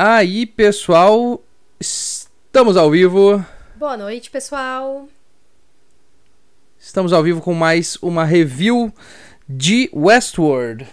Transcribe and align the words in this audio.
Aí, 0.00 0.46
pessoal, 0.46 1.42
estamos 1.80 2.76
ao 2.76 2.88
vivo. 2.88 3.44
Boa 3.74 3.96
noite, 3.96 4.30
pessoal. 4.30 5.08
Estamos 6.78 7.12
ao 7.12 7.20
vivo 7.20 7.40
com 7.40 7.52
mais 7.52 7.98
uma 8.00 8.24
review 8.24 8.94
de 9.48 9.90
Westworld. 9.92 10.86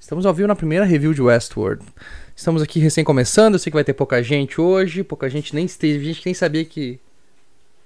Estamos 0.00 0.26
ao 0.26 0.34
vivo 0.34 0.48
na 0.48 0.56
primeira 0.56 0.84
review 0.84 1.14
de 1.14 1.22
Westworld. 1.22 1.86
Estamos 2.34 2.60
aqui 2.62 2.80
recém 2.80 3.04
começando, 3.04 3.54
eu 3.54 3.58
sei 3.60 3.70
que 3.70 3.76
vai 3.76 3.84
ter 3.84 3.94
pouca 3.94 4.20
gente 4.24 4.60
hoje, 4.60 5.04
pouca 5.04 5.30
gente 5.30 5.54
nem 5.54 5.68
teve 5.68 6.04
gente 6.06 6.20
que 6.20 6.26
nem 6.26 6.34
sabia 6.34 6.64
que 6.64 6.98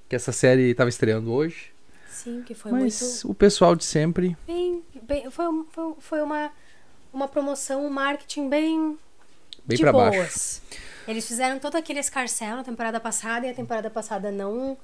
que 0.09 0.17
essa 0.17 0.33
série 0.33 0.71
estava 0.71 0.89
estreando 0.89 1.31
hoje. 1.31 1.71
Sim, 2.09 2.43
que 2.47 2.55
foi 2.55 2.73
Mas 2.73 3.03
muito 3.03 3.31
o 3.31 3.35
pessoal 3.35 3.77
de 3.77 3.85
sempre, 3.85 4.35
bem, 4.47 4.83
bem 5.03 5.31
foi, 5.31 5.45
foi, 5.71 5.95
foi 5.99 6.23
uma 6.23 6.51
uma 7.13 7.29
promoção, 7.29 7.85
um 7.85 7.91
marketing 7.91 8.49
bem 8.49 8.99
bem 9.65 9.77
de 9.77 9.83
pra 9.83 9.93
boas. 9.93 10.11
baixo. 10.11 10.61
Eles 11.09 11.27
fizeram 11.27 11.59
todo 11.59 11.77
aquele 11.77 11.99
escarcel 11.99 12.57
na 12.57 12.65
temporada 12.65 13.01
passada 13.01 13.47
e 13.47 13.51
a 13.51 13.55
temporada 13.55 13.91
passada 13.91 14.31
não 14.31 14.79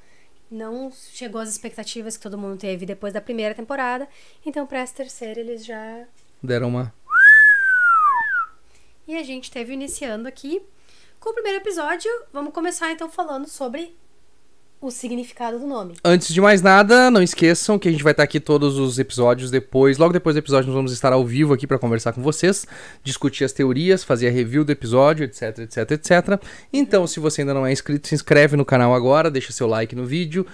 não 0.48 0.92
chegou 0.92 1.40
às 1.40 1.48
expectativas 1.48 2.16
que 2.16 2.22
todo 2.22 2.38
mundo 2.38 2.56
teve 2.56 2.86
depois 2.86 3.12
da 3.12 3.20
primeira 3.20 3.54
temporada. 3.54 4.08
Então, 4.44 4.64
para 4.66 4.78
essa 4.78 4.94
terceira, 4.94 5.40
eles 5.40 5.64
já 5.64 6.04
Deram 6.42 6.68
uma 6.68 6.94
E 9.08 9.16
a 9.16 9.22
gente 9.22 9.50
teve 9.50 9.72
iniciando 9.72 10.28
aqui 10.28 10.62
com 11.18 11.30
o 11.30 11.34
primeiro 11.34 11.58
episódio. 11.58 12.10
Vamos 12.32 12.52
começar 12.52 12.92
então 12.92 13.10
falando 13.10 13.48
sobre 13.48 13.96
o 14.80 14.90
significado 14.90 15.58
do 15.58 15.66
nome. 15.66 15.94
Antes 16.04 16.32
de 16.32 16.40
mais 16.40 16.60
nada, 16.60 17.10
não 17.10 17.22
esqueçam 17.22 17.78
que 17.78 17.88
a 17.88 17.90
gente 17.90 18.04
vai 18.04 18.12
estar 18.12 18.22
aqui 18.22 18.38
todos 18.38 18.78
os 18.78 18.98
episódios 18.98 19.50
depois. 19.50 19.98
Logo 19.98 20.12
depois 20.12 20.34
do 20.34 20.38
episódio, 20.38 20.66
nós 20.66 20.76
vamos 20.76 20.92
estar 20.92 21.12
ao 21.12 21.24
vivo 21.24 21.54
aqui 21.54 21.66
para 21.66 21.78
conversar 21.78 22.12
com 22.12 22.22
vocês, 22.22 22.66
discutir 23.02 23.44
as 23.44 23.52
teorias, 23.52 24.04
fazer 24.04 24.28
a 24.28 24.30
review 24.30 24.64
do 24.64 24.72
episódio, 24.72 25.24
etc, 25.24 25.58
etc, 25.60 25.90
etc. 25.92 26.42
Então, 26.72 27.06
se 27.06 27.18
você 27.18 27.40
ainda 27.40 27.54
não 27.54 27.66
é 27.66 27.72
inscrito, 27.72 28.08
se 28.08 28.14
inscreve 28.14 28.56
no 28.56 28.64
canal 28.64 28.94
agora, 28.94 29.30
deixa 29.30 29.52
seu 29.52 29.66
like 29.66 29.94
no 29.96 30.04
vídeo. 30.04 30.46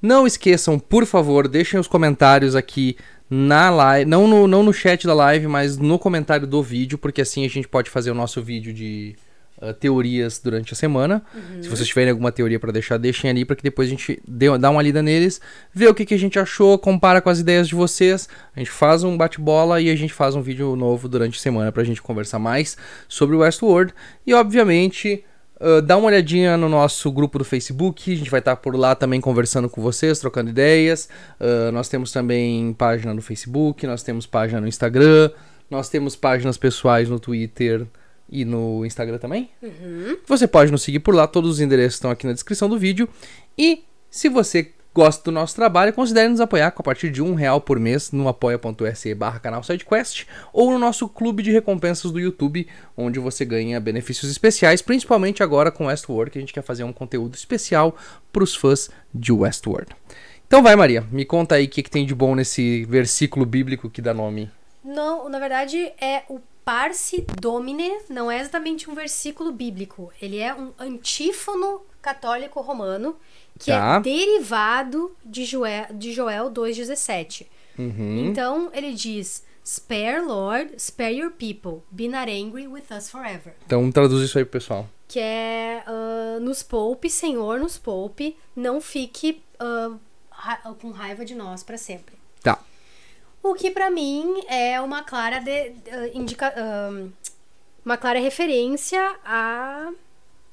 Não 0.00 0.26
esqueçam, 0.26 0.78
por 0.78 1.04
favor, 1.04 1.48
deixem 1.48 1.78
os 1.78 1.86
comentários 1.86 2.54
aqui 2.54 2.96
na 3.28 3.70
live, 3.70 4.10
não 4.10 4.26
no, 4.26 4.48
não 4.48 4.62
no 4.62 4.72
chat 4.72 5.06
da 5.06 5.14
live, 5.14 5.46
mas 5.46 5.76
no 5.76 5.98
comentário 5.98 6.46
do 6.46 6.62
vídeo, 6.62 6.98
porque 6.98 7.20
assim 7.20 7.44
a 7.44 7.48
gente 7.48 7.68
pode 7.68 7.88
fazer 7.88 8.10
o 8.10 8.14
nosso 8.14 8.42
vídeo 8.42 8.72
de 8.72 9.14
ah, 9.60 9.74
teorias 9.74 10.40
durante 10.42 10.72
a 10.72 10.76
semana. 10.76 11.22
Se 11.60 11.68
vocês 11.68 11.86
tiverem 11.86 12.10
alguma 12.10 12.32
teoria 12.32 12.58
pra 12.58 12.72
deixar, 12.72 12.96
deixem 12.96 13.28
ali 13.28 13.44
para 13.44 13.54
que 13.54 13.62
depois 13.62 13.88
a 13.88 13.90
gente 13.90 14.20
dê, 14.26 14.56
dá 14.58 14.70
uma 14.70 14.80
lida 14.80 15.02
neles, 15.02 15.40
vê 15.72 15.86
o 15.86 15.94
que, 15.94 16.06
que 16.06 16.14
a 16.14 16.18
gente 16.18 16.38
achou, 16.38 16.78
compara 16.78 17.20
com 17.20 17.28
as 17.28 17.40
ideias 17.40 17.68
de 17.68 17.74
vocês. 17.74 18.28
A 18.56 18.58
gente 18.58 18.70
faz 18.70 19.04
um 19.04 19.16
bate-bola 19.16 19.80
e 19.80 19.90
a 19.90 19.96
gente 19.96 20.14
faz 20.14 20.34
um 20.34 20.40
vídeo 20.40 20.74
novo 20.76 21.08
durante 21.08 21.38
a 21.38 21.42
semana 21.42 21.70
pra 21.70 21.84
gente 21.84 22.00
conversar 22.00 22.38
mais 22.38 22.76
sobre 23.06 23.36
o 23.36 23.40
Westworld. 23.40 23.92
E 24.26 24.32
obviamente, 24.32 25.24
ah, 25.60 25.82
dá 25.82 25.96
uma 25.98 26.06
olhadinha 26.06 26.56
no 26.56 26.68
nosso 26.68 27.12
grupo 27.12 27.38
do 27.38 27.44
Facebook, 27.44 28.10
a 28.10 28.16
gente 28.16 28.30
vai 28.30 28.40
estar 28.40 28.56
por 28.56 28.74
lá 28.74 28.94
também 28.94 29.20
conversando 29.20 29.68
com 29.68 29.82
vocês, 29.82 30.18
trocando 30.18 30.48
ideias. 30.48 31.06
Ah, 31.38 31.70
nós 31.70 31.88
temos 31.88 32.10
também 32.10 32.72
página 32.72 33.12
no 33.12 33.20
Facebook, 33.20 33.86
nós 33.86 34.02
temos 34.02 34.26
página 34.26 34.58
no 34.58 34.66
Instagram, 34.66 35.30
nós 35.70 35.90
temos 35.90 36.16
páginas 36.16 36.56
pessoais 36.56 37.10
no 37.10 37.20
Twitter 37.20 37.86
e 38.30 38.44
no 38.44 38.84
Instagram 38.84 39.18
também. 39.18 39.50
Você 40.26 40.46
pode 40.46 40.70
nos 40.70 40.82
seguir 40.82 41.00
por 41.00 41.14
lá, 41.14 41.26
todos 41.26 41.50
os 41.50 41.60
endereços 41.60 41.94
estão 41.94 42.10
aqui 42.10 42.26
na 42.26 42.32
descrição 42.32 42.68
do 42.68 42.78
vídeo. 42.78 43.08
E 43.58 43.84
se 44.10 44.28
você 44.28 44.72
gosta 44.94 45.22
do 45.24 45.32
nosso 45.32 45.54
trabalho, 45.54 45.92
considere 45.92 46.28
nos 46.28 46.40
apoiar 46.40 46.72
com 46.72 46.82
a 46.82 46.84
partir 46.84 47.10
de 47.10 47.22
um 47.22 47.34
real 47.34 47.60
por 47.60 47.78
mês 47.78 48.10
no 48.10 48.28
apoia.se 48.28 49.14
barra 49.14 49.38
canal 49.38 49.62
SideQuest 49.62 50.26
ou 50.52 50.70
no 50.70 50.78
nosso 50.78 51.08
clube 51.08 51.42
de 51.42 51.50
recompensas 51.50 52.10
do 52.10 52.18
YouTube, 52.18 52.66
onde 52.96 53.18
você 53.18 53.44
ganha 53.44 53.80
benefícios 53.80 54.30
especiais, 54.30 54.82
principalmente 54.82 55.42
agora 55.42 55.70
com 55.70 55.86
Westworld, 55.86 56.30
que 56.30 56.38
a 56.38 56.40
gente 56.40 56.52
quer 56.52 56.62
fazer 56.62 56.84
um 56.84 56.92
conteúdo 56.92 57.34
especial 57.34 57.96
para 58.32 58.42
os 58.42 58.54
fãs 58.54 58.90
de 59.14 59.32
Westworld. 59.32 59.94
Então 60.46 60.62
vai, 60.62 60.74
Maria, 60.74 61.06
me 61.12 61.24
conta 61.24 61.54
aí 61.54 61.66
o 61.66 61.68
que, 61.68 61.82
que 61.82 61.90
tem 61.90 62.04
de 62.04 62.14
bom 62.14 62.34
nesse 62.34 62.84
versículo 62.86 63.46
bíblico 63.46 63.88
que 63.88 64.02
dá 64.02 64.12
nome. 64.12 64.50
Não, 64.84 65.28
na 65.28 65.38
verdade 65.38 65.92
é 66.00 66.24
o 66.28 66.40
Parsi 66.70 67.26
Domine, 67.40 67.90
não 68.08 68.30
é 68.30 68.38
exatamente 68.38 68.88
um 68.88 68.94
versículo 68.94 69.50
bíblico. 69.50 70.12
Ele 70.22 70.38
é 70.38 70.54
um 70.54 70.72
antífono 70.78 71.82
católico 72.00 72.60
romano 72.60 73.16
que 73.58 73.72
Tá. 73.72 73.96
é 73.96 74.00
derivado 74.00 75.10
de 75.24 75.44
Joel, 75.44 75.86
de 75.92 76.12
Joel 76.12 76.48
2,17. 76.48 77.48
Uhum. 77.76 78.26
Então 78.26 78.70
ele 78.72 78.92
diz: 78.92 79.44
Spare, 79.66 80.20
Lord, 80.20 80.74
spare 80.80 81.12
your 81.16 81.32
people, 81.32 81.82
be 81.90 82.06
not 82.06 82.30
angry 82.30 82.68
with 82.68 82.84
us 82.96 83.10
forever. 83.10 83.52
Então 83.66 83.90
traduz 83.90 84.22
isso 84.22 84.38
aí 84.38 84.44
pro 84.44 84.52
pessoal. 84.60 84.88
Que 85.08 85.18
é 85.18 85.82
ah, 85.84 86.38
nos 86.40 86.62
poupe, 86.62 87.10
Senhor, 87.10 87.58
nos 87.58 87.78
poupe, 87.78 88.36
não 88.54 88.80
fique 88.80 89.42
ah, 89.58 89.96
ra- 90.30 90.72
com 90.80 90.92
raiva 90.92 91.24
de 91.24 91.34
nós 91.34 91.64
para 91.64 91.76
sempre. 91.76 92.19
O 93.42 93.54
que 93.54 93.70
pra 93.70 93.90
mim 93.90 94.42
é 94.48 94.80
uma 94.80 95.02
clara 95.02 95.40
de, 95.40 95.50
ah, 95.90 96.10
indica, 96.12 96.52
uma 97.84 97.96
clara 97.96 98.18
referência 98.20 99.00
a, 99.24 99.90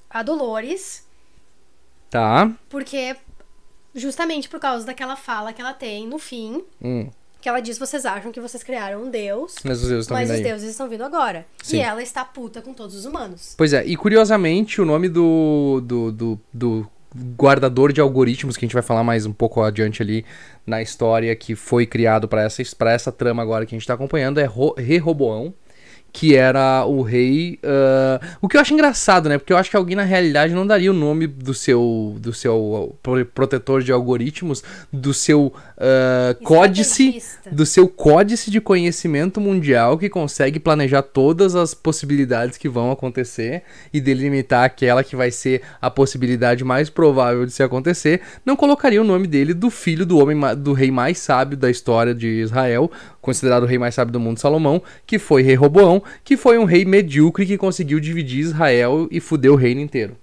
a 0.09 0.23
Dolores, 0.23 1.05
Tá. 2.09 2.49
porque 2.69 3.15
justamente 3.93 4.47
por 4.47 4.59
causa 4.59 4.85
daquela 4.85 5.15
fala 5.15 5.51
que 5.51 5.61
ela 5.61 5.73
tem 5.73 6.07
no 6.07 6.17
fim, 6.17 6.63
Hum. 6.81 7.09
que 7.41 7.49
ela 7.49 7.59
diz: 7.59 7.77
vocês 7.77 8.05
acham 8.05 8.31
que 8.31 8.39
vocês 8.39 8.63
criaram 8.63 9.03
um 9.03 9.09
deus, 9.09 9.55
Mas 9.65 9.81
os 9.81 9.89
deuses 9.89 10.05
estão 10.05 10.15
mas 10.17 10.29
vindo 10.31 10.43
deuses 10.43 10.69
estão 10.69 10.87
vindo 10.87 11.03
agora. 11.03 11.45
Sim. 11.61 11.77
E 11.77 11.79
ela 11.81 12.01
está 12.01 12.23
puta 12.23 12.61
com 12.61 12.73
todos 12.73 12.95
os 12.95 13.03
humanos. 13.05 13.53
Pois 13.57 13.73
é, 13.73 13.85
e 13.85 13.97
curiosamente 13.97 14.79
o 14.79 14.85
nome 14.85 15.09
do, 15.09 15.81
do, 15.83 16.11
do, 16.13 16.39
do 16.53 16.87
guardador 17.15 17.93
de 17.93 18.01
algoritmos, 18.01 18.57
que 18.57 18.65
a 18.65 18.67
gente 18.67 18.73
vai 18.73 18.83
falar 18.83 19.03
mais 19.03 19.25
um 19.25 19.33
pouco 19.33 19.61
adiante 19.61 20.01
ali 20.01 20.25
na 20.65 20.81
história, 20.81 21.35
que 21.35 21.55
foi 21.55 21.85
criado 21.85 22.27
para 22.27 22.43
essa, 22.43 22.61
essa 22.89 23.11
trama 23.11 23.41
agora 23.41 23.65
que 23.65 23.75
a 23.75 23.77
gente 23.77 23.87
tá 23.87 23.93
acompanhando, 23.93 24.39
é 24.39 24.45
Ro 24.45 24.75
que 26.17 26.35
era 26.35 26.83
o 26.83 27.03
rei. 27.03 27.59
ah, 27.63 28.19
o 28.41 28.47
que 28.47 28.57
eu 28.57 28.61
acho 28.61 28.73
engraçado, 28.73 29.29
né? 29.29 29.37
Porque 29.37 29.53
eu 29.53 29.57
acho 29.57 29.69
que 29.69 29.77
alguém 29.77 29.95
na 29.95 30.01
realidade 30.03 30.51
não 30.51 30.65
daria 30.65 30.89
o 30.89 30.93
nome 30.93 31.27
do 31.27 31.53
seu, 31.53 32.15
do 32.19 32.33
seu 32.33 32.97
pro- 33.03 33.23
protetor 33.23 33.83
de 33.83 33.91
algoritmos, 33.91 34.63
do 34.91 35.13
seu 35.13 35.53
ah, 35.77 36.35
códice 36.43 37.21
do 37.51 37.65
seu 37.67 37.87
códice 37.87 38.49
de 38.49 38.59
conhecimento 38.59 39.39
mundial 39.39 39.95
que 39.95 40.09
consegue 40.09 40.59
planejar 40.59 41.03
todas 41.03 41.53
as 41.55 41.75
possibilidades 41.75 42.57
que 42.57 42.67
vão 42.67 42.91
acontecer 42.91 43.61
e 43.93 44.01
delimitar 44.01 44.63
aquela 44.63 45.03
que 45.03 45.15
vai 45.15 45.29
ser 45.29 45.61
a 45.79 45.91
possibilidade 45.91 46.63
mais 46.63 46.89
provável 46.89 47.45
de 47.45 47.51
se 47.51 47.61
acontecer, 47.61 48.21
não 48.43 48.55
colocaria 48.55 48.99
o 48.99 49.05
nome 49.05 49.27
dele 49.27 49.53
do 49.53 49.69
filho 49.69 50.03
do 50.03 50.17
homem 50.17 50.35
do 50.57 50.73
rei 50.73 50.89
mais 50.89 51.19
sábio 51.19 51.55
da 51.55 51.69
história 51.69 52.13
de 52.15 52.27
Israel, 52.27 52.89
considerado 53.27 53.63
o 53.63 53.65
rei 53.65 53.77
mais 53.77 53.93
sábio 53.93 54.13
do 54.13 54.19
mundo, 54.21 54.39
Salomão, 54.39 54.81
que 55.05 55.19
foi 55.19 55.41
rei 55.43 55.53
Roboão, 55.55 56.01
que 56.23 56.37
foi 56.37 56.57
um 56.57 56.63
rei 56.63 56.85
medíocre 56.85 57.45
que 57.45 57.57
conseguiu 57.57 57.99
dividir 57.99 58.39
Israel 58.39 59.05
e 59.11 59.19
fudeu 59.19 59.51
o 59.53 59.57
reino 59.57 59.81
inteiro. 59.81 60.15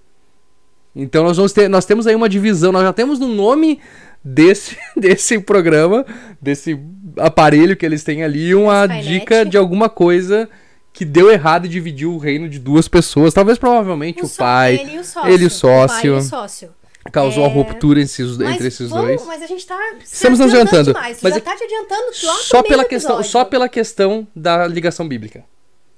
Então 0.96 1.22
nós 1.22 1.36
vamos 1.36 1.52
ter, 1.52 1.68
nós 1.68 1.84
temos 1.84 2.06
aí 2.06 2.14
uma 2.14 2.28
divisão, 2.28 2.72
nós 2.72 2.82
já 2.82 2.92
temos 2.94 3.18
no 3.18 3.28
nome 3.28 3.78
desse 4.24 4.76
desse 4.96 5.38
programa, 5.38 6.06
desse 6.40 6.78
aparelho 7.18 7.76
que 7.76 7.84
eles 7.84 8.02
têm 8.02 8.24
ali, 8.24 8.54
uma 8.54 8.86
Skynet. 8.86 9.06
dica 9.08 9.44
de 9.44 9.58
alguma 9.58 9.88
coisa 9.90 10.48
que 10.92 11.04
deu 11.04 11.30
errado 11.30 11.66
e 11.66 11.68
dividiu 11.68 12.14
o 12.14 12.18
reino 12.18 12.48
de 12.48 12.58
duas 12.58 12.88
pessoas, 12.88 13.34
talvez 13.34 13.58
provavelmente 13.58 14.22
o, 14.22 14.26
só- 14.26 14.44
pai 14.44 14.76
ele 14.76 14.94
e 14.94 14.98
o 15.00 15.04
sócio. 15.04 15.28
ele 15.30 15.42
e 15.44 15.46
o 15.46 15.50
pai 15.50 15.58
sócio. 15.58 16.06
e 16.06 16.10
o 16.16 16.22
sócio. 16.22 16.68
Causou 17.12 17.44
É, 17.44 17.46
uma 17.48 17.52
ruptura 17.54 18.00
entre 18.00 18.12
esses, 18.12 18.36
Mas 18.36 18.54
entre 18.54 18.68
esses 18.68 18.90
vamos- 18.90 19.06
dois. 19.06 19.26
Mas 19.26 19.42
a 19.42 19.46
gente 19.46 19.66
tá 19.66 19.78
Estamos 20.02 20.38
nos 20.38 20.52
adiantando, 20.52 20.92
Demais. 20.92 21.18
Mas 21.22 21.32
já 21.32 21.38
é- 21.38 21.42
tá 21.42 21.56
te 21.56 21.64
adiantando 21.64 22.12
Só 22.14 22.62
pela 22.62 22.84
questão, 22.84 23.12
episódio. 23.16 23.30
só 23.30 23.44
pela 23.44 23.68
questão 23.68 24.26
da 24.34 24.66
ligação 24.66 25.06
bíblica. 25.06 25.44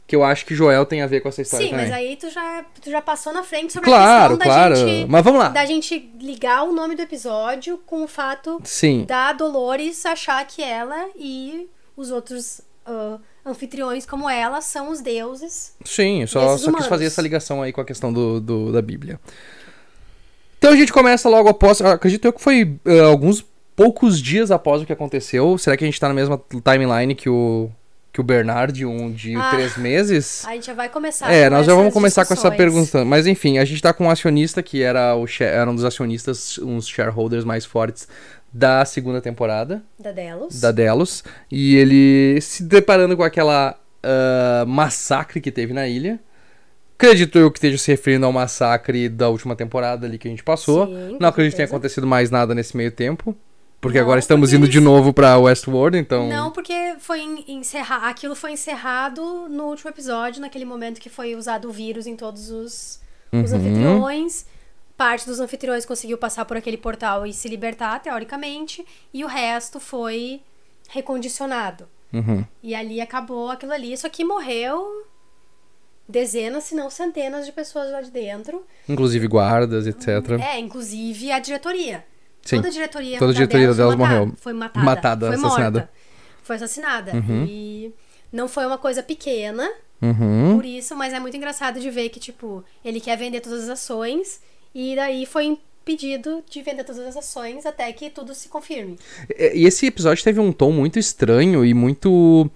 Que 0.06 0.14
eu 0.14 0.22
acho 0.22 0.46
que 0.46 0.54
Joel 0.54 0.86
tem 0.86 1.02
a 1.02 1.06
ver 1.08 1.20
com 1.20 1.28
essa 1.28 1.42
história 1.42 1.66
Sim, 1.66 1.70
também. 1.72 1.86
mas 1.88 1.94
aí 1.96 2.16
tu 2.16 2.30
já, 2.30 2.64
tu 2.80 2.88
já 2.90 3.02
passou 3.02 3.32
na 3.32 3.42
frente 3.42 3.72
sobre 3.72 3.88
Claro, 3.90 4.34
a 4.34 4.36
questão 4.36 4.38
da 4.38 4.44
claro. 4.44 4.76
gente 4.76 5.10
Mas 5.10 5.24
vamos 5.24 5.40
lá. 5.40 5.48
da 5.48 5.64
gente 5.66 6.10
ligar 6.20 6.62
o 6.62 6.72
nome 6.72 6.94
do 6.94 7.02
episódio 7.02 7.76
com 7.84 8.04
o 8.04 8.06
fato 8.08 8.60
Sim. 8.62 9.04
da 9.04 9.32
Dolores 9.32 10.06
achar 10.06 10.46
que 10.46 10.62
ela 10.62 11.08
e 11.16 11.68
os 11.96 12.12
outros 12.12 12.60
ah, 12.86 13.18
anfitriões 13.44 14.06
como 14.06 14.30
ela 14.30 14.60
são 14.60 14.90
os 14.90 15.00
deuses. 15.00 15.74
Sim, 15.84 16.24
só, 16.28 16.56
só 16.56 16.70
quis 16.72 16.86
fazer 16.86 17.06
essa 17.06 17.20
ligação 17.20 17.60
aí 17.60 17.72
com 17.72 17.80
a 17.80 17.84
questão 17.84 18.12
do, 18.12 18.40
do- 18.40 18.70
da 18.70 18.80
Bíblia. 18.80 19.18
Então 20.58 20.72
a 20.72 20.76
gente 20.76 20.92
começa 20.92 21.28
logo 21.28 21.48
após. 21.48 21.80
Acredito 21.80 22.24
eu 22.24 22.32
que 22.32 22.40
foi 22.40 22.76
eh, 22.84 23.00
alguns 23.00 23.44
poucos 23.74 24.20
dias 24.20 24.50
após 24.50 24.82
o 24.82 24.86
que 24.86 24.92
aconteceu. 24.92 25.56
Será 25.58 25.76
que 25.76 25.84
a 25.84 25.86
gente 25.86 26.00
tá 26.00 26.08
na 26.08 26.14
mesma 26.14 26.40
timeline 26.64 27.14
que 27.14 27.28
o, 27.28 27.70
que 28.12 28.20
o 28.20 28.24
Bernard, 28.24 28.84
um 28.86 29.12
de 29.12 29.36
Ah. 29.36 29.50
três 29.50 29.76
meses? 29.76 30.44
A 30.46 30.54
gente 30.54 30.66
já 30.66 30.74
vai 30.74 30.88
começar. 30.88 31.30
É, 31.30 31.50
nós 31.50 31.66
já 31.66 31.74
vamos 31.74 31.92
começar 31.92 32.24
com 32.24 32.32
essa 32.32 32.50
pergunta. 32.50 33.04
Mas 33.04 33.26
enfim, 33.26 33.58
a 33.58 33.64
gente 33.64 33.82
tá 33.82 33.92
com 33.92 34.04
um 34.06 34.10
acionista 34.10 34.62
que 34.62 34.82
era, 34.82 35.14
o, 35.14 35.26
era 35.40 35.70
um 35.70 35.74
dos 35.74 35.84
acionistas, 35.84 36.58
uns 36.58 36.88
shareholders 36.88 37.44
mais 37.44 37.64
fortes 37.64 38.08
da 38.52 38.84
segunda 38.86 39.20
temporada 39.20 39.82
Da 39.98 40.12
Delos. 40.12 40.58
da 40.60 40.72
Delos. 40.72 41.22
E 41.50 41.76
ele 41.76 42.40
se 42.40 42.62
deparando 42.62 43.14
com 43.14 43.22
aquela 43.22 43.78
ah, 44.02 44.64
massacre 44.66 45.40
que 45.40 45.52
teve 45.52 45.74
na 45.74 45.86
ilha. 45.86 46.18
Acredito 46.98 47.38
eu 47.38 47.50
que 47.50 47.58
esteja 47.58 47.76
se 47.78 47.90
referindo 47.90 48.24
ao 48.26 48.32
massacre 48.32 49.08
da 49.08 49.28
última 49.28 49.54
temporada 49.54 50.06
ali 50.06 50.18
que 50.18 50.26
a 50.26 50.30
gente 50.30 50.42
passou. 50.42 50.86
Sim, 50.86 51.16
não 51.20 51.28
acredito 51.28 51.52
que 51.52 51.56
tenha 51.58 51.66
acontecido 51.68 52.06
mais 52.06 52.30
nada 52.30 52.54
nesse 52.54 52.76
meio 52.76 52.90
tempo. 52.90 53.36
Porque 53.78 53.98
Não, 53.98 54.04
agora 54.04 54.18
estamos 54.18 54.48
porque 54.48 54.56
indo 54.56 54.68
de 54.68 54.78
eles- 54.78 54.84
novo 54.84 55.12
pra 55.12 55.36
Westworld, 55.38 55.98
então. 55.98 56.26
Não, 56.26 56.50
porque 56.50 56.96
foi 56.98 57.20
en- 57.20 57.44
encerrar. 57.46 58.08
Aquilo 58.08 58.34
foi 58.34 58.52
encerrado 58.52 59.46
no 59.50 59.64
último 59.64 59.90
episódio, 59.90 60.40
naquele 60.40 60.64
momento 60.64 60.98
que 60.98 61.10
foi 61.10 61.36
usado 61.36 61.68
o 61.68 61.70
vírus 61.72 62.06
em 62.06 62.16
todos 62.16 62.50
os, 62.50 62.98
os 63.30 63.52
Uhum. 63.52 63.58
anfitriões. 63.58 64.46
Parte 64.96 65.26
dos 65.26 65.38
anfitriões 65.38 65.84
conseguiu 65.84 66.16
passar 66.16 66.46
por 66.46 66.56
aquele 66.56 66.78
portal 66.78 67.26
e 67.26 67.32
se 67.34 67.46
libertar, 67.48 68.00
teoricamente, 68.00 68.84
e 69.12 69.22
o 69.22 69.26
resto 69.28 69.78
foi 69.78 70.40
recondicionado. 70.88 71.86
Uhum. 72.12 72.44
E 72.62 72.74
ali 72.74 73.00
acabou 73.00 73.50
aquilo 73.50 73.72
ali. 73.72 73.94
Só 73.96 74.08
que 74.08 74.24
morreu 74.24 75.06
dezenas, 76.08 76.64
se 76.64 76.74
não 76.74 76.88
centenas 76.90 77.46
de 77.46 77.52
pessoas 77.52 77.90
lá 77.90 78.00
de 78.00 78.10
dentro. 78.10 78.64
Inclusive 78.88 79.26
guardas, 79.26 79.86
etc. 79.86 80.08
É, 80.40 80.58
inclusive 80.58 81.32
a 81.32 81.38
diretoria. 81.38 82.04
Sim. 82.42 82.56
Toda 82.56 82.68
a 82.68 82.70
diretoria, 82.70 83.18
Toda 83.18 83.30
a 83.30 83.34
da 83.34 83.38
diretoria 83.38 83.66
delas 83.66 83.76
delas 83.76 83.96
morreu. 83.96 84.32
Foi 84.36 84.52
matada. 84.52 84.84
Matada, 84.84 85.26
foi 85.26 85.34
assassinada. 85.36 85.78
morta. 85.80 85.92
Foi 86.42 86.56
assassinada. 86.56 87.12
Uhum. 87.14 87.44
E 87.48 87.94
não 88.32 88.46
foi 88.48 88.66
uma 88.66 88.78
coisa 88.78 89.02
pequena, 89.02 89.68
Uhum. 90.00 90.56
por 90.56 90.64
isso, 90.64 90.94
mas 90.94 91.12
é 91.12 91.18
muito 91.18 91.36
engraçado 91.36 91.80
de 91.80 91.90
ver 91.90 92.10
que, 92.10 92.20
tipo, 92.20 92.62
ele 92.84 93.00
quer 93.00 93.16
vender 93.16 93.40
todas 93.40 93.64
as 93.64 93.70
ações 93.70 94.40
e 94.74 94.94
daí 94.94 95.24
foi 95.24 95.44
impedido 95.46 96.44
de 96.48 96.62
vender 96.62 96.84
todas 96.84 97.00
as 97.00 97.16
ações 97.16 97.64
até 97.64 97.90
que 97.92 98.10
tudo 98.10 98.34
se 98.34 98.48
confirme. 98.48 98.98
E 99.38 99.66
esse 99.66 99.86
episódio 99.86 100.22
teve 100.22 100.38
um 100.38 100.52
tom 100.52 100.70
muito 100.70 100.98
estranho 100.98 101.64
e 101.64 101.72
muito 101.72 102.50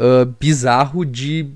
ah, 0.00 0.24
bizarro 0.38 1.04
de. 1.04 1.50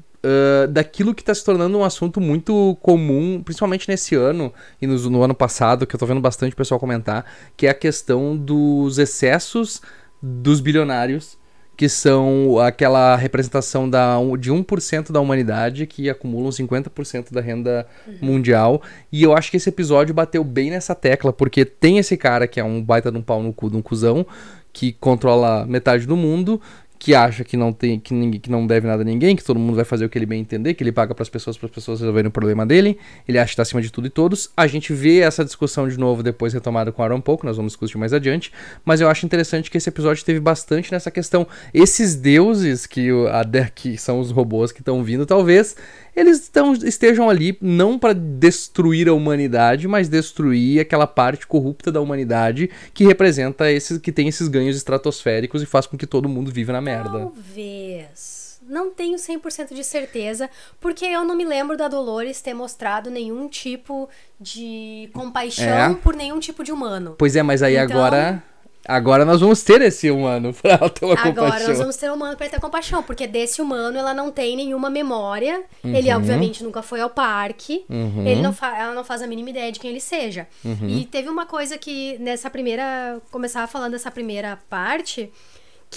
Daquilo 0.71 1.15
que 1.15 1.23
tá 1.23 1.35
se 1.35 1.45
tornando 1.45 1.77
um 1.79 1.85
assunto 1.85 2.21
muito 2.21 2.77
comum, 2.81 3.43
principalmente 3.45 3.89
nesse 3.89 4.15
ano 4.15 4.53
e 4.81 4.87
no, 4.87 4.99
no 5.11 5.23
ano 5.23 5.35
passado, 5.35 5.87
que 5.87 5.95
eu 5.95 6.01
tô 6.01 6.07
vendo 6.07 6.21
bastante 6.21 6.55
pessoal 6.55 6.81
comentar, 6.81 7.25
que 7.57 7.67
é 7.67 7.71
a 7.71 7.75
questão 7.75 8.37
dos 8.37 8.99
excessos 8.99 9.83
dos 10.23 10.61
bilionários, 10.61 11.37
que 11.77 11.89
são 11.89 12.59
aquela 12.61 13.17
representação 13.17 13.91
da, 13.91 14.17
de 14.39 14.53
1% 14.53 15.11
da 15.11 15.21
humanidade 15.21 15.87
que 15.87 16.09
acumulam 16.09 16.51
50% 16.51 17.33
da 17.33 17.41
renda 17.41 17.87
mundial. 18.23 18.81
E 19.11 19.23
eu 19.23 19.37
acho 19.37 19.51
que 19.51 19.57
esse 19.57 19.69
episódio 19.69 20.15
bateu 20.15 20.45
bem 20.45 20.71
nessa 20.71 20.95
tecla, 20.95 21.33
porque 21.33 21.65
tem 21.65 21.99
esse 21.99 22.17
cara 22.17 22.47
que 22.47 22.61
é 22.61 22.65
um 22.65 22.83
baita 22.83 23.11
de 23.11 23.19
um 23.19 23.23
pau 23.23 23.43
no 23.43 23.53
cu 23.53 23.69
de 23.69 23.77
um 23.77 23.83
cuzão, 23.83 24.25
que 24.73 24.93
controla 24.93 25.65
metade 25.67 26.05
do 26.07 26.17
mundo, 26.17 26.61
que 26.99 27.15
acha 27.15 27.45
que 27.45 27.57
não 27.57 27.73
tem 27.73 27.99
que, 27.99 28.15
ninguém, 28.15 28.41
que 28.41 28.51
não 28.51 28.67
deve 28.67 28.87
nada 28.87 29.03
a 29.03 29.05
ninguém, 29.05 29.37
que 29.37 29.45
todo 29.45 29.59
mundo 29.59 29.77
vai 29.77 29.85
fazer 29.85 30.05
o 30.05 30.09
que 30.09 30.17
ele 30.17 30.27
bem 30.27 30.41
entender, 30.41 30.75
que 30.75 30.83
ele 30.83 30.93
paga 30.93 31.15
pras 31.15 31.29
pessoas 31.29 31.57
para 31.57 31.67
as 31.67 31.73
pessoas 31.73 32.01
resolverem 32.01 32.29
o 32.29 32.31
problema 32.31 32.65
dele. 32.65 32.99
Ele 33.29 33.39
acha 33.39 33.51
que 33.51 33.57
tá 33.57 33.63
acima 33.63 33.83
de 33.83 33.91
tudo 33.91 34.07
e 34.07 34.11
todos. 34.11 34.51
A 34.57 34.67
gente 34.67 34.93
vê 34.93 35.19
essa 35.19 35.45
discussão 35.45 35.89
de 35.89 35.99
novo 35.99 36.23
depois 36.23 36.53
retomada 36.53 36.91
com 36.93 37.03
o 37.03 37.05
Aaron 37.05 37.21
pouco, 37.21 37.45
nós 37.45 37.57
vamos 37.57 37.73
discutir 37.73 37.99
mais 37.99 38.13
adiante, 38.13 38.53
mas 38.85 39.01
eu 39.01 39.09
acho 39.09 39.27
interessante 39.27 39.71
que 39.71 39.77
esse 39.77 39.89
episódio 39.89 40.25
teve 40.25 40.41
bastante 40.41 40.93
nessa 40.93 41.11
questão. 41.11 41.47
Esses 41.73 42.15
deuses 42.15 42.87
que, 42.87 43.09
a, 43.31 43.71
que 43.71 43.97
são 43.99 44.21
os 44.21 44.31
robôs 44.31 44.73
que 44.73 44.81
estão 44.81 45.03
vindo, 45.03 45.27
talvez 45.27 45.77
eles 46.17 46.49
tão, 46.49 46.73
estejam 46.73 47.29
ali 47.29 47.59
não 47.61 47.99
para 47.99 48.13
destruir 48.15 49.09
a 49.09 49.13
humanidade, 49.13 49.89
mas 49.89 50.09
destruir 50.09 50.81
aquela 50.81 51.07
parte 51.07 51.47
corrupta 51.47 51.91
da 51.91 52.01
humanidade 52.01 52.71
que 52.93 53.05
representa 53.05 53.71
esses 53.71 53.99
que 53.99 54.13
tem 54.13 54.29
esses 54.29 54.49
ganhos 54.49 54.77
estratosféricos 54.77 55.63
e 55.63 55.67
faz 55.67 55.87
com 55.87 55.97
que 55.97 56.07
todo 56.07 56.29
mundo 56.29 56.53
viva 56.53 56.73
na 56.73 56.81
merda. 56.85 57.19
Talvez. 57.19 58.61
Não 58.67 58.91
tenho 58.91 59.17
100% 59.19 59.75
de 59.75 59.85
certeza, 59.85 60.49
porque 60.81 61.05
eu 61.05 61.23
não 61.25 61.37
me 61.37 61.45
lembro 61.45 61.77
da 61.77 61.87
Dolores 61.87 62.41
ter 62.41 62.55
mostrado 62.55 63.11
nenhum 63.11 63.47
tipo 63.49 64.09
de 64.41 65.11
compaixão 65.13 65.67
É. 65.93 65.95
por 65.95 66.15
nenhum 66.15 66.39
tipo 66.41 66.65
de 66.65 66.73
humano. 66.73 67.15
Pois 67.19 67.37
é, 67.37 67.43
mas 67.43 67.63
aí 67.63 67.77
Então- 67.77 67.97
agora 67.99 68.43
agora 68.87 69.25
nós 69.25 69.41
vamos 69.41 69.63
ter 69.63 69.81
esse 69.83 70.11
humano 70.11 70.53
pra 70.63 70.73
ela 70.73 70.89
ter 70.91 71.05
uma 71.05 71.13
Agora 71.15 71.35
compaixão. 71.35 71.69
nós 71.69 71.79
vamos 71.79 71.97
ter 71.97 72.11
um 72.11 72.15
humano 72.15 72.37
pra 72.39 72.49
ter 72.49 72.59
compaixão, 72.61 73.03
porque 73.03 73.27
desse 73.27 73.61
humano 73.61 73.99
ela 73.99 74.15
não 74.15 74.31
tem 74.31 74.57
nenhuma 74.57 74.89
memória. 74.89 75.63
Ele, 75.83 76.11
Uhum. 76.11 76.17
obviamente, 76.17 76.65
nunca 76.65 76.81
foi 76.83 77.01
ao 77.03 77.11
parque. 77.11 77.85
Ele 77.91 78.41
não 78.41 78.55
ela 78.63 78.95
não 78.95 79.05
faz 79.05 79.21
a 79.21 79.27
mínima 79.27 79.51
ideia 79.51 79.71
de 79.73 79.79
quem 79.81 79.91
ele 79.91 80.01
seja. 80.01 80.47
Uhum. 80.65 80.89
E 80.89 81.05
teve 81.05 81.29
uma 81.29 81.45
coisa 81.45 81.77
que 81.77 82.17
nessa 82.19 82.49
primeira. 82.49 83.21
Começava 83.31 83.67
falando 83.67 83.93
dessa 83.93 84.11
primeira 84.11 84.59
parte, 84.71 85.31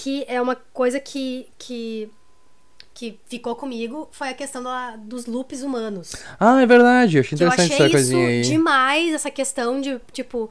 que 0.02 0.24
é 0.28 0.40
uma 0.40 0.54
coisa 0.72 0.98
que. 1.00 1.46
que 1.58 2.10
que 2.94 3.16
ficou 3.28 3.54
comigo 3.54 4.08
foi 4.10 4.28
a 4.30 4.34
questão 4.34 4.60
da- 4.60 4.96
dos 4.96 5.24
loops 5.26 5.62
humanos. 5.62 6.16
Ah, 6.40 6.60
é 6.60 6.66
verdade. 6.66 7.16
Eu 7.16 7.20
achei 7.20 7.38
Que 7.38 7.44
eu 7.44 7.46
interessante 7.46 7.72
achei 7.74 7.86
essa 7.86 7.92
coisinha 7.94 8.26
aí. 8.26 8.40
isso 8.40 8.50
demais, 8.50 9.12
essa 9.14 9.30
questão 9.30 9.80
de, 9.80 10.00
tipo, 10.10 10.50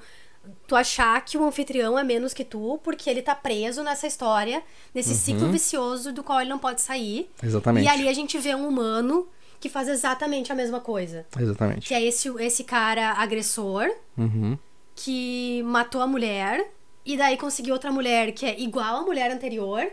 tu 0.65 0.73
achar 0.73 1.19
que 1.25 1.37
o 1.37 1.43
anfitrião 1.43 1.99
é 1.99 2.05
menos 2.05 2.33
que 2.33 2.45
tu, 2.45 2.79
porque 2.85 3.09
ele 3.09 3.21
tá 3.21 3.35
preso 3.35 3.83
nessa 3.83 4.07
história, 4.07 4.63
nesse 4.95 5.13
ciclo 5.13 5.49
vicioso 5.51 6.13
do 6.13 6.23
qual 6.23 6.39
ele 6.39 6.49
não 6.49 6.57
pode 6.57 6.79
sair. 6.81 7.29
Uhum. 7.43 7.49
Exatamente. 7.49 7.85
E 7.85 7.89
ali 7.89 8.07
a 8.07 8.13
gente 8.13 8.37
vê 8.37 8.55
um 8.55 8.65
humano 8.65 9.27
que 9.59 9.67
faz 9.67 9.89
exatamente 9.89 10.49
a 10.49 10.55
mesma 10.55 10.79
coisa. 10.79 11.25
Exatamente. 11.37 11.85
Que 11.85 11.93
é 11.93 12.01
esse, 12.01 12.29
esse 12.39 12.63
cara 12.63 13.11
agressor 13.17 13.89
Uhum. 14.17 14.57
que 14.95 15.61
matou 15.65 15.99
a 16.01 16.07
mulher 16.07 16.65
e 17.07 17.17
daí 17.17 17.37
conseguiu 17.37 17.73
outra 17.73 17.91
mulher 17.91 18.31
que 18.33 18.45
é 18.45 18.59
igual 18.59 18.97
à 18.97 19.01
mulher 19.01 19.31
anterior 19.31 19.87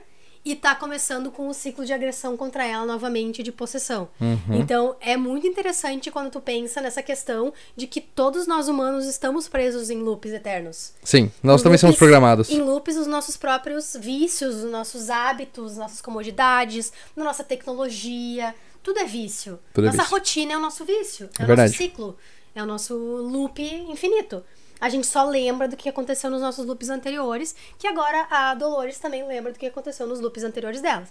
e 0.46 0.54
tá 0.54 0.74
começando 0.74 1.30
com 1.30 1.48
o 1.48 1.54
ciclo 1.54 1.86
de 1.86 1.92
agressão 1.94 2.36
contra 2.36 2.66
ela 2.66 2.84
novamente 2.84 3.42
de 3.42 3.50
possessão. 3.50 4.10
Uhum. 4.20 4.60
Então 4.60 4.94
é 5.00 5.16
muito 5.16 5.46
interessante 5.46 6.10
quando 6.10 6.30
tu 6.30 6.38
pensa 6.38 6.82
nessa 6.82 7.02
questão 7.02 7.50
de 7.74 7.86
que 7.86 7.98
todos 7.98 8.46
nós 8.46 8.68
humanos 8.68 9.06
estamos 9.06 9.48
presos 9.48 9.88
em 9.88 10.02
loops 10.02 10.32
eternos. 10.32 10.92
Sim, 11.02 11.32
nós 11.42 11.60
Em 11.60 11.64
também 11.64 11.78
somos 11.78 11.94
loops- 11.94 11.98
programados. 11.98 12.50
Em 12.50 12.60
loops, 12.60 12.94
os 12.96 13.06
nossos 13.06 13.38
próprios 13.38 13.96
vícios, 13.98 14.56
os 14.56 14.70
nossos 14.70 15.08
hábitos, 15.08 15.78
nossas 15.78 16.02
comodidades, 16.02 16.92
nossa 17.16 17.42
tecnologia. 17.42 18.54
Tudo 18.82 18.98
é 18.98 19.04
vício. 19.04 19.58
Tudo 19.72 19.84
é 19.86 19.90
nossa 19.90 20.02
vício. 20.02 20.14
rotina 20.14 20.52
é 20.52 20.56
o 20.58 20.60
nosso 20.60 20.84
vício. 20.84 21.30
É, 21.38 21.42
É 21.42 21.44
o 21.44 21.46
verdade. 21.46 21.70
nosso 21.72 21.82
ciclo. 21.82 22.16
É 22.54 22.62
o 22.62 22.66
nosso 22.66 22.94
loop 22.94 23.62
infinito. 23.62 24.44
A 24.80 24.88
gente 24.88 25.06
só 25.06 25.24
lembra 25.24 25.68
do 25.68 25.76
que 25.76 25.88
aconteceu 25.88 26.28
nos 26.30 26.40
nossos 26.42 26.66
loops 26.66 26.90
anteriores, 26.90 27.54
que 27.78 27.86
agora 27.86 28.26
a 28.30 28.54
Dolores 28.54 28.98
também 28.98 29.26
lembra 29.26 29.52
do 29.52 29.58
que 29.58 29.66
aconteceu 29.66 30.06
nos 30.06 30.20
loops 30.20 30.42
anteriores 30.44 30.80
delas. 30.82 31.08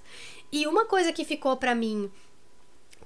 E 0.52 0.68
uma 0.68 0.86
coisa 0.86 1.12
que 1.14 1.24
ficou 1.26 1.56
pra 1.58 1.74
mim 1.74 2.12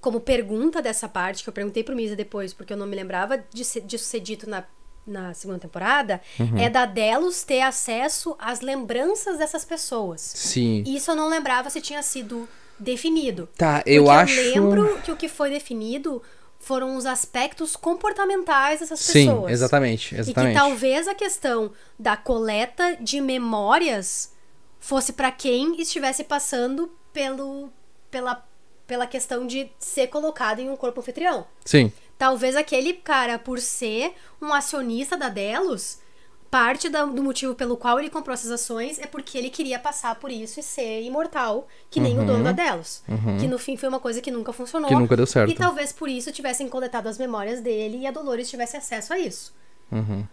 como 0.01 0.19
pergunta 0.19 0.81
dessa 0.81 1.07
parte, 1.09 1.44
que 1.44 1.50
eu 1.50 1.54
perguntei 1.54 1.83
pro 1.83 1.95
Misa 1.95 2.15
depois, 2.15 2.54
porque 2.54 2.73
eu 2.73 2.78
não 2.78 2.85
me 2.87 2.95
lembrava 2.95 3.44
de 3.52 3.64
ser- 3.66 3.81
disso 3.81 4.06
ser 4.06 4.19
dito 4.19 4.47
na, 4.49 4.64
na 5.06 5.33
segunda 5.33 5.59
temporada, 5.59 6.21
Uhum. 6.40 6.57
é 6.57 6.69
da 6.69 6.85
Delos 6.85 7.44
ter 7.44 7.61
acesso 7.61 8.35
às 8.40 8.61
lembranças 8.61 9.37
dessas 9.40 9.66
pessoas. 9.66 10.21
Sim. 10.21 10.83
Isso 10.85 11.09
eu 11.11 11.16
não 11.16 11.30
lembrava 11.30 11.69
se 11.69 11.81
tinha 11.81 12.04
sido 12.04 12.47
definido. 12.80 13.49
Tá, 13.57 13.81
eu 13.87 14.04
Porque 14.04 14.18
acho. 14.18 14.40
eu 14.40 14.54
lembro 14.69 15.02
que 15.02 15.11
o 15.11 15.16
que 15.18 15.28
foi 15.28 15.49
definido 15.49 16.21
foram 16.68 16.97
os 16.97 17.06
aspectos 17.06 17.76
comportamentais 17.76 18.81
dessas 18.81 19.00
Sim, 19.00 19.28
pessoas. 19.28 19.52
exatamente, 19.52 20.14
E 20.16 20.19
exatamente. 20.19 20.54
que 20.54 20.59
talvez 20.59 21.07
a 21.07 21.16
questão 21.16 21.71
da 21.97 22.18
coleta 22.18 22.97
de 23.00 23.21
memórias 23.21 24.33
fosse 24.80 25.14
pra 25.14 25.31
quem 25.31 25.80
estivesse 25.81 26.26
passando 26.26 26.92
pelo, 27.14 27.69
pela, 28.12 28.45
pela 28.86 29.07
questão 29.07 29.47
de 29.47 29.71
ser 29.80 30.07
colocado 30.07 30.59
em 30.59 30.69
um 30.69 30.76
corpo 30.76 31.00
anfitrião. 31.00 31.47
Sim. 31.66 31.92
Talvez 32.18 32.56
aquele 32.56 32.94
cara, 32.94 33.40
por 33.40 33.59
ser 33.59 34.14
um 34.42 34.52
acionista 34.54 35.16
da 35.16 35.30
Delos, 35.30 36.00
parte 36.49 36.87
da- 36.89 37.06
do 37.06 37.21
motivo 37.23 37.54
pelo 37.56 37.75
qual 37.75 37.99
ele 37.99 38.09
comprou 38.09 38.33
essas 38.33 38.49
ações 38.51 38.97
é 38.99 39.06
porque 39.06 39.37
ele 39.37 39.49
queria 39.49 39.77
passar 39.77 40.16
por 40.16 40.31
isso 40.31 40.59
e 40.59 40.63
ser 40.63 41.01
imortal, 41.04 41.68
que 41.89 41.99
nem 41.99 42.18
o 42.19 42.25
dono 42.25 42.44
da 42.44 42.51
Delos. 42.51 43.04
Que 43.39 43.47
no 43.47 43.59
fim 43.59 43.75
foi 43.77 43.89
uma 43.89 43.99
coisa 43.99 44.21
que 44.21 44.31
nunca 44.31 44.51
funcionou. 44.54 44.89
Uhum. 44.89 44.95
Que 44.95 45.01
nunca 45.01 45.16
deu 45.18 45.27
certo. 45.27 45.51
E 45.51 45.56
talvez 45.56 45.92
por 45.92 46.07
isso 46.09 46.31
tivessem 46.31 46.68
coletado 46.69 47.07
as 47.07 47.18
memórias 47.18 47.61
dele 47.61 47.97
e 47.99 48.07
a 48.07 48.11
Dolores 48.11 48.49
tivesse 48.49 48.77
acesso 48.77 49.13
a 49.13 49.19
isso. 49.19 49.54
Uhum. 49.92 50.25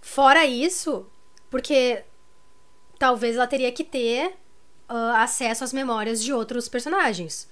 Fora 0.00 0.44
isso, 0.44 1.06
porque 1.50 2.04
talvez 2.98 3.36
ela 3.36 3.46
teria 3.46 3.72
que 3.72 3.84
ter 3.84 4.36
ah, 4.88 5.22
acesso 5.22 5.64
às 5.64 5.72
memórias 5.72 6.22
de 6.22 6.32
outros 6.32 6.68
personagens. 6.68 7.48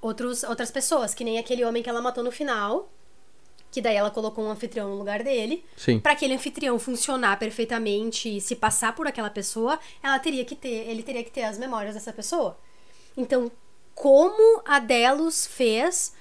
Outros, 0.00 0.42
outras 0.42 0.70
pessoas, 0.70 1.14
que 1.14 1.24
nem 1.24 1.38
aquele 1.38 1.64
homem 1.64 1.82
que 1.82 1.88
ela 1.88 2.02
matou 2.02 2.22
no 2.24 2.30
final. 2.32 2.90
Que 3.72 3.80
daí 3.80 3.96
ela 3.96 4.10
colocou 4.10 4.44
um 4.44 4.50
anfitrião 4.50 4.88
no 4.90 4.96
lugar 4.96 5.24
dele. 5.24 5.64
Sim. 5.76 5.98
Pra 5.98 6.12
aquele 6.12 6.34
anfitrião 6.34 6.78
funcionar 6.78 7.36
perfeitamente 7.38 8.36
e 8.36 8.40
se 8.40 8.54
passar 8.54 8.94
por 8.94 9.08
aquela 9.08 9.30
pessoa, 9.30 9.80
ela 10.00 10.18
teria 10.20 10.44
que 10.44 10.54
ter, 10.54 10.88
ele 10.88 11.02
teria 11.02 11.24
que 11.24 11.30
ter 11.30 11.42
as 11.42 11.58
memórias 11.58 11.94
dessa 11.94 12.12
pessoa. 12.12 12.56
Então, 13.16 13.50
como 13.94 14.62
a 14.64 14.78
Delos 14.78 15.46
fez 15.46 16.14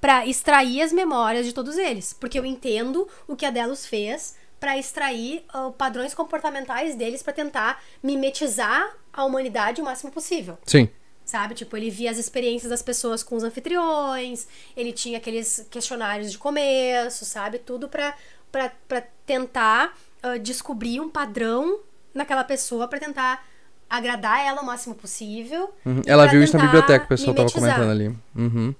pra 0.00 0.26
extrair 0.26 0.80
as 0.80 0.92
memórias 0.92 1.44
de 1.44 1.52
todos 1.52 1.76
eles? 1.76 2.12
Porque 2.12 2.38
eu 2.38 2.46
entendo 2.46 3.06
o 3.28 3.36
que 3.36 3.44
a 3.44 3.50
Delos 3.50 3.84
fez 3.84 4.36
pra 4.62 4.78
extrair 4.78 5.44
ah, 5.48 5.72
padrões 5.76 6.14
comportamentais 6.14 6.94
deles 6.94 7.20
pra 7.20 7.32
tentar 7.32 7.82
mimetizar 8.00 8.96
a 9.12 9.24
humanidade 9.24 9.82
o 9.82 9.84
máximo 9.84 10.12
possível 10.12 10.56
Sim. 10.64 10.88
Sabe? 11.32 11.54
Tipo, 11.54 11.76
ele 11.76 11.90
via 11.90 12.10
as 12.10 12.18
experiências 12.18 12.68
das 12.70 12.82
pessoas 12.82 13.22
com 13.22 13.34
os 13.34 13.42
anfitriões, 13.42 14.46
ele 14.76 14.92
tinha 14.92 15.16
aqueles 15.16 15.66
questionários 15.70 16.30
de 16.30 16.36
começo, 16.36 17.24
sabe? 17.24 17.58
Tudo 17.58 17.88
pra, 17.88 18.14
pra, 18.50 18.70
pra 18.86 19.02
tentar 19.24 19.96
uh, 20.22 20.38
descobrir 20.38 21.00
um 21.00 21.08
padrão 21.08 21.80
naquela 22.14 22.44
pessoa 22.44 22.86
para 22.86 23.00
tentar 23.00 23.46
agradar 23.88 24.46
ela 24.46 24.60
o 24.60 24.66
máximo 24.66 24.94
possível. 24.94 25.70
Uhum. 25.84 26.02
Ela 26.06 26.26
viu 26.26 26.42
isso 26.42 26.56
na 26.56 26.64
biblioteca, 26.64 27.04
o 27.04 27.08
pessoal 27.08 27.34
mimetizar. 27.34 27.60
tava 27.60 27.76
comentando 27.76 27.90
ali. 27.90 28.16
Uhum. 28.36 28.74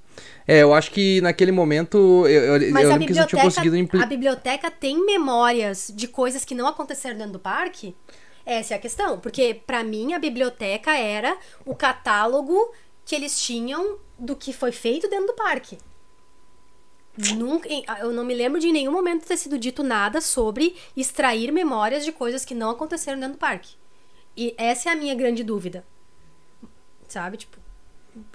É, 0.46 0.58
eu 0.58 0.74
acho 0.74 0.90
que 0.90 1.20
naquele 1.22 1.52
momento 1.52 2.26
eu, 2.26 2.56
eu, 2.56 2.72
Mas 2.72 2.84
eu 2.84 2.92
a 2.92 2.98
biblioteca, 2.98 3.26
tinha 3.28 3.42
conseguido 3.42 3.76
impl... 3.76 4.02
A 4.02 4.06
biblioteca 4.06 4.70
tem 4.70 5.04
memórias 5.04 5.90
de 5.94 6.06
coisas 6.06 6.44
que 6.44 6.54
não 6.54 6.66
aconteceram 6.66 7.16
dentro 7.16 7.32
do 7.32 7.38
parque? 7.38 7.94
Essa 8.44 8.74
é 8.74 8.76
a 8.76 8.80
questão. 8.80 9.20
Porque, 9.20 9.54
para 9.66 9.84
mim, 9.84 10.14
a 10.14 10.18
biblioteca 10.18 10.96
era 10.96 11.36
o 11.64 11.74
catálogo 11.74 12.72
que 13.04 13.14
eles 13.14 13.40
tinham 13.40 13.98
do 14.18 14.36
que 14.36 14.52
foi 14.52 14.72
feito 14.72 15.08
dentro 15.08 15.28
do 15.28 15.34
parque. 15.34 15.78
Nunca, 17.36 17.68
eu 18.00 18.10
não 18.12 18.24
me 18.24 18.34
lembro 18.34 18.58
de 18.58 18.68
em 18.68 18.72
nenhum 18.72 18.92
momento 18.92 19.26
ter 19.26 19.36
sido 19.36 19.58
dito 19.58 19.82
nada 19.82 20.20
sobre 20.20 20.76
extrair 20.96 21.52
memórias 21.52 22.04
de 22.04 22.12
coisas 22.12 22.44
que 22.44 22.54
não 22.54 22.70
aconteceram 22.70 23.20
dentro 23.20 23.34
do 23.34 23.38
parque. 23.38 23.76
E 24.34 24.54
essa 24.56 24.88
é 24.88 24.92
a 24.92 24.96
minha 24.96 25.14
grande 25.14 25.44
dúvida. 25.44 25.84
Sabe? 27.06 27.36
Tipo. 27.36 27.61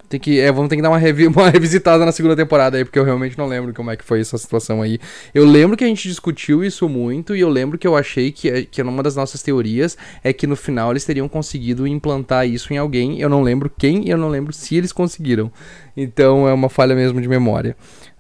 Tem 0.10 0.19
que, 0.19 0.39
é, 0.39 0.50
vamos 0.51 0.69
ter 0.69 0.77
que 0.77 0.81
dar 0.81 0.89
uma, 0.89 0.98
revi 0.98 1.27
uma 1.27 1.50
revisitada 1.50 2.05
na 2.05 2.12
segunda 2.12 2.36
temporada 2.36 2.77
aí, 2.77 2.86
porque 2.86 2.98
eu 2.98 3.03
realmente 3.03 3.38
não 3.38 3.46
lembro 3.46 3.74
como 3.74 3.91
é 3.91 3.98
que 3.98 4.03
foi 4.03 4.22
essa 4.22 4.38
situação 4.38 4.81
aí. 4.81 5.00
Eu 5.34 5.46
lembro 5.46 5.75
que 5.75 5.84
a 5.84 5.88
gente 5.88 6.07
discutiu 6.07 6.63
isso 6.63 6.88
muito 6.88 7.36
e 7.36 7.41
eu 7.41 7.50
lembro 7.50 7.77
que 7.77 7.86
eu 7.86 7.96
achei 7.96 8.31
que, 8.31 8.65
que 8.65 8.81
uma 8.81 9.03
das 9.03 9.15
nossas 9.15 9.43
teorias 9.43 9.98
é 10.24 10.31
que 10.31 10.48
no 10.48 10.55
final 10.55 10.91
eles 10.91 11.03
teriam 11.03 11.27
conseguido 11.27 11.86
implantar 11.86 12.48
isso 12.48 12.74
em 12.74 12.77
alguém. 12.77 13.19
Eu 13.19 13.27
não 13.27 13.41
lembro 13.41 13.69
quem 13.77 14.07
e 14.07 14.10
eu 14.10 14.17
não 14.17 14.29
lembro 14.29 14.53
se 14.53 14.75
eles 14.75 14.93
conseguiram. 14.93 15.51
Então 15.96 16.48
é 16.48 16.53
uma 16.53 16.69
falha 16.69 16.96
mesmo 16.96 17.19
de 17.19 17.27
memória. 17.27 17.75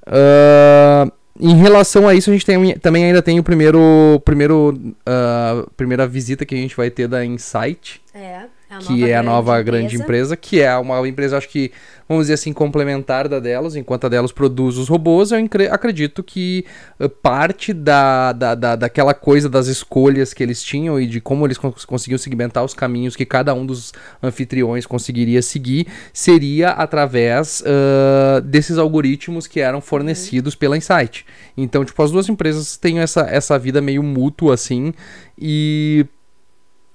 Uh, 0.05 1.11
em 1.39 1.55
relação 1.55 2.07
a 2.07 2.15
isso, 2.15 2.29
a 2.29 2.33
gente 2.33 2.45
tem, 2.45 2.73
também 2.79 3.05
ainda 3.05 3.21
tem 3.21 3.39
o 3.39 3.43
primeiro, 3.43 4.21
primeiro 4.25 4.69
uh, 5.07 5.69
primeira 5.77 6.07
visita 6.07 6.45
que 6.45 6.55
a 6.55 6.57
gente 6.57 6.75
vai 6.75 6.89
ter 6.89 7.07
da 7.07 7.23
Insight. 7.23 8.01
É, 8.13 8.45
é 8.69 8.77
que 8.79 9.09
é 9.09 9.15
a 9.15 9.23
nova 9.23 9.61
grande 9.61 9.95
empresa, 9.95 10.35
que 10.35 10.61
é 10.61 10.75
uma 10.77 11.07
empresa, 11.07 11.37
acho 11.37 11.49
que 11.49 11.71
vamos 12.07 12.23
dizer 12.23 12.35
assim, 12.35 12.53
complementar 12.53 13.27
da 13.27 13.39
delas, 13.39 13.75
enquanto 13.75 14.05
a 14.05 14.09
delas 14.09 14.31
produz 14.31 14.77
os 14.77 14.87
robôs, 14.87 15.31
eu 15.31 15.39
acredito 15.71 16.23
que 16.23 16.65
eh, 16.99 17.07
parte 17.07 17.73
da, 17.73 18.31
da, 18.31 18.55
da, 18.55 18.75
daquela 18.75 19.13
coisa 19.13 19.49
das 19.49 19.67
escolhas 19.67 20.33
que 20.33 20.41
eles 20.41 20.63
tinham 20.63 20.99
e 20.99 21.05
de 21.05 21.19
como 21.19 21.45
eles 21.45 21.57
cons 21.57 21.83
conseguiam 21.83 22.17
segmentar 22.17 22.63
os 22.63 22.73
caminhos 22.73 23.15
que 23.15 23.25
cada 23.25 23.53
um 23.53 23.65
dos 23.65 23.93
anfitriões 24.23 24.85
conseguiria 24.85 25.41
seguir, 25.41 25.87
seria 26.13 26.69
através 26.69 27.61
uh, 27.61 28.41
desses 28.41 28.77
algoritmos 28.77 29.45
que 29.45 29.59
eram 29.59 29.81
fornecidos 29.81 30.53
uhum. 30.53 30.59
pela 30.59 30.77
Insight. 30.77 31.25
Então, 31.57 31.83
tipo, 31.83 32.01
as 32.01 32.11
duas 32.11 32.29
empresas 32.29 32.77
têm 32.77 32.99
essa, 32.99 33.21
essa 33.21 33.59
vida 33.59 33.81
meio 33.81 34.01
mútua, 34.01 34.53
assim, 34.53 34.93
e... 35.37 36.05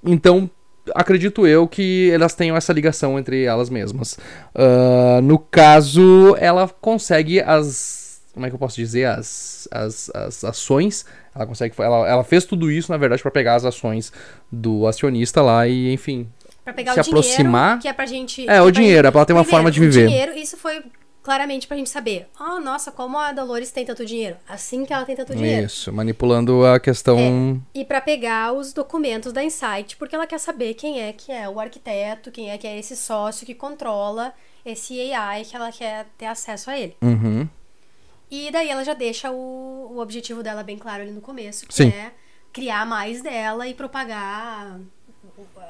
Então, 0.04 0.50
acredito 0.94 1.46
eu 1.46 1.68
que 1.68 2.10
elas 2.10 2.34
tenham 2.34 2.56
essa 2.56 2.72
ligação 2.72 3.18
entre 3.18 3.44
elas 3.44 3.70
mesmas. 3.70 4.18
Uh, 4.54 5.20
no 5.22 5.38
caso, 5.38 6.36
ela 6.38 6.68
consegue 6.68 7.40
as. 7.40 8.20
Como 8.32 8.46
é 8.46 8.48
que 8.48 8.54
eu 8.54 8.58
posso 8.58 8.76
dizer? 8.76 9.04
As, 9.04 9.68
as, 9.70 10.10
as 10.14 10.44
ações. 10.44 11.04
Ela 11.34 11.46
consegue. 11.46 11.74
Ela, 11.78 12.08
ela 12.08 12.24
fez 12.24 12.44
tudo 12.44 12.70
isso, 12.70 12.90
na 12.90 12.98
verdade, 12.98 13.22
para 13.22 13.30
pegar 13.30 13.54
as 13.54 13.64
ações 13.64 14.12
do 14.50 14.86
acionista 14.86 15.42
lá 15.42 15.66
e, 15.68 15.92
enfim. 15.92 16.28
Pra 16.64 16.72
pegar 16.72 16.92
se 16.92 16.98
o 16.98 17.02
aproximar. 17.02 17.78
dinheiro, 17.78 17.82
que 17.82 17.88
é 17.88 17.92
pra 17.92 18.06
gente. 18.06 18.48
É, 18.48 18.62
o 18.62 18.70
dinheiro, 18.70 19.06
gente... 19.08 19.16
ela 19.16 19.26
tem 19.26 19.36
uma 19.36 19.44
forma 19.44 19.70
de 19.70 19.80
viver. 19.80 20.06
O 20.06 20.08
dinheiro, 20.08 20.32
isso 20.32 20.56
foi 20.56 20.82
claramente 21.22 21.66
pra 21.66 21.76
gente 21.76 21.88
saber. 21.88 22.28
Oh, 22.38 22.58
nossa, 22.58 22.90
como 22.90 23.16
a 23.16 23.32
Dolores 23.32 23.70
tem 23.70 23.84
tanto 23.84 24.04
dinheiro. 24.04 24.36
Assim 24.48 24.84
que 24.84 24.92
ela 24.92 25.04
tem 25.04 25.14
tanto 25.14 25.34
dinheiro. 25.34 25.66
Isso, 25.66 25.92
manipulando 25.92 26.66
a 26.66 26.80
questão. 26.80 27.18
É, 27.74 27.80
e 27.80 27.84
para 27.84 28.00
pegar 28.00 28.52
os 28.52 28.72
documentos 28.72 29.32
da 29.32 29.42
Insight, 29.42 29.96
porque 29.96 30.14
ela 30.14 30.26
quer 30.26 30.38
saber 30.38 30.74
quem 30.74 31.00
é 31.00 31.12
que 31.12 31.30
é 31.30 31.48
o 31.48 31.60
arquiteto, 31.60 32.30
quem 32.30 32.50
é 32.50 32.58
que 32.58 32.66
é 32.66 32.78
esse 32.78 32.96
sócio 32.96 33.46
que 33.46 33.54
controla 33.54 34.34
esse 34.64 35.12
AI 35.12 35.44
que 35.44 35.56
ela 35.56 35.70
quer 35.72 36.06
ter 36.16 36.26
acesso 36.26 36.70
a 36.70 36.78
ele. 36.78 36.96
Uhum. 37.02 37.48
E 38.30 38.50
daí 38.50 38.70
ela 38.70 38.84
já 38.84 38.94
deixa 38.94 39.30
o, 39.30 39.92
o 39.92 39.98
objetivo 39.98 40.42
dela 40.42 40.62
bem 40.62 40.78
claro 40.78 41.02
ali 41.02 41.12
no 41.12 41.20
começo, 41.20 41.66
que 41.66 41.74
Sim. 41.74 41.88
é 41.88 42.12
criar 42.52 42.86
mais 42.86 43.22
dela 43.22 43.66
e 43.66 43.74
propagar 43.74 44.78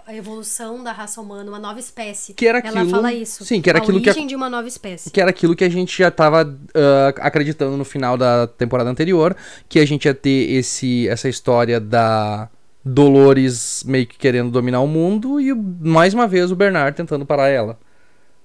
a 0.06 0.14
evolução 0.14 0.82
da 0.82 0.92
raça 0.92 1.20
humana, 1.20 1.50
uma 1.50 1.58
nova 1.58 1.78
espécie. 1.78 2.34
Que 2.34 2.46
era 2.46 2.58
aquilo, 2.58 2.78
Ela 2.78 2.88
fala 2.88 3.12
isso. 3.12 3.44
Sim, 3.44 3.60
que 3.60 3.68
era 3.68 3.78
a 3.78 3.82
aquilo 3.82 3.98
origem 3.98 4.22
que 4.22 4.28
de 4.28 4.36
uma 4.36 4.50
nova 4.50 4.66
espécie. 4.66 5.10
Que 5.10 5.20
era 5.20 5.30
aquilo 5.30 5.54
que 5.54 5.64
a 5.64 5.68
gente 5.68 5.96
já 5.96 6.08
estava 6.08 6.44
uh, 6.44 7.20
acreditando 7.20 7.76
no 7.76 7.84
final 7.84 8.16
da 8.16 8.46
temporada 8.46 8.90
anterior, 8.90 9.36
que 9.68 9.78
a 9.78 9.86
gente 9.86 10.06
ia 10.06 10.14
ter 10.14 10.50
esse 10.52 11.08
essa 11.08 11.28
história 11.28 11.78
da 11.78 12.48
Dolores 12.84 13.84
meio 13.86 14.06
que 14.06 14.18
querendo 14.18 14.50
dominar 14.50 14.80
o 14.80 14.88
mundo 14.88 15.40
e 15.40 15.54
mais 15.54 16.14
uma 16.14 16.26
vez 16.26 16.50
o 16.50 16.56
Bernard 16.56 16.96
tentando 16.96 17.24
parar 17.24 17.48
ela. 17.48 17.78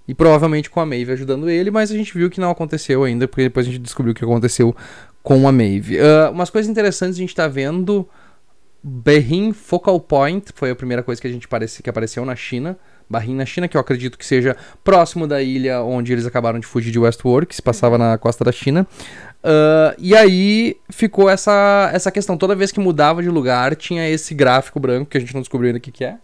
E 0.07 0.13
provavelmente 0.13 0.69
com 0.69 0.79
a 0.79 0.85
Maeve 0.85 1.11
ajudando 1.11 1.49
ele, 1.49 1.69
mas 1.69 1.91
a 1.91 1.95
gente 1.95 2.13
viu 2.13 2.29
que 2.29 2.39
não 2.39 2.49
aconteceu 2.49 3.03
ainda, 3.03 3.27
porque 3.27 3.43
depois 3.43 3.67
a 3.67 3.69
gente 3.69 3.81
descobriu 3.81 4.13
o 4.13 4.15
que 4.15 4.23
aconteceu 4.23 4.75
com 5.21 5.47
a 5.47 5.51
Maeve. 5.51 5.97
Uh, 5.97 6.31
umas 6.31 6.49
coisas 6.49 6.69
interessantes 6.69 7.17
a 7.17 7.19
gente 7.19 7.35
tá 7.35 7.47
vendo 7.47 8.07
Berrin 8.83 9.53
Focal 9.53 9.99
Point 9.99 10.51
foi 10.55 10.71
a 10.71 10.75
primeira 10.75 11.03
coisa 11.03 11.19
que 11.19 11.27
a 11.27 11.31
gente 11.31 11.47
parece, 11.47 11.81
que 11.81 11.89
apareceu 11.89 12.23
na 12.25 12.35
China. 12.35 12.77
Barrim 13.09 13.35
na 13.35 13.45
China, 13.45 13.67
que 13.67 13.77
eu 13.77 13.81
acredito 13.81 14.17
que 14.17 14.25
seja 14.25 14.55
próximo 14.83 15.25
da 15.25 15.41
ilha 15.41 15.81
onde 15.81 16.11
eles 16.11 16.25
acabaram 16.25 16.59
de 16.59 16.67
fugir 16.67 16.91
de 16.91 16.99
Westworld, 16.99 17.47
que 17.47 17.55
se 17.55 17.61
passava 17.61 17.97
na 17.97 18.17
costa 18.17 18.43
da 18.43 18.51
China. 18.51 18.85
Uh, 19.43 19.95
e 19.97 20.15
aí 20.15 20.75
ficou 20.89 21.29
essa, 21.29 21.89
essa 21.93 22.11
questão. 22.11 22.37
Toda 22.37 22.55
vez 22.55 22.71
que 22.71 22.79
mudava 22.79 23.23
de 23.23 23.29
lugar, 23.29 23.75
tinha 23.75 24.09
esse 24.09 24.33
gráfico 24.33 24.79
branco 24.79 25.09
que 25.09 25.17
a 25.17 25.21
gente 25.21 25.33
não 25.33 25.41
descobriu 25.41 25.69
ainda 25.69 25.77
o 25.77 25.81
que, 25.81 25.91
que 25.91 26.03
é. 26.03 26.17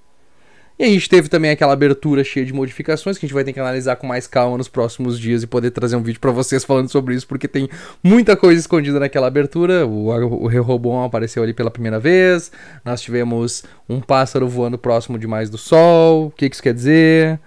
E 0.83 0.85
a 0.85 0.89
gente 0.89 1.07
teve 1.07 1.29
também 1.29 1.49
aquela 1.49 1.71
abertura 1.71 2.25
cheia 2.25 2.45
de 2.45 2.51
modificações 2.51 3.17
que 3.17 3.25
a 3.25 3.27
gente 3.27 3.33
vai 3.33 3.45
ter 3.45 3.53
que 3.53 3.59
analisar 3.61 3.95
com 3.95 4.05
mais 4.05 4.27
calma 4.27 4.57
nos 4.57 4.67
próximos 4.67 5.17
dias 5.17 5.41
e 5.41 5.47
poder 5.47 5.71
trazer 5.71 5.95
um 5.95 6.03
vídeo 6.03 6.19
para 6.19 6.29
vocês 6.29 6.65
falando 6.65 6.89
sobre 6.89 7.15
isso, 7.15 7.25
porque 7.25 7.47
tem 7.47 7.69
muita 8.03 8.35
coisa 8.35 8.59
escondida 8.59 8.99
naquela 8.99 9.27
abertura. 9.27 9.87
O, 9.87 10.07
o 10.07 11.03
apareceu 11.05 11.41
ali 11.41 11.53
pela 11.53 11.71
primeira 11.71 12.01
vez. 12.01 12.51
Nós 12.83 12.99
tivemos 12.99 13.63
um 13.87 14.01
pássaro 14.01 14.45
voando 14.45 14.77
próximo 14.77 15.17
demais 15.17 15.49
do 15.49 15.57
Sol. 15.57 16.25
O 16.25 16.31
que, 16.31 16.49
que 16.49 16.55
isso 16.57 16.61
quer 16.61 16.73
dizer? 16.73 17.39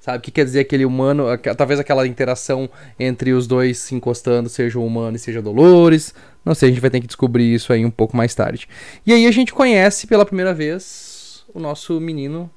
Sabe 0.00 0.18
o 0.18 0.20
que 0.20 0.32
quer 0.32 0.44
dizer 0.44 0.58
aquele 0.58 0.84
humano? 0.84 1.26
Talvez 1.56 1.78
aquela 1.78 2.04
interação 2.08 2.68
entre 2.98 3.32
os 3.32 3.46
dois 3.46 3.78
se 3.78 3.94
encostando, 3.94 4.48
seja 4.48 4.80
o 4.80 4.84
humano 4.84 5.14
e 5.14 5.20
seja 5.20 5.40
Dolores. 5.40 6.12
Não 6.44 6.56
sei, 6.56 6.70
a 6.70 6.72
gente 6.72 6.80
vai 6.80 6.90
ter 6.90 7.00
que 7.00 7.06
descobrir 7.06 7.54
isso 7.54 7.72
aí 7.72 7.86
um 7.86 7.90
pouco 7.90 8.16
mais 8.16 8.34
tarde. 8.34 8.66
E 9.06 9.12
aí 9.12 9.28
a 9.28 9.30
gente 9.30 9.54
conhece 9.54 10.08
pela 10.08 10.26
primeira 10.26 10.52
vez 10.52 11.44
o 11.54 11.60
nosso 11.60 12.00
menino 12.00 12.50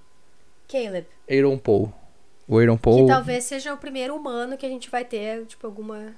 Caleb. 0.73 1.05
Aaron 1.29 1.57
Paul. 1.59 1.93
O 2.47 2.57
Aaron 2.57 2.77
Paul. 2.77 3.05
Que 3.05 3.07
talvez 3.07 3.43
seja 3.43 3.73
o 3.73 3.77
primeiro 3.77 4.15
humano 4.15 4.57
que 4.57 4.65
a 4.65 4.69
gente 4.69 4.89
vai 4.89 5.05
ter, 5.05 5.45
tipo, 5.45 5.67
alguma 5.67 6.15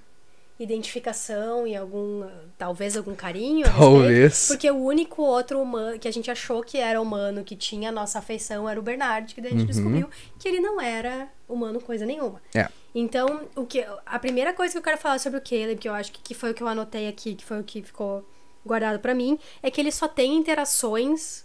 identificação 0.58 1.68
e 1.68 1.76
algum. 1.76 2.26
Talvez 2.58 2.96
algum 2.96 3.14
carinho. 3.14 3.66
Talvez. 3.66 4.48
porque 4.48 4.72
o 4.72 4.78
único 4.78 5.22
outro 5.22 5.62
humano 5.62 6.00
que 6.00 6.08
a 6.08 6.12
gente 6.12 6.32
achou 6.32 6.64
que 6.64 6.78
era 6.78 7.02
humano, 7.02 7.44
que 7.44 7.56
tinha 7.56 7.90
a 7.90 7.92
nossa 7.92 8.20
afeição, 8.20 8.68
era 8.68 8.80
o 8.80 8.84
Bernard, 8.84 9.36
que 9.36 9.42
daí 9.42 9.52
a 9.52 9.54
gente 9.54 9.62
uhum. 9.62 9.68
descobriu 9.68 10.10
que 10.40 10.48
ele 10.48 10.62
não 10.62 10.80
era 10.80 11.28
humano 11.48 11.82
coisa 11.82 12.06
nenhuma. 12.06 12.42
É. 12.54 12.70
Então, 12.94 13.42
o 13.58 13.66
que, 13.66 13.86
a 14.06 14.18
primeira 14.18 14.54
coisa 14.54 14.72
que 14.72 14.78
eu 14.78 14.82
quero 14.82 14.98
falar 14.98 15.20
sobre 15.20 15.38
o 15.38 15.42
Caleb, 15.42 15.76
que 15.76 15.90
eu 15.90 15.94
acho 15.94 16.14
que, 16.14 16.22
que 16.22 16.34
foi 16.34 16.52
o 16.52 16.54
que 16.54 16.64
eu 16.64 16.68
anotei 16.68 17.10
aqui, 17.10 17.36
que 17.36 17.44
foi 17.44 17.60
o 17.60 17.64
que 17.64 17.84
ficou 17.84 18.26
guardado 18.66 19.00
para 19.00 19.14
mim, 19.14 19.38
é 19.62 19.70
que 19.70 19.82
ele 19.82 19.92
só 19.92 20.08
tem 20.08 20.34
interações. 20.36 21.44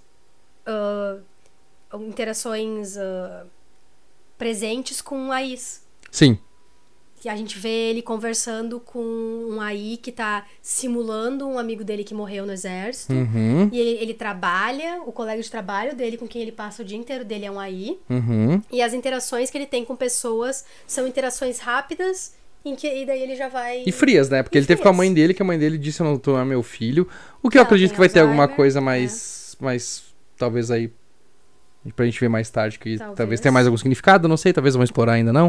Uh, 0.64 1.20
interações 1.94 2.96
uh, 2.96 3.46
presentes 4.38 5.00
com 5.00 5.32
a 5.32 5.42
Is. 5.42 5.82
Sim. 6.10 6.38
E 7.22 7.28
a 7.28 7.36
gente 7.36 7.58
vê 7.58 7.90
ele 7.90 8.00
conversando 8.00 8.80
com 8.80 8.98
um 8.98 9.60
AI 9.60 9.98
que 10.00 10.10
tá 10.10 10.46
simulando 10.62 11.46
um 11.46 11.58
amigo 11.58 11.84
dele 11.84 12.02
que 12.02 12.14
morreu 12.14 12.46
no 12.46 12.52
exército. 12.52 13.12
Uhum. 13.12 13.68
E 13.70 13.78
ele, 13.78 14.02
ele, 14.02 14.14
trabalha, 14.14 15.02
o 15.04 15.12
colega 15.12 15.42
de 15.42 15.50
trabalho 15.50 15.94
dele, 15.94 16.16
com 16.16 16.26
quem 16.26 16.40
ele 16.40 16.52
passa 16.52 16.82
o 16.82 16.84
dia 16.84 16.96
inteiro 16.96 17.22
dele, 17.22 17.44
é 17.44 17.50
um 17.50 17.60
AI. 17.60 17.98
Uhum. 18.08 18.62
E 18.72 18.80
as 18.80 18.94
interações 18.94 19.50
que 19.50 19.58
ele 19.58 19.66
tem 19.66 19.84
com 19.84 19.94
pessoas 19.94 20.64
são 20.86 21.06
interações 21.06 21.58
rápidas. 21.58 22.32
Em 22.64 22.74
que, 22.74 22.86
e 22.86 23.06
daí 23.06 23.22
ele 23.22 23.36
já 23.36 23.48
vai. 23.48 23.82
E 23.86 23.92
frias, 23.92 24.30
né? 24.30 24.42
Porque 24.42 24.56
ele 24.56 24.64
frias. 24.64 24.78
teve 24.78 24.82
com 24.82 24.88
a 24.88 24.92
mãe 24.96 25.12
dele, 25.12 25.34
que 25.34 25.42
a 25.42 25.44
mãe 25.44 25.58
dele 25.58 25.76
disse: 25.76 26.00
Eu 26.00 26.06
não 26.06 26.18
tô 26.18 26.38
é 26.38 26.44
meu 26.44 26.62
filho. 26.62 27.08
O 27.42 27.48
que 27.48 27.58
eu 27.58 27.62
acredito 27.62 27.92
que 27.92 27.98
vai 27.98 28.08
ter 28.08 28.20
alguma 28.20 28.48
coisa 28.48 28.80
mais. 28.80 29.56
É. 29.60 29.64
mais 29.64 30.04
talvez 30.36 30.70
aí 30.70 30.90
Pra 31.96 32.04
gente 32.04 32.20
ver 32.20 32.28
mais 32.28 32.50
tarde, 32.50 32.78
que 32.78 32.98
talvez, 32.98 33.16
talvez 33.16 33.40
tenha 33.40 33.50
mais 33.50 33.66
algum 33.66 33.76
significado, 33.76 34.28
não 34.28 34.36
sei, 34.36 34.52
talvez 34.52 34.74
vamos 34.74 34.88
explorar 34.88 35.14
ainda 35.14 35.32
não. 35.32 35.48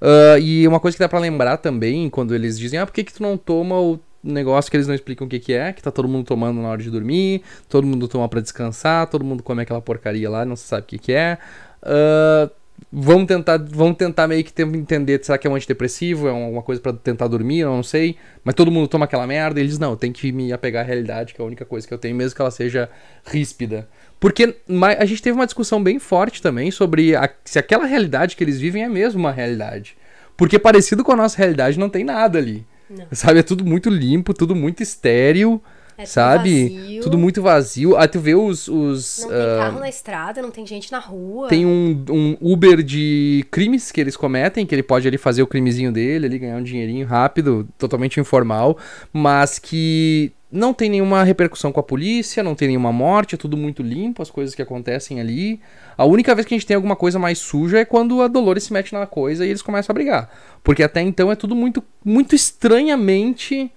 Uh, 0.00 0.38
e 0.40 0.66
uma 0.68 0.78
coisa 0.78 0.96
que 0.96 1.02
dá 1.02 1.08
para 1.08 1.18
lembrar 1.18 1.56
também, 1.56 2.08
quando 2.08 2.34
eles 2.34 2.56
dizem, 2.56 2.78
ah, 2.78 2.86
por 2.86 2.92
que, 2.92 3.02
que 3.02 3.12
tu 3.12 3.20
não 3.22 3.36
toma 3.36 3.80
o 3.80 3.98
negócio 4.22 4.70
que 4.70 4.76
eles 4.76 4.86
não 4.86 4.94
explicam 4.94 5.26
o 5.26 5.30
que, 5.30 5.40
que 5.40 5.52
é, 5.52 5.72
que 5.72 5.82
tá 5.82 5.90
todo 5.90 6.06
mundo 6.06 6.24
tomando 6.24 6.60
na 6.62 6.68
hora 6.68 6.80
de 6.80 6.88
dormir, 6.88 7.42
todo 7.68 7.84
mundo 7.84 8.06
toma 8.06 8.28
para 8.28 8.40
descansar, 8.40 9.08
todo 9.08 9.24
mundo 9.24 9.42
come 9.42 9.62
aquela 9.62 9.80
porcaria 9.82 10.30
lá, 10.30 10.44
não 10.44 10.54
se 10.54 10.64
sabe 10.64 10.82
o 10.82 10.86
que, 10.86 10.98
que 10.98 11.12
é. 11.12 11.38
Uh, 11.82 12.48
vamos 12.90 13.26
tentar, 13.26 13.58
vamos 13.58 13.96
tentar 13.96 14.28
meio 14.28 14.44
que 14.44 14.62
entender, 14.62 15.24
será 15.24 15.38
que 15.38 15.46
é 15.46 15.50
um 15.50 15.54
antidepressivo, 15.54 16.28
é 16.28 16.30
alguma 16.30 16.62
coisa 16.62 16.80
pra 16.80 16.92
tentar 16.92 17.26
dormir, 17.26 17.60
eu 17.60 17.70
não 17.70 17.82
sei. 17.82 18.16
Mas 18.44 18.54
todo 18.54 18.70
mundo 18.70 18.86
toma 18.88 19.04
aquela 19.04 19.26
merda 19.26 19.60
e 19.60 19.62
eles, 19.62 19.78
não, 19.78 19.96
tem 19.96 20.12
que 20.12 20.30
me 20.30 20.52
apegar 20.52 20.84
à 20.84 20.86
realidade, 20.86 21.34
que 21.34 21.40
é 21.40 21.44
a 21.44 21.46
única 21.46 21.64
coisa 21.64 21.86
que 21.86 21.92
eu 21.92 21.98
tenho, 21.98 22.14
mesmo 22.14 22.36
que 22.36 22.42
ela 22.42 22.50
seja 22.50 22.88
ríspida. 23.24 23.88
Porque 24.22 24.54
a 24.98 25.04
gente 25.04 25.20
teve 25.20 25.34
uma 25.34 25.44
discussão 25.46 25.82
bem 25.82 25.98
forte 25.98 26.40
também 26.40 26.70
sobre 26.70 27.16
a- 27.16 27.28
se 27.44 27.58
aquela 27.58 27.84
realidade 27.86 28.36
que 28.36 28.44
eles 28.44 28.60
vivem 28.60 28.84
é 28.84 28.88
mesmo 28.88 29.18
uma 29.18 29.32
realidade. 29.32 29.96
Porque 30.36 30.60
parecido 30.60 31.02
com 31.02 31.10
a 31.10 31.16
nossa 31.16 31.36
realidade 31.36 31.76
não 31.76 31.88
tem 31.88 32.04
nada 32.04 32.38
ali. 32.38 32.64
Não. 32.88 33.04
Sabe, 33.10 33.40
é 33.40 33.42
tudo 33.42 33.64
muito 33.64 33.90
limpo, 33.90 34.32
tudo 34.32 34.54
muito 34.54 34.80
estéril, 34.82 35.60
É 35.98 36.02
tudo 36.04 36.12
sabe? 36.12 36.68
vazio. 36.68 37.02
Tudo 37.02 37.18
muito 37.18 37.42
vazio. 37.42 37.96
Aí 37.96 38.06
tu 38.06 38.20
vê 38.20 38.34
os... 38.36 38.68
os 38.68 39.22
Não 39.22 39.28
tem 39.30 39.38
ah, 39.40 39.56
carro 39.58 39.80
na 39.80 39.88
estrada, 39.88 40.40
não 40.42 40.50
tem 40.52 40.64
gente 40.66 40.92
na 40.92 40.98
rua. 41.00 41.48
tem 41.48 41.66
um, 41.66 42.04
um 42.08 42.36
Uber 42.40 42.80
de 42.82 43.44
crimes 43.50 43.90
que 43.90 44.00
eles 44.00 44.16
cometem, 44.16 44.64
que 44.64 44.74
ele 44.74 44.82
pode 44.84 45.08
ali 45.08 45.18
fazer 45.18 45.42
o 45.42 45.46
crimezinho 45.48 45.90
dele, 45.90 46.26
ali 46.26 46.38
ganhar 46.38 46.56
um 46.58 46.62
dinheirinho 46.62 47.06
rápido, 47.06 47.66
totalmente 47.76 48.20
informal, 48.20 48.78
mas 49.12 49.58
que 49.58 50.32
não 50.52 50.74
tem 50.74 50.90
nenhuma 50.90 51.24
repercussão 51.24 51.72
com 51.72 51.80
a 51.80 51.82
polícia, 51.82 52.42
não 52.42 52.54
tem 52.54 52.68
nenhuma 52.68 52.92
morte, 52.92 53.34
é 53.34 53.38
tudo 53.38 53.56
muito 53.56 53.82
limpo, 53.82 54.20
as 54.20 54.30
coisas 54.30 54.54
que 54.54 54.60
acontecem 54.60 55.18
ali. 55.18 55.58
A 55.96 56.04
única 56.04 56.34
vez 56.34 56.46
que 56.46 56.54
a 56.54 56.58
gente 56.58 56.66
tem 56.66 56.74
alguma 56.74 56.94
coisa 56.94 57.18
mais 57.18 57.38
suja 57.38 57.78
é 57.78 57.84
quando 57.86 58.20
a 58.20 58.28
Dolores 58.28 58.64
se 58.64 58.72
mete 58.72 58.92
na 58.92 59.06
coisa 59.06 59.46
e 59.46 59.48
eles 59.48 59.62
começam 59.62 59.92
a 59.92 59.94
brigar. 59.94 60.30
Porque 60.62 60.82
até 60.82 61.00
então 61.00 61.32
é 61.32 61.34
tudo 61.34 61.56
muito, 61.56 61.82
muito 62.04 62.34
estranhamente. 62.34 63.72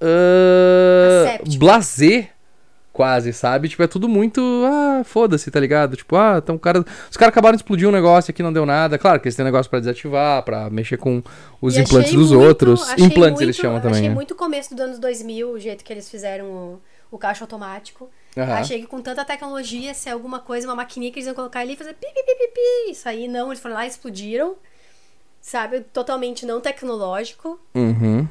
Uh, 0.00 1.58
blazer, 1.58 2.30
quase, 2.96 3.30
sabe? 3.32 3.68
Tipo, 3.68 3.82
é 3.82 3.86
tudo 3.86 4.08
muito. 4.08 4.40
Ah, 4.64 5.02
foda-se, 5.04 5.50
tá 5.50 5.60
ligado? 5.60 5.96
Tipo, 5.96 6.16
ah, 6.16 6.40
então 6.42 6.54
o 6.56 6.58
cara. 6.58 6.80
Os 7.10 7.16
caras 7.16 7.32
acabaram 7.32 7.54
de 7.54 7.62
explodir 7.62 7.86
um 7.86 7.92
negócio 7.92 8.30
aqui, 8.30 8.42
não 8.42 8.52
deu 8.52 8.64
nada. 8.64 8.96
Claro 8.98 9.20
que 9.20 9.28
eles 9.28 9.36
têm 9.36 9.44
negócio 9.44 9.68
pra 9.70 9.78
desativar, 9.78 10.42
pra 10.42 10.70
mexer 10.70 10.96
com 10.96 11.22
os 11.60 11.76
E 11.76 11.80
implantes 11.82 12.12
dos 12.14 12.30
muito- 12.32 12.44
outros. 12.46 12.80
Implantes 12.98 13.16
muito- 13.18 13.42
eles 13.42 13.56
chamam 13.56 13.80
também. 13.80 13.98
Achei 13.98 14.08
né? 14.08 14.14
muito 14.14 14.34
começo 14.34 14.74
dos 14.74 14.82
anos 14.84 14.98
2000, 14.98 15.50
o 15.52 15.58
jeito 15.60 15.84
que 15.84 15.92
eles 15.92 16.10
fizeram 16.10 16.46
o, 16.46 16.80
o 17.10 17.18
caixa 17.18 17.44
automático. 17.44 18.08
Aham. 18.36 18.54
Achei 18.54 18.80
que 18.80 18.86
com 18.86 19.00
tanta 19.02 19.24
tecnologia, 19.24 19.92
se 19.94 20.08
é 20.08 20.12
alguma 20.12 20.38
coisa, 20.38 20.66
uma 20.66 20.74
maquininha 20.74 21.12
que 21.12 21.18
eles 21.18 21.26
iam 21.26 21.34
colocar 21.34 21.60
ali 21.60 21.74
e 21.74 21.76
fazer 21.76 21.92
pi, 21.94 22.06
pi, 22.06 22.22
pi, 22.22 22.34
pi, 22.34 22.48
pi. 22.54 22.92
Isso 22.92 23.08
aí 23.08 23.28
não, 23.28 23.48
eles 23.48 23.60
foram 23.60 23.74
lá 23.74 23.84
e 23.84 23.88
explodiram. 23.88 24.56
Sabe? 25.40 25.80
Totalmente 25.92 26.44
não 26.46 26.60
tecnológico. 26.60 27.60
Uhum. 27.74 28.26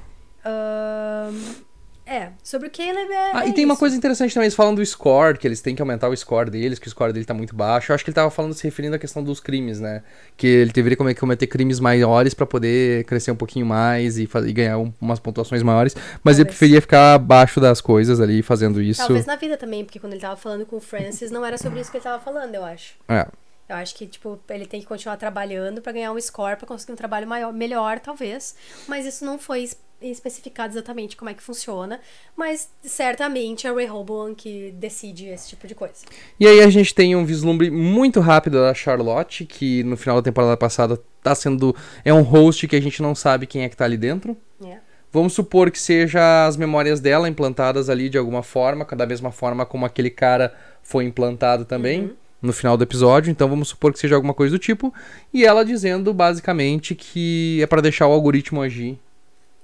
É, 2.06 2.30
sobre 2.44 2.68
o 2.68 2.72
Caleb 2.72 3.12
é. 3.12 3.32
Ah, 3.34 3.46
é 3.46 3.50
e 3.50 3.54
tem 3.54 3.66
uma 3.66 3.74
isso. 3.74 3.80
coisa 3.80 3.96
interessante 3.96 4.34
também, 4.34 4.46
eles 4.46 4.56
falam 4.56 4.76
do 4.76 4.86
score, 4.86 5.38
que 5.38 5.48
eles 5.48 5.60
têm 5.62 5.76
que 5.76 5.82
aumentar 5.82 6.08
o 6.08 6.16
score 6.16 6.50
deles, 6.50 6.78
que 6.78 6.88
o 6.88 6.90
score 6.90 7.12
dele 7.12 7.26
tá 7.26 7.34
muito 7.34 7.56
baixo. 7.56 7.92
Eu 7.92 7.96
acho 7.96 8.04
que 8.04 8.10
ele 8.12 8.16
tava 8.16 8.30
falando, 8.30 8.54
se 8.54 8.64
referindo 8.64 8.96
à 8.96 9.00
questão 9.00 9.24
dos 9.24 9.40
crimes, 9.40 9.80
né? 9.80 10.04
Que 10.38 10.46
ele 10.46 10.72
deveria 10.72 10.96
come- 10.98 11.16
cometer 11.16 11.48
crimes 11.48 11.80
maiores 11.80 12.34
pra 12.34 12.46
poder 12.46 13.04
crescer 13.06 13.32
um 13.32 13.36
pouquinho 13.36 13.66
mais 13.66 14.18
e, 14.18 14.28
fa- 14.28 14.48
e 14.48 14.54
ganhar 14.54 14.78
um- 14.78 14.94
umas 15.02 15.20
pontuações 15.20 15.64
maiores. 15.64 15.96
Mas 16.24 16.38
ele 16.38 16.46
Talvez. 16.46 16.48
preferia 16.58 16.82
ficar 16.82 17.14
abaixo 17.16 17.60
das 17.60 17.82
coisas 17.82 18.20
ali, 18.20 18.42
fazendo 18.44 18.82
isso. 18.82 19.02
Talvez 19.02 19.26
na 19.26 19.36
vida 19.36 19.58
também, 19.58 19.84
porque 19.84 20.00
quando 20.00 20.14
ele 20.14 20.22
tava 20.22 20.36
falando 20.38 20.66
com 20.66 20.76
o 20.76 20.82
Francis, 20.82 21.32
não 21.32 21.44
era 21.46 21.58
sobre 21.58 21.80
isso 21.80 21.90
que 21.90 21.98
ele 21.98 22.04
tava 22.04 22.22
falando, 22.24 22.54
eu 22.54 22.64
acho. 22.64 22.94
É. 23.10 23.26
Eu 23.68 23.78
acho 23.78 23.96
que, 23.96 24.06
tipo, 24.06 24.40
ele 24.48 24.68
tem 24.68 24.80
que 24.80 24.86
continuar 24.86 25.18
trabalhando 25.18 25.82
pra 25.82 25.92
ganhar 25.92 26.12
um 26.12 26.22
score, 26.22 26.56
pra 26.56 26.68
conseguir 26.68 26.94
um 26.94 26.96
trabalho 26.96 27.26
maior, 27.28 27.52
melhor, 27.52 28.00
talvez. 28.00 28.56
Mas 28.88 29.08
isso 29.08 29.26
não 29.26 29.40
foi 29.40 29.68
especificado 30.02 30.74
exatamente 30.74 31.16
como 31.16 31.30
é 31.30 31.34
que 31.34 31.42
funciona. 31.42 32.00
Mas 32.36 32.70
certamente 32.84 33.66
é 33.68 33.72
o 33.72 33.78
Rehoboam 33.78 34.36
que 34.36 34.72
decide 34.78 35.28
esse 35.28 35.50
tipo 35.50 35.68
de 35.68 35.76
coisa. 35.76 36.06
E 36.40 36.48
aí 36.48 36.62
a 36.62 36.70
gente 36.70 36.94
tem 36.94 37.16
um 37.16 37.26
vislumbre 37.26 37.70
muito 37.72 38.20
rápido 38.20 38.60
da 38.60 38.74
Charlotte, 38.74 39.46
que 39.46 39.84
no 39.84 39.98
final 39.98 40.18
da 40.18 40.22
temporada 40.22 40.58
passada 40.58 41.00
tá 41.24 41.34
sendo. 41.34 41.76
É 42.04 42.14
um 42.14 42.22
host 42.22 42.68
que 42.68 42.76
a 42.76 42.82
gente 42.82 43.02
não 43.02 43.16
sabe 43.16 43.48
quem 43.48 43.64
é 43.64 43.70
que 43.70 43.76
tá 43.78 43.86
ali 43.86 43.98
dentro. 43.98 44.36
É. 44.64 44.78
Vamos 45.12 45.34
supor 45.34 45.72
que 45.72 45.80
seja 45.80 46.46
as 46.46 46.58
memórias 46.58 47.00
dela 47.00 47.30
implantadas 47.30 47.90
ali 47.90 48.10
de 48.10 48.18
alguma 48.18 48.44
forma, 48.44 48.84
da 48.86 49.06
mesma 49.06 49.32
forma 49.32 49.66
como 49.66 49.86
aquele 49.86 50.10
cara 50.10 50.54
foi 50.84 51.06
implantado 51.06 51.64
também 51.64 52.02
Uhum. 52.02 52.14
no 52.42 52.52
final 52.52 52.76
do 52.76 52.84
episódio. 52.84 53.32
Então 53.32 53.48
vamos 53.48 53.70
supor 53.70 53.94
que 53.94 54.00
seja 54.00 54.16
alguma 54.16 54.34
coisa 54.34 54.54
do 54.54 54.60
tipo. 54.60 54.94
E 55.34 55.46
ela 55.46 55.64
dizendo 55.64 56.14
basicamente 56.14 56.94
que 56.94 57.60
é 57.62 57.66
pra 57.66 57.80
deixar 57.82 58.08
o 58.08 58.12
algoritmo 58.12 58.62
agir. 58.62 59.00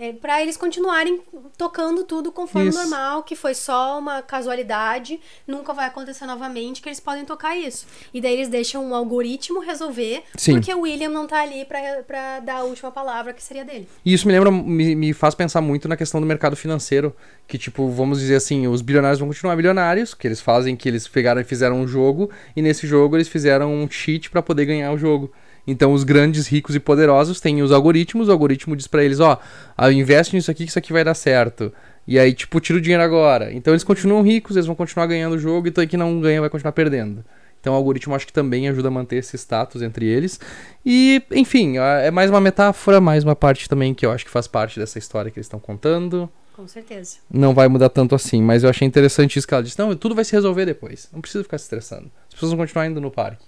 É 0.02 0.12
pra 0.14 0.42
eles 0.42 0.58
continuarem 0.58 1.22
tocando 1.56 2.04
tudo 2.04 2.32
conforme 2.32 2.70
Isso. 2.70 2.80
normal, 2.80 3.22
que 3.22 3.36
foi 3.36 3.54
só 3.54 4.00
uma 4.00 4.24
casualidade, 4.24 5.20
nunca 5.46 5.74
vai 5.74 5.86
acontecer 5.86 6.26
novamente, 6.26 6.82
que 6.82 6.90
eles 6.90 7.00
podem 7.00 7.24
tocar 7.24 7.56
isso. 7.56 7.86
E 8.12 8.20
daí 8.20 8.34
eles 8.34 8.48
deixam 8.48 8.84
um 8.84 8.96
algoritmo 8.96 9.60
resolver, 9.60 10.24
Sim. 10.36 10.54
porque 10.54 10.74
o 10.74 10.80
William 10.80 11.10
não 11.10 11.28
tá 11.28 11.44
ali 11.44 11.66
pra, 11.66 11.80
pra 12.02 12.40
dar 12.40 12.56
a 12.56 12.64
última 12.64 12.90
palavra, 12.90 13.32
que 13.32 13.44
seria 13.44 13.64
dele. 13.64 13.88
E 14.04 14.12
isso 14.12 14.26
me 14.26 14.34
lembra, 14.34 14.50
me, 14.50 14.96
me 14.96 15.14
faz 15.14 15.36
pensar 15.36 15.62
muito 15.62 15.88
na 15.88 15.96
questão 15.96 16.20
do 16.20 16.26
mercado 16.26 16.56
financeiro. 16.56 17.16
Que, 17.48 17.60
tipo, 17.60 17.88
vamos 17.88 18.20
dizer 18.20 18.38
assim, 18.38 18.68
os 18.68 18.82
bilionários 18.82 19.20
vão 19.20 19.28
continuar 19.28 19.56
bilionários, 19.56 20.16
que 20.16 20.28
eles 20.28 20.42
fazem 20.42 20.76
que 20.76 20.90
eles 20.90 21.08
pegaram 21.08 21.42
e 21.42 21.44
fizeram 21.44 21.80
um 21.80 21.88
jogo, 21.88 22.32
e 22.56 22.62
nesse 22.64 22.88
jogo 22.88 23.18
eles 23.18 23.28
fizeram 23.28 23.72
um 23.72 23.88
cheat 23.88 24.32
pra 24.32 24.42
poder 24.42 24.66
ganhar 24.66 24.92
o 24.92 24.98
jogo. 24.98 25.32
Então 25.66 25.94
os 25.94 26.04
grandes, 26.04 26.48
ricos 26.48 26.76
e 26.76 26.80
poderosos 26.80 27.40
têm 27.40 27.62
os 27.62 27.72
algoritmos, 27.72 28.28
o 28.28 28.32
algoritmo 28.32 28.76
diz 28.76 28.88
pra 28.88 29.04
eles, 29.04 29.20
ó, 29.20 29.40
ah, 29.78 29.92
investe 29.92 30.36
nisso 30.36 30.50
aqui 30.50 30.64
que 30.64 30.70
isso 30.70 30.80
aqui 30.80 30.92
vai 30.92 31.04
dar 31.04 31.14
certo. 31.14 31.72
E 32.08 32.18
aí, 32.18 32.34
tipo, 32.34 32.60
tira 32.60 32.80
o 32.80 32.82
dinheiro 32.82 33.04
agora. 33.04 33.54
Então 33.54 33.74
eles 33.74 33.84
continuam 33.84 34.22
ricos, 34.22 34.56
eles 34.56 34.66
vão 34.66 34.76
continuar 34.76 35.06
ganhando 35.06 35.36
o 35.36 35.40
jogo, 35.40 35.68
e 35.68 35.88
quem 35.88 36.00
não 36.00 36.20
ganha 36.20 36.42
vai 36.42 36.50
continuar 36.50 36.72
perdendo. 36.72 37.24
Então 37.60 37.74
o 37.74 37.76
algoritmo 37.76 38.16
acho 38.16 38.26
que 38.26 38.34
também 38.34 38.68
ajuda 38.68 38.88
a 38.88 38.92
manter 38.92 39.18
esse 39.18 39.38
status 39.38 39.84
entre 39.84 40.06
eles. 40.06 40.40
E, 40.84 41.22
enfim, 41.32 41.78
ah, 41.78 42.00
é 42.00 42.10
mais 42.10 42.30
uma 42.30 42.42
metáfora, 42.42 43.00
mais 43.00 43.24
uma 43.24 43.36
parte 43.36 43.70
também 43.70 43.94
que 43.94 44.04
eu 44.06 44.12
acho 44.12 44.26
que 44.26 44.32
faz 44.32 44.48
parte 44.48 44.80
dessa 44.80 44.98
história 44.98 45.30
que 45.30 45.38
eles 45.38 45.46
estão 45.46 45.60
contando. 45.60 46.28
Com 46.56 46.68
certeza. 46.68 47.18
Não 47.32 47.54
vai 47.54 47.68
mudar 47.68 47.90
tanto 47.90 48.16
assim, 48.16 48.42
mas 48.42 48.64
eu 48.64 48.70
achei 48.70 48.88
interessante 48.88 49.38
isso 49.38 49.48
que 49.48 49.54
ela 49.54 49.64
disse. 49.64 49.78
Não, 49.80 49.96
tudo 49.96 50.16
vai 50.16 50.26
se 50.26 50.34
resolver 50.34 50.66
depois. 50.66 51.08
Não 51.14 51.22
precisa 51.22 51.44
ficar 51.44 51.58
se 51.60 51.66
estressando. 51.66 52.12
As 52.28 52.34
pessoas 52.34 52.52
vão 52.52 52.60
continuar 52.60 52.88
indo 52.88 53.00
no 53.00 53.12
parque. 53.12 53.46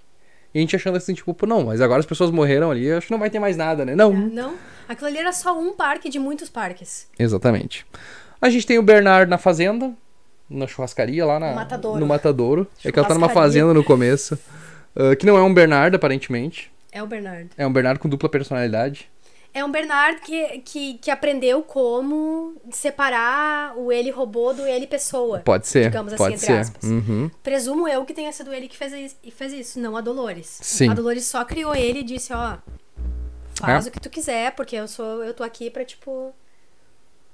E 0.54 0.58
a 0.58 0.60
gente 0.60 0.76
achando 0.76 0.96
assim, 0.96 1.12
tipo, 1.14 1.34
pô, 1.34 1.46
não, 1.46 1.64
mas 1.64 1.80
agora 1.80 1.98
as 2.00 2.06
pessoas 2.06 2.30
morreram 2.30 2.70
ali, 2.70 2.90
acho 2.92 3.08
que 3.08 3.12
não 3.12 3.18
vai 3.18 3.28
ter 3.28 3.38
mais 3.40 3.56
nada, 3.56 3.84
né? 3.84 3.94
Não, 3.96 4.12
É, 4.12 4.16
não, 4.16 4.54
aquilo 4.88 5.08
ali 5.08 5.18
era 5.18 5.32
só 5.32 5.58
um 5.58 5.72
parque 5.72 6.08
de 6.08 6.18
muitos 6.18 6.48
parques. 6.48 7.08
exatamente. 7.18 7.84
A 8.40 8.48
gente 8.50 8.66
tem 8.66 8.78
o 8.78 8.82
Bernard 8.82 9.28
na 9.28 9.38
fazenda, 9.38 9.92
na 10.48 10.66
churrascaria 10.66 11.24
lá 11.24 11.40
na, 11.40 11.50
No 11.50 11.54
Matadouro. 11.56 12.00
no 12.00 12.06
Matadouro. 12.06 12.66
É 12.84 12.92
que 12.92 12.98
ela 12.98 13.08
tá 13.08 13.14
numa 13.14 13.28
fazenda 13.30 13.72
no 13.74 13.82
começo. 13.82 14.38
ah, 14.94 15.16
que 15.16 15.24
não 15.26 15.36
é 15.36 15.42
um 15.42 15.52
Bernard, 15.52 15.96
aparentemente. 15.96 16.70
É 16.92 17.02
o 17.02 17.06
Bernard. 17.06 17.48
É 17.56 17.66
um 17.66 17.72
Bernard 17.72 17.98
com 17.98 18.08
dupla 18.08 18.28
personalidade. 18.28 19.10
É 19.56 19.64
um 19.64 19.70
Bernard 19.70 20.20
que, 20.20 20.58
que, 20.60 20.94
que 20.94 21.10
aprendeu 21.12 21.62
como 21.62 22.56
separar 22.72 23.78
o 23.78 23.92
ele 23.92 24.10
robô 24.10 24.52
do 24.52 24.66
ele 24.66 24.84
pessoa. 24.84 25.38
Pode 25.40 25.68
ser, 25.68 25.84
Digamos 25.84 26.12
assim, 26.12 26.22
pode 26.22 26.34
entre 26.34 26.46
ser. 26.46 26.52
aspas. 26.58 26.82
Uhum. 26.82 27.30
Presumo 27.40 27.86
eu 27.86 28.04
que 28.04 28.12
tenha 28.12 28.32
sido 28.32 28.52
ele 28.52 28.66
que 28.66 28.76
fez 28.76 28.92
isso, 28.92 29.16
fez 29.30 29.52
isso, 29.52 29.78
não 29.78 29.96
a 29.96 30.00
Dolores. 30.00 30.58
Sim. 30.60 30.88
A 30.90 30.94
Dolores 30.94 31.24
só 31.26 31.44
criou 31.44 31.72
ele 31.72 32.00
e 32.00 32.02
disse, 32.02 32.32
ó, 32.32 32.58
faz 33.54 33.86
É. 33.86 33.88
o 33.88 33.92
que 33.92 34.00
tu 34.00 34.10
quiser, 34.10 34.50
porque 34.56 34.74
eu 34.74 34.88
sou 34.88 35.22
eu 35.22 35.32
tô 35.32 35.44
aqui 35.44 35.70
pra, 35.70 35.84
tipo, 35.84 36.34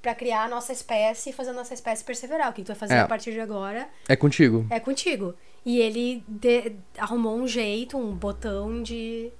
pra 0.02 0.14
criar 0.14 0.44
a 0.44 0.48
nossa 0.48 0.74
espécie 0.74 1.30
e 1.30 1.32
fazer 1.32 1.50
a 1.50 1.54
nossa 1.54 1.72
espécie 1.72 2.04
perseverar. 2.04 2.50
O 2.50 2.52
que 2.52 2.62
tu 2.62 2.66
vai 2.68 2.76
fazer 2.76 2.94
É. 2.94 3.00
a 3.00 3.06
partir 3.08 3.32
de 3.32 3.40
agora 3.40 3.88
É 4.06 4.14
contigo. 4.14 4.66
é 4.68 4.78
contigo. 4.78 5.34
E 5.64 5.78
ele 5.80 6.22
de- 6.28 6.72
arrumou 6.98 7.34
um 7.36 7.46
jeito, 7.46 7.96
um 7.96 8.12
botão 8.14 8.82
de. 8.82 9.30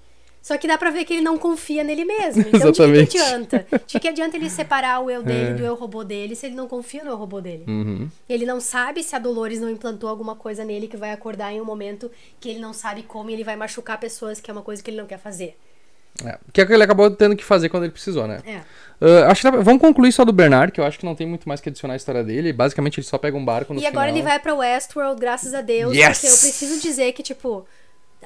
Só 0.42 0.56
que 0.56 0.66
dá 0.66 0.78
pra 0.78 0.90
ver 0.90 1.04
que 1.04 1.12
ele 1.12 1.20
não 1.22 1.36
confia 1.36 1.84
nele 1.84 2.04
mesmo. 2.04 2.42
Então, 2.48 2.70
Exatamente. 2.70 3.10
de 3.10 3.12
que, 3.12 3.18
adianta? 3.18 3.66
De 3.86 4.00
que 4.00 4.08
adianta 4.08 4.36
ele 4.36 4.48
separar 4.48 5.00
o 5.00 5.10
eu 5.10 5.22
dele 5.22 5.50
É. 5.50 5.54
do 5.54 5.62
eu 5.64 5.74
robô 5.74 6.02
dele 6.02 6.34
se 6.34 6.46
ele 6.46 6.54
não 6.54 6.66
confia 6.66 7.04
no 7.04 7.10
eu 7.10 7.16
robô 7.16 7.40
dele? 7.40 7.64
Uhum. 7.68 8.08
Ele 8.28 8.46
não 8.46 8.58
sabe 8.60 9.02
se 9.02 9.14
a 9.14 9.18
Dolores 9.18 9.60
não 9.60 9.68
implantou 9.68 10.08
alguma 10.08 10.34
coisa 10.34 10.64
nele 10.64 10.88
que 10.88 10.96
vai 10.96 11.12
acordar 11.12 11.52
em 11.52 11.60
um 11.60 11.64
momento 11.64 12.10
que 12.40 12.48
ele 12.48 12.58
não 12.58 12.72
sabe 12.72 13.02
como 13.02 13.28
e 13.30 13.34
ele 13.34 13.44
vai 13.44 13.54
machucar 13.56 13.98
pessoas, 14.00 14.40
que 14.40 14.50
é 14.50 14.52
uma 14.54 14.62
coisa 14.62 14.82
que 14.82 14.90
ele 14.90 14.96
não 14.96 15.06
quer 15.06 15.18
fazer. 15.18 15.56
É. 16.24 16.38
Que 16.52 16.60
é 16.60 16.64
o 16.64 16.66
que 16.66 16.72
ele 16.72 16.82
acabou 16.82 17.10
tendo 17.10 17.36
que 17.36 17.44
fazer 17.44 17.68
quando 17.68 17.84
ele 17.84 17.92
precisou, 17.92 18.26
né? 18.26 18.40
É. 18.44 18.60
Ah, 19.00 19.30
acho 19.30 19.42
que 19.42 19.50
vamos 19.62 19.80
concluir 19.80 20.10
só 20.12 20.24
do 20.24 20.32
Bernard, 20.32 20.72
que 20.72 20.80
eu 20.80 20.84
acho 20.84 20.98
que 20.98 21.04
não 21.04 21.14
tem 21.14 21.26
muito 21.26 21.48
mais 21.48 21.60
que 21.60 21.68
adicionar 21.68 21.94
à 21.94 21.96
história 21.96 22.24
dele. 22.24 22.52
Basicamente, 22.52 22.98
ele 22.98 23.06
só 23.06 23.16
pega 23.16 23.36
um 23.36 23.44
barco 23.44 23.72
no 23.72 23.80
E 23.80 23.86
agora 23.86 24.06
final. 24.08 24.16
ele 24.18 24.22
vai 24.28 24.38
pra 24.38 24.54
Westworld, 24.54 25.20
graças 25.20 25.54
a 25.54 25.60
Deus. 25.60 25.94
Yes! 25.94 26.18
Porque 26.18 26.26
eu 26.26 26.30
preciso 26.38 26.80
dizer 26.80 27.12
que, 27.12 27.22
tipo, 27.22 27.64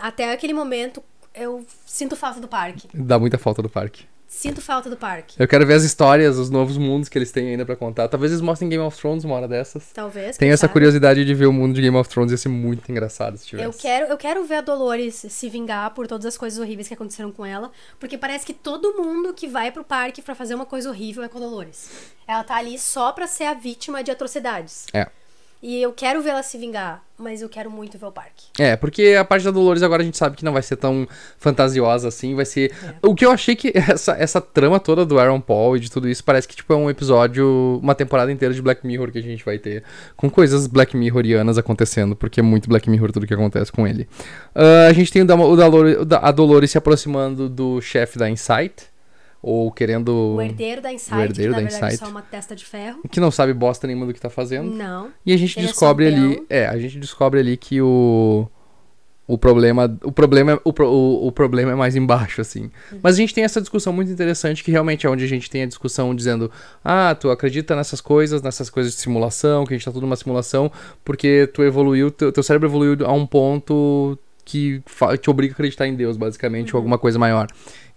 até 0.00 0.33
aquele 0.33 0.55
momento 0.55 1.03
eu 1.35 1.64
sinto 1.85 2.16
falta 2.16 2.40
do 2.40 2.49
parque. 2.49 2.88
Dá 2.94 3.18
muita 3.18 3.38
falta 3.38 3.61
do 3.61 3.68
parque. 3.68 4.07
Sinto 4.27 4.61
falta 4.61 4.90
do 4.90 4.97
parque. 4.97 5.40
Eu 5.40 5.47
quero 5.47 5.64
ver 5.64 5.75
as 5.75 5.85
histórias, 5.85 6.38
os 6.38 6.51
novos 6.51 6.77
mundos 6.77 7.09
que 7.09 7.16
eles 7.16 7.31
têm 7.31 7.51
ainda 7.51 7.64
pra 7.64 7.77
contar. 7.77 8.09
Talvez 8.09 8.33
eles 8.33 8.42
mostrem 8.42 8.68
Game 8.68 8.83
of 8.83 8.99
Thrones 8.99 9.23
uma 9.23 9.37
hora 9.37 9.47
dessas. 9.47 9.92
Talvez. 9.94 10.37
Tenho 10.37 10.53
essa 10.53 10.62
sabe. 10.62 10.73
curiosidade 10.73 11.25
de 11.25 11.35
ver 11.35 11.47
o 11.47 11.53
mundo 11.53 11.73
de 11.73 11.81
Game 11.81 11.97
of 11.97 12.11
Thrones, 12.11 12.33
ia 12.33 12.37
ser 12.37 12.49
muito 12.49 12.90
engraçado 12.90 13.37
se 13.37 13.47
tivesse. 13.47 13.66
Eu 13.66 13.73
quero, 13.73 14.07
eu 14.07 14.16
quero 14.16 14.44
ver 14.44 14.57
a 14.57 14.61
Dolores 14.61 15.25
se 15.29 15.49
vingar 15.49 15.94
por 15.94 16.09
todas 16.09 16.27
as 16.27 16.37
coisas 16.37 16.59
horríveis 16.59 16.88
que 16.88 16.94
aconteceram 16.94 17.31
com 17.31 17.47
ela, 17.47 17.70
porque 18.01 18.18
parece 18.18 18.44
que 18.44 18.53
todo 18.53 18.94
mundo 18.94 19.33
que 19.33 19.47
vai 19.47 19.70
pro 19.70 19.85
parque 19.85 20.20
pra 20.20 20.35
fazer 20.35 20.57
uma 20.57 20.66
coisa 20.66 20.90
horrível 20.90 21.23
é 21.23 21.29
com 21.29 21.38
a 21.38 21.40
Dolores. 21.40 21.88
Ela 22.27 22.42
tá 22.42 22.57
ali 22.57 22.77
só 22.77 23.12
pra 23.12 23.29
ser 23.29 23.44
a 23.44 23.55
vítima 23.55 24.03
de 24.03 24.11
atrocidades. 24.11 24.87
É. 24.92 25.07
E 25.66 25.81
eu 25.81 25.94
quero 25.94 26.20
ver 26.20 26.29
ela 26.29 26.42
se 26.42 26.59
vingar, 26.59 27.03
mas 27.16 27.40
eu 27.40 27.48
quero 27.48 27.70
muito 27.70 27.96
ver 27.96 28.05
o 28.05 28.12
parque. 28.12 28.48
É, 28.59 28.77
porque 28.77 29.16
a 29.18 29.24
parte 29.24 29.44
da 29.44 29.50
Dolores 29.50 29.83
agora 29.83 30.03
a 30.03 30.05
gente 30.05 30.18
sabe 30.18 30.37
que 30.37 30.44
não 30.44 30.53
vai 30.53 30.61
ser 30.61 30.77
tão 30.77 31.09
fantasiosa 31.38 32.07
assim, 32.07 32.35
vai 32.35 32.44
ser... 32.44 32.70
É. 32.85 32.94
O 33.00 33.14
que 33.14 33.24
eu 33.24 33.31
achei 33.31 33.57
que 33.57 33.72
essa, 33.74 34.12
essa 34.12 34.42
trama 34.42 34.79
toda 34.79 35.07
do 35.07 35.18
Aaron 35.18 35.40
Paul 35.40 35.79
e 35.79 35.81
de 35.81 35.90
tudo 35.90 36.07
isso 36.07 36.22
parece 36.22 36.46
que, 36.46 36.55
tipo, 36.55 36.70
é 36.70 36.77
um 36.77 36.90
episódio, 36.90 37.81
uma 37.83 37.94
temporada 37.94 38.31
inteira 38.31 38.53
de 38.53 38.61
Black 38.61 38.87
Mirror 38.87 39.11
que 39.11 39.16
a 39.16 39.22
gente 39.22 39.42
vai 39.42 39.59
ter, 39.59 39.83
com 40.18 40.29
coisas 40.29 40.66
Black 40.66 40.94
Mirrorianas 40.94 41.57
acontecendo, 41.57 42.14
porque 42.14 42.40
é 42.40 42.42
muito 42.42 42.68
Black 42.68 42.90
Mirror 42.90 43.11
tudo 43.11 43.27
que 43.27 43.33
acontece 43.33 43.72
com 43.72 43.88
ele. 43.88 44.07
Ah, 44.55 44.88
a 44.90 44.92
gente 44.92 45.11
tem 45.11 45.22
o, 45.22 45.24
da, 45.24 45.35
o, 45.35 45.57
Dolores, 45.57 45.96
o 45.98 46.05
da, 46.05 46.18
a 46.18 46.31
Dolores 46.31 46.72
se 46.72 46.77
aproximando 46.77 47.48
do 47.48 47.81
chefe 47.81 48.18
da 48.18 48.29
Insight, 48.29 48.92
ou 49.46 49.70
querendo... 49.70 50.35
O 50.37 50.40
herdeiro 50.40 50.80
da 50.80 50.92
Insight, 50.92 51.14
o 51.14 51.20
herdeiro 51.20 51.52
que 51.52 51.61
da 51.61 51.62
verdade 51.68 51.85
é 51.85 51.88
Insight. 51.88 52.04
só 52.04 52.11
uma 52.11 52.22
testa 52.22 52.57
de 52.57 52.64
ferro. 52.64 53.00
Que 53.11 53.20
não 53.20 53.30
sabe 53.30 53.52
bosta 53.52 53.87
nenhuma 53.87 54.07
do 54.07 54.14
que 54.14 54.20
tá 54.20 54.30
fazendo. 54.30 54.70
Não. 54.74 55.09
E 55.26 55.33
a 55.33 55.37
gente 55.37 55.59
Ele 55.59 55.66
é 55.66 55.68
descobre 55.68 56.11
só 56.11 56.16
ali, 56.16 56.42
é, 56.48 56.66
a 56.66 56.78
gente 56.78 56.98
descobre 56.98 57.40
ali 57.40 57.57
que 57.57 57.80
o 57.83 58.46
o 59.26 59.38
problema, 59.38 59.98
o 60.04 60.12
problema, 60.12 60.52
é- 60.52 60.61
o, 60.64 60.70
pro- 60.70 60.87
o, 60.90 61.26
o 61.28 61.33
problema 61.33 61.72
é 61.72 61.74
mais 61.74 61.96
embaixo 61.96 62.42
assim. 62.42 62.64
Uhum. 62.92 62.98
Mas 63.02 63.14
a 63.14 63.16
gente 63.18 63.33
tem 63.33 63.42
essa 63.42 63.59
discussão 63.59 63.90
muito 63.90 64.11
interessante 64.12 64.62
que 64.62 64.70
realmente 64.70 65.07
é 65.07 65.09
onde 65.11 65.24
a 65.24 65.26
gente 65.26 65.48
tem 65.48 65.62
a 65.62 65.66
discussão 65.66 66.14
dizendo: 66.14 66.50
"Ah, 66.85 67.14
tu 67.18 67.30
acredita 67.30 67.74
nessas 67.74 68.02
coisas, 68.02 68.42
nessas 68.42 68.68
coisas 68.68 68.92
de 68.94 69.00
simulação, 69.00 69.64
que 69.64 69.72
a 69.72 69.76
gente 69.78 69.85
tá 69.87 69.90
tudo 69.92 70.02
numa 70.02 70.16
simulação, 70.16 70.70
porque 71.02 71.46
tu 71.54 71.62
evoluiu, 71.62 72.11
teu, 72.11 72.30
teu 72.33 72.42
cérebro 72.42 72.68
evoluiu 72.68 72.98
a 73.07 73.12
um 73.14 73.26
ponto 73.26 74.18
que 74.44 74.83
te 75.20 75.30
obriga 75.30 75.52
a 75.52 75.54
acreditar 75.54 75.87
em 75.87 75.94
Deus, 75.94 76.16
basicamente, 76.16 76.70
Uhum. 76.72 76.76
ou 76.76 76.78
alguma 76.80 76.98
coisa 76.98 77.18
maior. 77.18 77.46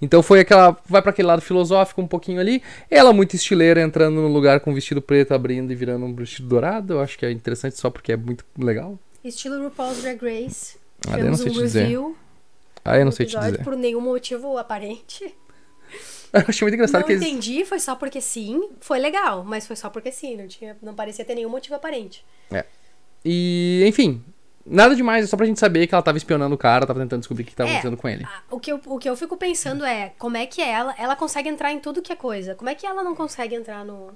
Então 0.02 0.22
foi 0.24 0.40
aquela. 0.40 0.78
Vai 0.88 1.02
pra 1.02 1.12
aquele 1.12 1.28
lado 1.28 1.42
filosófico 1.42 2.02
um 2.02 2.08
pouquinho 2.08 2.40
ali. 2.40 2.62
Ela 2.90 3.12
muito 3.12 3.36
estileira, 3.36 3.82
entrando 3.82 4.16
no 4.22 4.28
lugar 4.28 4.60
com 4.60 4.74
vestido 4.74 5.02
preto, 5.02 5.34
abrindo 5.34 5.72
e 5.72 5.76
virando 5.76 6.06
um 6.06 6.14
vestido 6.14 6.48
dourado. 6.48 6.94
Eu 6.94 7.02
acho 7.02 7.18
que 7.18 7.26
é 7.26 7.32
interessante 7.32 7.78
só 7.78 7.90
porque 7.90 8.12
é 8.12 8.18
muito 8.18 8.46
legal. 8.58 8.98
Estilo 9.24 9.62
RuPaul's 9.64 10.02
Drag 10.02 10.20
Race. 10.22 10.78
Ah, 11.10 11.20
eu 11.20 11.26
não 11.26 11.36
sei 11.36 11.50
um 11.50 11.54
te 11.54 11.60
dizer. 11.60 12.00
Ah, 12.86 12.98
eu 12.98 13.06
não 13.06 13.12
sei 13.12 13.26
te 13.26 13.38
dizer. 13.38 13.64
por 13.64 13.76
nenhum 13.76 14.00
motivo 14.02 14.58
aparente. 14.58 15.36
Eu 16.34 16.44
achei 16.46 16.66
muito 16.66 16.74
engraçado 16.76 17.00
não 17.02 17.08
que 17.08 17.14
eles. 17.14 17.26
entendi, 17.26 17.64
foi 17.64 17.80
só 17.80 17.96
porque 17.96 18.20
sim. 18.20 18.70
Foi 18.82 19.00
legal, 19.00 19.46
mas 19.46 19.66
foi 19.66 19.78
só 19.78 19.90
porque 19.90 20.12
sim. 20.12 20.36
Não, 20.36 20.46
tinha, 20.46 20.76
não 20.82 20.94
parecia 20.94 21.24
ter 21.24 21.34
nenhum 21.36 21.50
motivo 21.50 21.76
aparente. 21.76 22.24
E, 23.24 23.84
enfim. 23.88 24.22
Nada 24.70 24.96
demais, 24.96 25.24
é 25.24 25.28
só 25.28 25.38
pra 25.38 25.46
gente 25.46 25.60
saber 25.60 25.88
que 25.88 25.96
ela 25.96 26.02
tava 26.02 26.18
espionando 26.18 26.54
o 26.54 26.58
cara, 26.58 26.86
tava 26.86 27.00
tentando 27.00 27.20
descobrir 27.22 27.44
o 27.44 27.46
que 27.46 27.56
tava 27.56 27.70
É. 27.70 27.74
acontecendo 27.74 27.98
com 27.98 28.10
ele. 28.10 28.26
Ah, 28.28 28.42
o, 28.52 28.60
que 28.60 28.72
eu, 28.72 28.82
o 28.86 28.98
que 29.00 29.10
eu 29.10 29.16
fico 29.16 29.38
pensando 29.38 29.86
é 29.86 30.14
como 30.20 30.36
é 30.36 30.46
que 30.46 30.62
ela. 30.62 30.94
Ela 30.98 31.16
consegue 31.16 31.48
entrar 31.48 31.72
em 31.72 31.80
tudo 31.80 32.02
que 32.02 32.12
é 32.12 32.16
coisa. 32.16 32.54
Como 32.54 32.70
é 32.70 32.76
que 32.76 32.86
ela 32.86 33.04
não 33.04 33.16
consegue 33.16 33.56
entrar 33.56 33.86
no. 33.86 34.12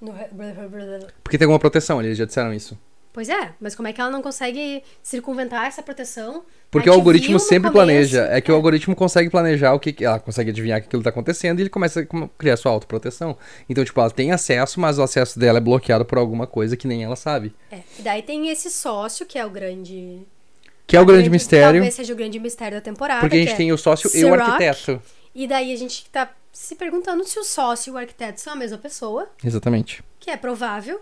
no 0.00 0.14
Porque 1.22 1.36
tem 1.36 1.44
alguma 1.44 1.58
proteção 1.58 2.00
eles 2.00 2.16
já 2.16 2.24
disseram 2.24 2.52
isso. 2.54 2.78
Pois 3.12 3.28
é, 3.28 3.52
mas 3.60 3.74
como 3.74 3.88
é 3.88 3.92
que 3.92 4.00
ela 4.00 4.10
não 4.10 4.22
consegue 4.22 4.82
circunventar 5.02 5.66
essa 5.66 5.82
proteção? 5.82 6.44
Porque 6.70 6.88
o 6.88 6.92
algoritmo 6.94 7.38
sempre 7.38 7.70
começo- 7.70 7.72
planeja. 7.74 8.22
É 8.30 8.40
que 8.40 8.50
o 8.50 8.54
algoritmo 8.54 8.96
consegue 8.96 9.28
planejar 9.28 9.74
o 9.74 9.78
que. 9.78 10.02
Ela 10.02 10.18
consegue 10.18 10.48
adivinhar 10.50 10.80
que 10.80 10.86
aquilo 10.86 11.02
tá 11.02 11.10
acontecendo 11.10 11.58
e 11.58 11.62
ele 11.64 11.68
começa 11.68 12.00
a 12.00 12.06
criar 12.38 12.56
sua 12.56 12.72
autoproteção. 12.72 13.36
Então, 13.68 13.84
tipo, 13.84 14.00
ela 14.00 14.10
tem 14.10 14.32
acesso, 14.32 14.80
mas 14.80 14.98
o 14.98 15.02
acesso 15.02 15.38
dela 15.38 15.58
é 15.58 15.60
bloqueado 15.60 16.06
por 16.06 16.16
alguma 16.16 16.46
coisa 16.46 16.74
que 16.74 16.86
nem 16.88 17.04
ela 17.04 17.14
sabe. 17.14 17.54
É, 17.70 17.80
e 17.98 18.02
daí 18.02 18.22
tem 18.22 18.48
esse 18.48 18.70
sócio, 18.70 19.26
que 19.26 19.38
é 19.38 19.44
o 19.44 19.50
grande. 19.50 20.22
Que 20.86 20.96
é 20.96 21.00
o 21.00 21.04
grande 21.04 21.28
mistério. 21.28 21.80
Talvez 21.80 21.94
seja 21.94 22.12
o 22.14 22.16
grande 22.16 22.38
mistério 22.38 22.78
da 22.78 22.82
temporada. 22.82 23.20
Porque 23.20 23.36
a 23.36 23.40
que 23.40 23.44
gente 23.44 23.54
é 23.54 23.56
tem 23.58 23.72
o 23.72 23.76
sócio 23.78 24.10
e 24.14 24.24
o 24.24 24.32
arquiteto. 24.32 25.02
E 25.34 25.46
daí 25.46 25.70
a 25.72 25.76
gente 25.76 26.08
tá 26.10 26.30
se 26.50 26.74
perguntando 26.74 27.24
se 27.24 27.38
o 27.38 27.44
sócio 27.44 27.90
e 27.90 27.92
o 27.94 27.98
arquiteto 27.98 28.40
são 28.40 28.54
a 28.54 28.56
mesma 28.56 28.78
pessoa, 28.78 29.28
Exatamente. 29.44 30.02
que 30.18 30.30
é 30.30 30.36
provável. 30.36 31.00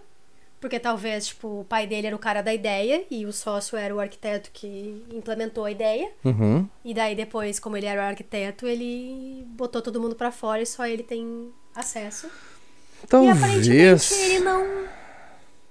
Porque 0.61 0.79
talvez, 0.79 1.29
tipo, 1.29 1.61
o 1.61 1.65
pai 1.65 1.87
dele 1.87 2.09
era 2.09 2.15
o 2.17 2.19
cara 2.19 2.43
da 2.43 2.53
ideia 2.53 3.05
e 3.11 3.25
o 3.25 3.33
sócio 3.33 3.79
era 3.79 3.95
o 3.95 3.99
arquiteto 4.01 4.51
que 4.53 5.03
implementou 5.11 5.65
a 5.65 5.71
ideia. 5.71 6.11
Uhum. 6.23 6.69
E 6.85 6.93
daí 6.93 7.15
depois, 7.15 7.59
como 7.59 7.77
ele 7.79 7.87
era 7.87 8.03
o 8.03 8.05
arquiteto, 8.05 8.67
ele 8.67 9.43
botou 9.49 9.81
todo 9.81 9.99
mundo 10.01 10.15
pra 10.15 10.31
fora 10.31 10.61
e 10.61 10.67
só 10.67 10.87
ele 10.87 11.03
tem 11.03 11.51
acesso. 11.75 12.27
E 12.27 13.05
aparentemente 13.29 13.69
Talvez. 13.69 14.13
ele 14.13 14.41
não 14.41 14.87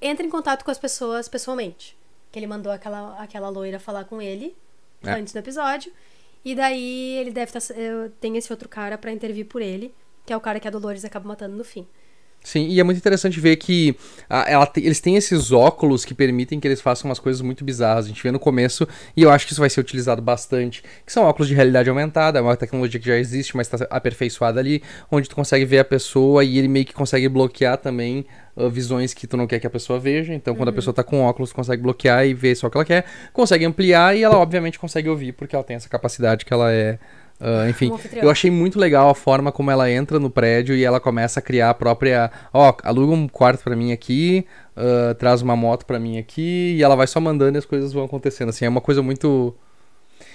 entra 0.01 0.25
em 0.25 0.29
contato 0.29 0.63
com 0.65 0.71
as 0.71 0.79
pessoas 0.79 1.27
pessoalmente. 1.29 1.95
Que 2.31 2.39
ele 2.39 2.47
mandou 2.47 2.71
aquela, 2.71 3.15
aquela 3.21 3.49
loira 3.49 3.79
falar 3.79 4.05
com 4.05 4.19
ele 4.19 4.55
É. 5.03 5.11
antes 5.11 5.33
do 5.33 5.37
episódio. 5.39 5.91
E 6.43 6.55
daí 6.55 7.17
ele 7.17 7.29
deve 7.31 7.55
estar. 7.55 7.73
tem 8.19 8.37
esse 8.37 8.51
outro 8.51 8.67
cara 8.67 8.97
pra 8.97 9.11
intervir 9.11 9.45
por 9.45 9.61
ele, 9.61 9.93
que 10.25 10.33
é 10.33 10.37
o 10.37 10.41
cara 10.41 10.59
que 10.59 10.67
a 10.67 10.71
Dolores 10.71 11.05
acaba 11.05 11.27
matando 11.27 11.55
no 11.55 11.63
fim. 11.63 11.85
Sim, 12.41 12.67
e 12.67 12.79
é 12.79 12.83
muito 12.83 12.97
interessante 12.97 13.37
ver 13.39 13.57
que 13.57 13.95
a- 14.29 14.49
ela 14.49 14.65
te- 14.65 14.79
eles 14.79 14.99
têm 15.01 15.17
esses 15.17 15.51
óculos 15.51 16.05
que 16.05 16.13
permitem 16.15 16.57
que 16.59 16.67
eles 16.67 16.79
façam 16.81 17.09
umas 17.09 17.19
coisas 17.19 17.41
muito 17.41 17.63
bizarras. 17.65 18.05
A 18.05 18.07
gente 18.07 18.23
vê 18.23 18.31
no 18.31 18.39
começo, 18.39 18.87
e 19.15 19.21
eu 19.21 19.29
acho 19.29 19.45
que 19.45 19.51
isso 19.51 19.59
vai 19.61 19.69
ser 19.69 19.81
utilizado 19.81 20.21
bastante, 20.21 20.81
que 21.05 21.11
são 21.11 21.25
óculos 21.25 21.47
de 21.49 21.53
realidade 21.53 21.89
aumentada, 21.89 22.39
é 22.39 22.41
uma 22.41 22.55
tecnologia 22.55 22.99
que 22.99 23.05
já 23.05 23.17
existe, 23.17 23.55
mas 23.57 23.71
está 23.71 23.85
aperfeiçoada 23.89 24.59
ali, 24.59 24.81
onde 25.11 25.27
tu 25.29 25.35
consegue 25.35 25.65
ver 25.65 25.79
a 25.79 25.85
pessoa 25.85 26.43
e 26.43 26.57
ele 26.57 26.69
meio 26.69 26.85
que 26.85 26.93
consegue 26.93 27.27
bloquear 27.27 27.77
também 27.77 28.25
ah, 28.55 28.69
visões 28.69 29.13
que 29.13 29.27
tu 29.27 29.35
não 29.37 29.45
quer 29.45 29.59
que 29.59 29.67
a 29.67 29.69
pessoa 29.69 29.99
veja. 29.99 30.33
Então, 30.33 30.55
quando 30.55 30.69
a 30.69 30.73
pessoa 30.73 30.93
tá 30.93 31.03
com 31.03 31.21
óculos, 31.21 31.49
tu 31.49 31.55
consegue 31.55 31.83
bloquear 31.83 32.25
e 32.25 32.33
ver 32.33 32.55
só 32.55 32.67
o 32.67 32.71
que 32.71 32.77
ela 32.77 32.85
quer, 32.85 33.05
consegue 33.33 33.65
ampliar 33.65 34.15
e 34.15 34.23
ela 34.23 34.37
obviamente 34.37 34.79
consegue 34.79 35.09
ouvir, 35.09 35.33
porque 35.33 35.55
ela 35.55 35.63
tem 35.63 35.75
essa 35.75 35.89
capacidade 35.89 36.45
que 36.45 36.53
ela 36.53 36.71
é. 36.71 36.97
Ah, 37.39 37.69
enfim, 37.69 37.91
eu 38.15 38.29
achei 38.29 38.51
muito 38.51 38.77
legal 38.79 39.09
a 39.09 39.15
forma 39.15 39.51
como 39.51 39.71
ela 39.71 39.89
entra 39.89 40.19
no 40.19 40.29
prédio 40.29 40.75
e 40.75 40.83
ela 40.83 40.99
começa 40.99 41.39
a 41.39 41.43
criar 41.43 41.69
a 41.69 41.73
própria. 41.73 42.31
Ó, 42.53 42.73
aluga 42.83 43.13
um 43.13 43.27
quarto 43.27 43.63
pra 43.63 43.75
mim 43.75 43.91
aqui, 43.91 44.45
ah, 44.75 45.15
traz 45.17 45.41
uma 45.41 45.55
moto 45.55 45.85
pra 45.85 45.99
mim 45.99 46.17
aqui, 46.17 46.75
e 46.77 46.83
ela 46.83 46.95
vai 46.95 47.07
só 47.07 47.19
mandando 47.19 47.57
e 47.57 47.59
as 47.59 47.65
coisas 47.65 47.93
vão 47.93 48.03
acontecendo. 48.03 48.49
Assim, 48.49 48.65
é 48.65 48.69
uma 48.69 48.81
coisa 48.81 49.01
muito. 49.01 49.55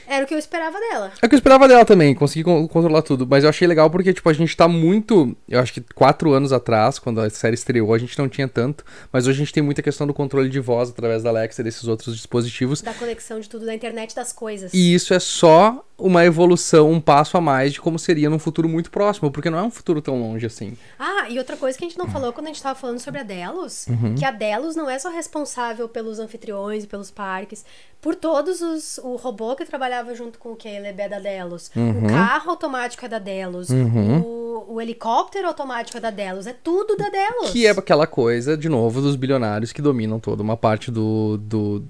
Era 0.06 0.24
o 0.24 0.28
que 0.28 0.34
eu 0.34 0.38
esperava 0.38 0.78
dela. 0.78 1.12
É 1.22 1.24
o 1.24 1.28
que 1.30 1.34
eu 1.34 1.38
esperava 1.38 1.66
dela 1.66 1.82
também, 1.82 2.14
conseguir 2.14 2.44
con- 2.44 2.68
controlar 2.68 3.00
tudo. 3.00 3.26
Mas 3.26 3.42
eu 3.42 3.48
achei 3.48 3.66
legal 3.66 3.88
porque, 3.88 4.12
tipo, 4.12 4.28
a 4.28 4.34
gente 4.34 4.54
tá 4.54 4.68
muito. 4.68 5.34
Eu 5.48 5.60
acho 5.60 5.72
que 5.72 5.80
quatro 5.94 6.32
anos 6.32 6.52
atrás, 6.52 6.98
quando 6.98 7.22
a 7.22 7.30
série 7.30 7.54
estreou, 7.54 7.92
a 7.94 7.98
gente 7.98 8.18
não 8.18 8.28
tinha 8.28 8.46
tanto. 8.46 8.84
Mas 9.10 9.26
hoje 9.26 9.36
a 9.36 9.44
gente 9.44 9.52
tem 9.54 9.62
muita 9.62 9.80
questão 9.80 10.06
do 10.06 10.12
controle 10.12 10.50
de 10.50 10.60
voz 10.60 10.90
através 10.90 11.22
da 11.22 11.30
Alexa 11.30 11.62
e 11.62 11.64
desses 11.64 11.88
outros 11.88 12.14
dispositivos. 12.16 12.82
Da 12.82 12.92
conexão 12.92 13.40
de 13.40 13.48
tudo, 13.48 13.64
da 13.64 13.74
internet 13.74 14.14
das 14.14 14.30
coisas. 14.30 14.74
E 14.74 14.94
isso 14.94 15.14
é 15.14 15.18
só 15.18 15.82
uma 15.96 16.24
evolução, 16.24 16.90
um 16.90 17.00
passo 17.00 17.36
a 17.36 17.40
mais 17.40 17.72
de 17.72 17.80
como 17.80 17.98
seria 18.00 18.28
num 18.28 18.38
futuro 18.38 18.68
muito 18.68 18.90
próximo, 18.90 19.30
porque 19.30 19.48
não 19.48 19.58
é 19.58 19.62
um 19.62 19.70
futuro 19.70 20.02
tão 20.02 20.20
longe 20.20 20.44
assim. 20.44 20.76
Ah, 20.98 21.26
e 21.30 21.38
outra 21.38 21.56
coisa 21.56 21.78
que 21.78 21.84
a 21.84 21.88
gente 21.88 21.96
não 21.98 22.08
falou 22.08 22.32
quando 22.32 22.46
a 22.46 22.48
gente 22.48 22.62
tava 22.62 22.78
falando 22.78 22.98
sobre 22.98 23.20
a 23.20 23.22
Delos, 23.22 23.86
Uhum. 23.86 24.14
que 24.16 24.24
a 24.24 24.32
Delos 24.32 24.74
não 24.74 24.90
é 24.90 24.98
só 24.98 25.08
responsável 25.10 25.88
pelos 25.88 26.18
anfitriões 26.18 26.82
e 26.82 26.86
pelos 26.88 27.10
parques, 27.12 27.64
por 28.00 28.14
todos 28.16 28.60
os. 28.60 28.98
O 28.98 29.14
robô 29.16 29.54
que 29.54 29.64
trabalhava 29.64 30.14
junto 30.14 30.38
com 30.38 30.50
o 30.52 30.56
Caleb 30.56 31.00
é 31.00 31.08
da 31.08 31.20
Delos, 31.20 31.70
Uhum. 31.76 32.04
o 32.04 32.08
carro 32.08 32.50
automático 32.50 33.04
é 33.04 33.08
da 33.08 33.18
Delos, 33.20 33.68
o, 33.70 34.64
o 34.74 34.80
helicóptero 34.80 35.46
automático 35.46 35.96
é 35.96 36.00
da 36.00 36.10
Delos, 36.10 36.46
é 36.46 36.52
tudo 36.52 36.96
da 36.96 37.08
Delos. 37.08 37.50
Que 37.50 37.66
é 37.66 37.70
aquela 37.70 38.06
coisa, 38.06 38.56
de 38.56 38.68
novo, 38.68 39.00
dos 39.00 39.16
bilionários 39.16 39.72
que 39.72 39.80
dominam 39.80 40.18
toda 40.18 40.42
uma 40.42 40.56
parte 40.56 40.90
do, 40.90 41.38
do, 41.38 41.84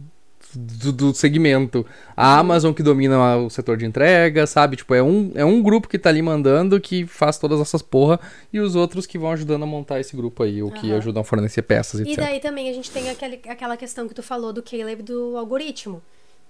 do, 0.57 0.93
do 0.93 1.15
segmento. 1.15 1.85
A 2.17 2.39
Amazon 2.39 2.73
que 2.73 2.83
domina 2.83 3.37
o 3.37 3.51
setor 3.51 3.77
de 3.77 3.85
entrega, 3.87 4.47
sabe? 4.47 4.77
Tipo, 4.77 4.95
é 4.95 5.03
um, 5.03 5.33
é 5.35 5.45
um 5.45 5.63
grupo 5.63 5.89
que 5.89 5.99
tá 5.99 6.09
ali 6.09 6.23
mandando 6.23 6.81
que 6.81 7.07
faz 7.07 7.39
todas 7.39 7.61
essas 7.61 7.83
porra 7.83 8.19
e 8.53 8.61
os 8.61 8.75
outros 8.77 9.07
que 9.07 9.19
vão 9.19 9.31
ajudando 9.33 9.63
a 9.63 9.67
montar 9.67 10.01
esse 10.01 10.17
grupo 10.17 10.43
aí, 10.43 10.63
ou 10.63 10.71
que 10.71 10.89
Aham. 10.89 10.99
ajudam 10.99 11.21
a 11.23 11.25
fornecer 11.25 11.63
peças, 11.63 12.01
E 12.01 12.05
etc. 12.05 12.17
daí 12.19 12.41
também 12.41 12.69
a 12.71 12.73
gente 12.73 12.91
tem 12.91 13.11
aquele, 13.11 13.41
aquela 13.49 13.77
questão 13.77 14.07
que 14.09 14.15
tu 14.15 14.23
falou 14.23 14.53
do 14.53 14.63
Caleb 14.63 15.03
do 15.03 15.37
algoritmo. 15.37 16.03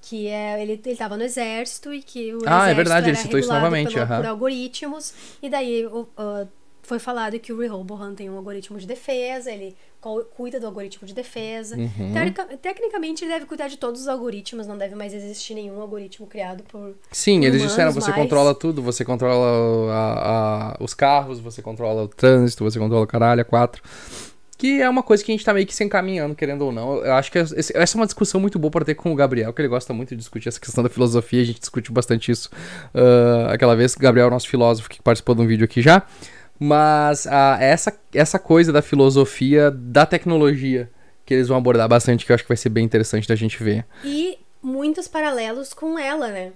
Que 0.06 0.26
é, 0.28 0.62
ele, 0.62 0.78
ele 0.84 0.96
tava 0.96 1.16
no 1.16 1.22
exército 1.22 1.92
e 1.94 2.02
que 2.02 2.34
o 2.34 2.40
Ah, 2.44 2.68
é 2.68 2.72
exército 2.72 2.76
verdade, 2.76 3.08
ele 3.08 3.16
citou 3.16 3.40
isso 3.40 3.48
novamente, 3.48 3.94
pelo- 3.94 4.04
aham. 4.04 4.16
por 4.16 4.26
algoritmos. 4.26 5.14
E 5.42 5.48
daí 5.48 5.86
o- 5.86 6.06
ah, 6.18 6.44
foi 6.86 6.98
falado 6.98 7.38
que 7.38 7.52
o 7.52 7.58
Rehoboam 7.58 8.14
tem 8.14 8.28
um 8.30 8.36
algoritmo 8.36 8.78
de 8.78 8.86
defesa, 8.86 9.50
ele 9.50 9.74
cuida 10.36 10.60
do 10.60 10.66
algoritmo 10.66 11.06
de 11.08 11.14
defesa. 11.14 11.76
Uhum. 11.76 12.12
Teorica- 12.12 12.44
tecnicamente 12.60 13.24
ele 13.24 13.32
deve 13.32 13.46
cuidar 13.46 13.68
de 13.68 13.78
todos 13.78 14.02
os 14.02 14.08
algoritmos, 14.08 14.66
não 14.66 14.76
deve 14.76 14.94
mais 14.94 15.14
existir 15.14 15.54
nenhum 15.54 15.80
algoritmo 15.80 16.26
criado 16.26 16.62
por. 16.64 16.94
Sim, 17.10 17.38
eles 17.38 17.54
humanos 17.54 17.68
disseram, 17.68 17.92
você 17.92 18.10
mais. 18.10 18.22
controla 18.22 18.54
tudo, 18.54 18.82
você 18.82 19.04
controla 19.04 19.92
a- 19.92 20.74
a- 20.74 20.76
os 20.84 20.92
carros, 20.94 21.40
você 21.40 21.62
controla 21.62 22.02
o 22.04 22.08
trânsito, 22.08 22.62
você 22.64 22.78
controla 22.78 23.04
o 23.04 23.06
caralho, 23.06 23.40
a 23.40 23.44
quatro. 23.44 23.82
Que 24.56 24.80
é 24.80 24.88
uma 24.88 25.02
coisa 25.02 25.22
que 25.24 25.32
a 25.32 25.34
gente 25.34 25.44
tá 25.44 25.52
meio 25.52 25.66
que 25.66 25.74
se 25.74 25.82
encaminhando, 25.82 26.34
querendo 26.34 26.62
ou 26.62 26.70
não. 26.72 27.04
Eu 27.04 27.14
acho 27.14 27.30
que 27.32 27.38
essa 27.38 27.62
é 27.72 27.96
uma 27.96 28.06
discussão 28.06 28.40
muito 28.40 28.56
boa 28.58 28.70
para 28.70 28.84
ter 28.84 28.94
com 28.94 29.10
o 29.12 29.14
Gabriel, 29.14 29.52
que 29.52 29.60
ele 29.60 29.68
gosta 29.68 29.92
muito 29.92 30.10
de 30.10 30.16
discutir 30.16 30.48
essa 30.48 30.60
questão 30.60 30.82
da 30.84 30.88
filosofia, 30.88 31.42
a 31.42 31.44
gente 31.44 31.58
discutiu 31.58 31.92
bastante 31.92 32.30
isso 32.30 32.48
ah, 32.94 33.52
aquela 33.52 33.74
vez. 33.74 33.94
Gabriel 33.96 34.28
é 34.28 34.30
nosso 34.30 34.48
filósofo 34.48 34.88
que 34.88 35.02
participou 35.02 35.34
de 35.34 35.42
um 35.42 35.46
vídeo 35.46 35.64
aqui 35.64 35.82
já. 35.82 36.02
Mas 36.58 37.26
essa, 37.60 37.92
essa 38.12 38.38
coisa 38.38 38.72
da 38.72 38.80
filosofia 38.82 39.70
da 39.70 40.06
tecnologia 40.06 40.88
que 41.26 41.34
eles 41.34 41.48
vão 41.48 41.56
abordar 41.56 41.88
bastante, 41.88 42.24
que 42.24 42.32
eu 42.32 42.34
acho 42.34 42.44
que 42.44 42.48
vai 42.48 42.56
ser 42.56 42.68
bem 42.68 42.84
interessante 42.84 43.26
da 43.26 43.34
gente 43.34 43.62
ver. 43.62 43.84
E 44.04 44.38
muitos 44.62 45.08
paralelos 45.08 45.72
com 45.74 45.98
ela, 45.98 46.28
né? 46.28 46.52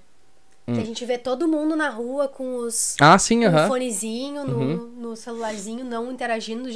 Hum. 0.67 0.75
Que 0.75 0.81
a 0.81 0.85
gente 0.85 1.03
vê 1.07 1.17
todo 1.17 1.49
mundo 1.49 1.75
na 1.75 1.89
rua 1.89 2.29
com 2.29 2.57
os 2.57 2.95
Ah, 3.01 3.19
sim, 3.19 3.41
com 3.41 3.47
um 3.47 3.49
aham. 3.49 3.69
fonezinho 3.69 4.45
no, 4.47 4.59
Uhum. 4.59 4.77
no 4.99 5.17
celularzinho, 5.17 5.83
não 5.85 6.13
interagindo, 6.13 6.69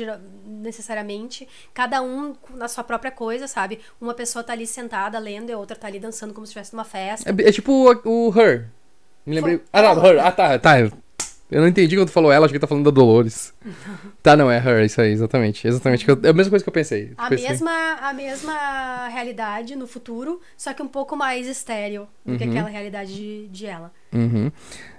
necessariamente. 0.46 1.46
Cada 1.74 2.00
um 2.02 2.34
na 2.54 2.68
sua 2.68 2.82
própria 2.84 3.10
coisa, 3.10 3.46
sabe? 3.46 3.80
Uma 4.00 4.14
pessoa 4.14 4.42
tá 4.42 4.52
ali 4.54 4.66
sentada 4.66 5.18
lendo 5.18 5.50
e 5.50 5.52
a 5.52 5.58
outra 5.58 5.76
tá 5.76 5.86
ali 5.86 5.98
dançando 6.00 6.32
como 6.32 6.46
se 6.46 6.50
estivesse 6.50 6.72
numa 6.72 6.84
festa. 6.84 7.30
É, 7.30 7.48
é 7.48 7.52
tipo 7.52 7.72
o, 7.72 8.28
o 8.28 8.38
Her. 8.40 8.68
Me 9.26 9.34
lembrei. 9.36 9.58
Foi- 9.58 9.66
Ah, 9.72 9.82
não, 9.82 9.90
ela. 9.92 10.08
Her. 10.08 10.26
Ah, 10.26 10.32
tá, 10.32 10.58
tá. 10.58 10.72
Eu 11.52 11.60
não 11.60 11.68
entendi 11.68 11.94
quando 11.96 12.08
tu 12.08 12.12
falou 12.12 12.32
ela, 12.32 12.46
acho 12.46 12.52
que 12.52 12.58
tá 12.58 12.66
falando 12.66 12.84
da 12.86 12.90
Dolores. 12.90 13.52
Tá, 14.22 14.36
não, 14.36 14.48
é 14.48 14.56
Her, 14.58 14.84
isso 14.84 15.00
aí, 15.00 15.10
exatamente. 15.10 15.66
Exatamente. 15.66 16.08
eu- 16.08 16.16
É 16.22 16.28
a 16.28 16.32
mesma 16.32 16.50
coisa 16.50 16.64
que 16.64 16.68
eu 16.68 16.72
pensei. 16.72 17.10
A 17.18 17.28
Pensei. 17.28 17.48
mesma, 17.48 17.96
a 18.00 18.12
mesma 18.12 19.08
realidade 19.08 19.74
no 19.74 19.84
futuro, 19.88 20.40
só 20.56 20.72
que 20.72 20.80
um 20.80 20.86
pouco 20.86 21.16
mais 21.16 21.48
estéreo 21.48 22.06
do 22.24 22.32
Uhum. 22.32 22.38
que 22.38 22.44
aquela 22.44 22.68
realidade 22.68 23.12
de, 23.12 23.48
de 23.48 23.66
ela. 23.66 23.90
Uhum. 24.14 24.50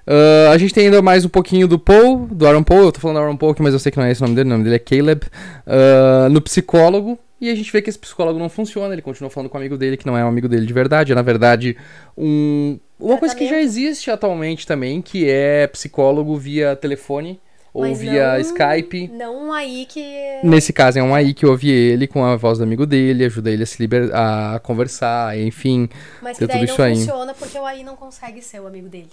Ah, 0.06 0.52
a 0.52 0.58
gente 0.58 0.74
tem 0.74 0.86
ainda 0.88 1.02
mais 1.02 1.24
um 1.24 1.30
pouquinho 1.30 1.70
do 1.70 1.80
Paul, 1.80 2.28
do 2.28 2.46
Aaron 2.46 2.64
Paul. 2.64 2.84
Eu 2.84 2.92
tô 2.92 3.00
falando 3.00 3.20
Aaron 3.20 3.38
Paul 3.38 3.54
aqui, 3.54 3.62
mas 3.62 3.72
eu 3.74 3.80
sei 3.80 3.92
que 3.94 3.98
não 3.98 4.06
é 4.06 4.12
esse 4.12 4.20
o 4.22 4.26
nome 4.26 4.36
dele. 4.36 4.50
O 4.50 4.52
nome 4.52 4.64
dele 4.66 4.76
é 4.76 4.80
Caleb. 4.80 5.22
Ah, 5.66 6.28
no 6.30 6.42
psicólogo. 6.42 7.18
E 7.44 7.50
a 7.50 7.56
gente 7.56 7.70
vê 7.74 7.82
que 7.82 7.90
esse 7.90 8.00
psicólogo 8.00 8.40
não 8.40 8.48
funciona. 8.48 8.94
Ele 8.94 9.02
continua 9.02 9.30
falando 9.30 9.50
com 9.50 9.58
o 9.58 9.60
amigo 9.60 9.78
dele, 9.78 9.98
que 9.98 10.06
não 10.08 10.18
é 10.18 10.24
um 10.24 10.30
amigo 10.30 10.48
dele 10.48 10.66
de 10.66 10.72
verdade. 10.72 11.12
É, 11.12 11.16
na 11.16 11.22
verdade, 11.22 11.76
um, 12.18 12.80
uma 12.98 13.18
coisa 13.18 13.36
que 13.36 13.50
já 13.50 13.60
existe 13.60 14.10
atualmente 14.10 14.66
também, 14.66 15.02
que 15.02 15.30
é 15.30 15.68
psicólogo 15.68 16.38
via 16.38 16.74
telefone 16.74 17.38
ou 17.74 17.82
Mas 17.82 18.00
via 18.00 18.34
não- 18.36 18.40
Skype. 18.40 19.08
Não 19.10 19.52
aí 19.52 19.86
que. 19.90 20.40
Nesse 20.42 20.72
caso, 20.72 21.00
é 21.00 21.04
um 21.04 21.14
aí 21.14 21.34
que 21.34 21.46
ouve 21.46 21.70
ele 21.70 22.08
com 22.08 22.24
a 22.24 22.38
voz 22.38 22.60
do 22.60 22.64
amigo 22.64 22.86
dele, 22.86 23.26
ajuda 23.26 23.52
ele 23.52 23.64
a 23.64 23.66
se 23.66 23.78
liber... 23.82 24.10
a 24.14 24.60
conversar, 24.64 25.38
enfim. 25.38 25.90
Mas 26.22 26.38
que 26.38 26.48
daí 26.48 26.60
tudo 26.60 26.68
não 26.68 26.74
isso 26.74 26.82
aí. 26.82 26.96
funciona 26.96 27.34
porque 27.34 27.58
o 27.60 27.66
AI 27.66 27.84
não 27.84 27.98
consegue 27.98 28.42
ser 28.42 28.62
o 28.62 28.68
amigo 28.68 28.88
dele. 28.88 29.10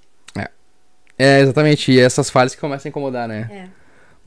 É, 1.18 1.40
exatamente. 1.40 1.92
E 1.92 2.00
essas 2.00 2.30
falhas 2.30 2.54
que 2.54 2.60
começam 2.60 2.88
a 2.88 2.90
incomodar, 2.90 3.28
né? 3.28 3.50
É. 3.52 3.79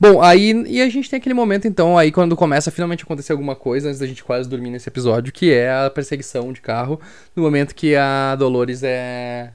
Bom, 0.04 0.20
aí 0.20 0.52
e 0.66 0.82
a 0.82 0.88
gente 0.90 1.08
tem 1.08 1.16
aquele 1.16 1.34
momento, 1.34 1.66
então, 1.66 1.96
aí 1.96 2.12
quando 2.12 2.36
começa 2.36 2.68
a 2.68 2.72
finalmente 2.72 3.04
acontecer 3.04 3.32
alguma 3.32 3.56
coisa, 3.56 3.88
antes 3.88 4.00
da 4.00 4.06
gente 4.06 4.22
quase 4.22 4.46
dormir 4.46 4.68
nesse 4.68 4.86
episódio, 4.86 5.32
que 5.32 5.50
é 5.50 5.72
a 5.72 5.88
perseguição 5.88 6.52
de 6.52 6.60
carro, 6.60 7.00
no 7.34 7.42
momento 7.42 7.74
que 7.74 7.96
a 7.96 8.36
Dolores 8.36 8.82
é, 8.82 9.54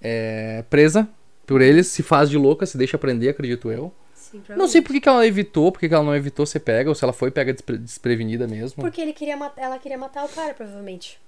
é 0.00 0.64
presa 0.70 1.08
por 1.44 1.60
eles, 1.60 1.88
se 1.88 2.04
faz 2.04 2.30
de 2.30 2.38
louca, 2.38 2.64
se 2.66 2.78
deixa 2.78 2.96
prender, 2.96 3.30
acredito 3.30 3.68
eu. 3.72 3.92
Sim, 4.14 4.40
Não 4.56 4.68
sei 4.68 4.80
por 4.80 4.92
que, 4.92 5.00
que 5.00 5.08
ela 5.08 5.26
evitou, 5.26 5.72
por 5.72 5.80
que, 5.80 5.88
que 5.88 5.94
ela 5.94 6.04
não 6.04 6.14
evitou 6.14 6.46
ser 6.46 6.60
pega, 6.60 6.88
ou 6.88 6.94
se 6.94 7.02
ela 7.02 7.12
foi 7.12 7.32
pega 7.32 7.52
despre- 7.52 7.78
desprevenida 7.78 8.46
mesmo. 8.46 8.80
Porque 8.80 9.00
ele 9.00 9.12
queria 9.12 9.36
ela 9.56 9.78
queria 9.80 9.98
matar 9.98 10.24
o 10.24 10.28
cara, 10.28 10.54
provavelmente. 10.54 11.20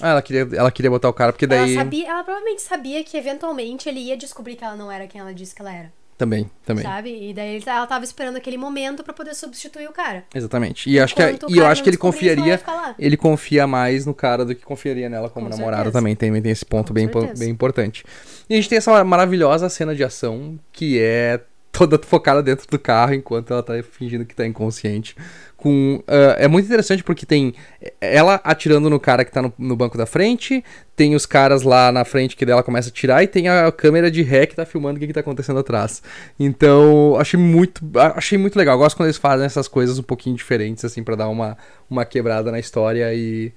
Ah, 0.00 0.10
ela 0.10 0.22
queria, 0.22 0.48
ela 0.52 0.72
queria 0.72 0.90
botar 0.90 1.08
o 1.08 1.12
cara, 1.12 1.32
porque 1.32 1.46
daí. 1.46 1.74
Ela, 1.74 1.84
sabia, 1.84 2.10
ela 2.10 2.24
provavelmente 2.24 2.60
sabia 2.60 3.04
que 3.04 3.16
eventualmente 3.16 3.88
ele 3.88 4.00
ia 4.00 4.16
descobrir 4.16 4.56
que 4.56 4.64
ela 4.64 4.74
não 4.74 4.90
era 4.90 5.06
quem 5.06 5.20
ela 5.20 5.32
disse 5.32 5.54
que 5.54 5.62
ela 5.62 5.72
era. 5.72 5.92
Também, 6.16 6.48
também. 6.64 6.84
Sabe? 6.84 7.30
E 7.30 7.34
daí 7.34 7.56
ele- 7.56 7.64
ela 7.66 7.86
tava 7.88 8.04
esperando 8.04 8.36
aquele 8.36 8.56
momento 8.56 9.02
pra 9.02 9.12
poder 9.12 9.34
substituir 9.34 9.88
o 9.88 9.92
cara. 9.92 10.24
Exatamente. 10.32 10.88
E, 10.88 11.00
acho 11.00 11.14
que, 11.14 11.22
e 11.48 11.58
eu 11.58 11.66
acho 11.66 11.82
que 11.82 11.90
ele 11.90 11.96
confiaria. 11.96 12.60
Ele 12.98 13.16
confia 13.16 13.66
mais 13.66 14.06
no 14.06 14.14
cara 14.14 14.44
do 14.44 14.54
que 14.54 14.64
confiaria 14.64 15.08
nela 15.08 15.28
como 15.28 15.46
Com 15.46 15.56
namorada 15.56 15.82
certeza. 15.84 15.98
também. 15.98 16.14
Tem, 16.14 16.40
tem 16.40 16.52
esse 16.52 16.64
ponto 16.64 16.88
Com 16.88 16.94
bem, 16.94 17.10
certeza. 17.12 17.40
bem 17.44 17.50
importante. 17.50 18.04
E 18.48 18.54
a 18.54 18.56
gente 18.56 18.68
tem 18.68 18.78
essa 18.78 19.02
maravilhosa 19.02 19.68
cena 19.68 19.92
de 19.94 20.04
ação 20.04 20.58
que 20.72 21.00
é 21.00 21.40
toda 21.72 21.98
focada 21.98 22.40
dentro 22.40 22.68
do 22.68 22.78
carro 22.78 23.14
enquanto 23.14 23.52
ela 23.52 23.62
tá 23.62 23.72
fingindo 23.82 24.24
que 24.24 24.36
tá 24.36 24.46
inconsciente. 24.46 25.16
Com, 25.64 26.02
ah, 26.06 26.36
é 26.38 26.46
muito 26.46 26.66
interessante 26.66 27.02
porque 27.02 27.24
tem 27.24 27.54
ela 27.98 28.38
atirando 28.44 28.90
no 28.90 29.00
cara 29.00 29.24
que 29.24 29.32
tá 29.32 29.40
no, 29.40 29.50
no 29.58 29.74
banco 29.74 29.96
da 29.96 30.04
frente, 30.04 30.62
tem 30.94 31.14
os 31.14 31.24
caras 31.24 31.62
lá 31.62 31.90
na 31.90 32.04
frente 32.04 32.36
que 32.36 32.44
dela 32.44 32.62
começa 32.62 32.90
a 32.90 32.90
atirar 32.90 33.24
e 33.24 33.26
tem 33.26 33.48
a 33.48 33.72
câmera 33.72 34.10
de 34.10 34.20
ré 34.20 34.44
que 34.44 34.54
tá 34.54 34.66
filmando 34.66 34.98
o 34.98 35.00
que, 35.00 35.06
que 35.06 35.14
tá 35.14 35.20
acontecendo 35.20 35.58
atrás. 35.58 36.02
Então, 36.38 37.16
achei 37.18 37.40
muito, 37.40 37.80
achei 38.14 38.36
muito 38.36 38.56
legal. 38.56 38.76
Gosto 38.76 38.94
quando 38.94 39.06
eles 39.06 39.16
fazem 39.16 39.46
essas 39.46 39.66
coisas 39.66 39.98
um 39.98 40.02
pouquinho 40.02 40.36
diferentes, 40.36 40.84
assim, 40.84 41.02
pra 41.02 41.16
dar 41.16 41.30
uma, 41.30 41.56
uma 41.88 42.04
quebrada 42.04 42.52
na 42.52 42.58
história 42.58 43.14
e. 43.14 43.50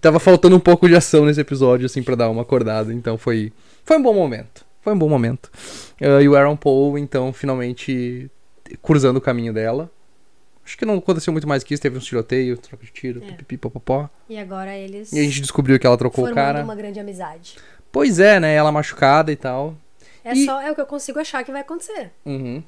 tava 0.00 0.18
faltando 0.18 0.56
um 0.56 0.60
pouco 0.60 0.88
de 0.88 0.96
ação 0.96 1.24
nesse 1.24 1.40
episódio, 1.40 1.86
assim, 1.86 2.02
pra 2.02 2.16
dar 2.16 2.28
uma 2.30 2.42
acordada. 2.42 2.92
Então 2.92 3.16
foi, 3.16 3.52
foi 3.84 3.96
um 3.96 4.02
bom 4.02 4.12
momento. 4.12 4.66
Foi 4.82 4.92
um 4.92 4.98
bom 4.98 5.08
momento. 5.08 5.52
Ah, 6.02 6.20
e 6.20 6.28
o 6.28 6.34
Aaron 6.34 6.56
Paul, 6.56 6.98
então, 6.98 7.32
finalmente 7.32 8.28
cruzando 8.82 9.18
o 9.18 9.20
caminho 9.20 9.52
dela. 9.52 9.88
Acho 10.64 10.78
que 10.78 10.84
não 10.86 10.96
aconteceu 10.96 11.32
muito 11.32 11.46
mais 11.46 11.62
que 11.62 11.74
isso. 11.74 11.82
Teve 11.82 11.98
uns 11.98 12.04
tiroteio, 12.04 12.56
troca 12.56 12.84
de 12.84 12.90
tiro, 12.90 13.22
É. 13.22 13.26
pipipi, 13.28 13.56
popopó. 13.58 14.08
E 14.28 14.38
agora 14.38 14.74
eles 14.76 15.12
E 15.12 15.18
a 15.18 15.22
gente 15.22 15.40
descobriu 15.40 15.78
que 15.78 15.86
ela 15.86 15.96
trocou 15.98 16.26
o 16.26 16.34
cara. 16.34 16.62
uma 16.64 16.74
grande 16.74 16.98
amizade. 16.98 17.56
Pois 17.92 18.18
é, 18.18 18.40
né? 18.40 18.54
Ela 18.54 18.72
machucada 18.72 19.30
e 19.30 19.36
tal. 19.36 19.76
É 20.24 20.32
E- 20.32 20.44
só 20.46 20.60
é 20.62 20.70
o 20.70 20.74
que 20.74 20.80
eu 20.80 20.86
consigo 20.86 21.18
achar 21.18 21.44
que 21.44 21.52
vai 21.52 21.60
acontecer. 21.60 22.10
Uhum. 22.24 22.62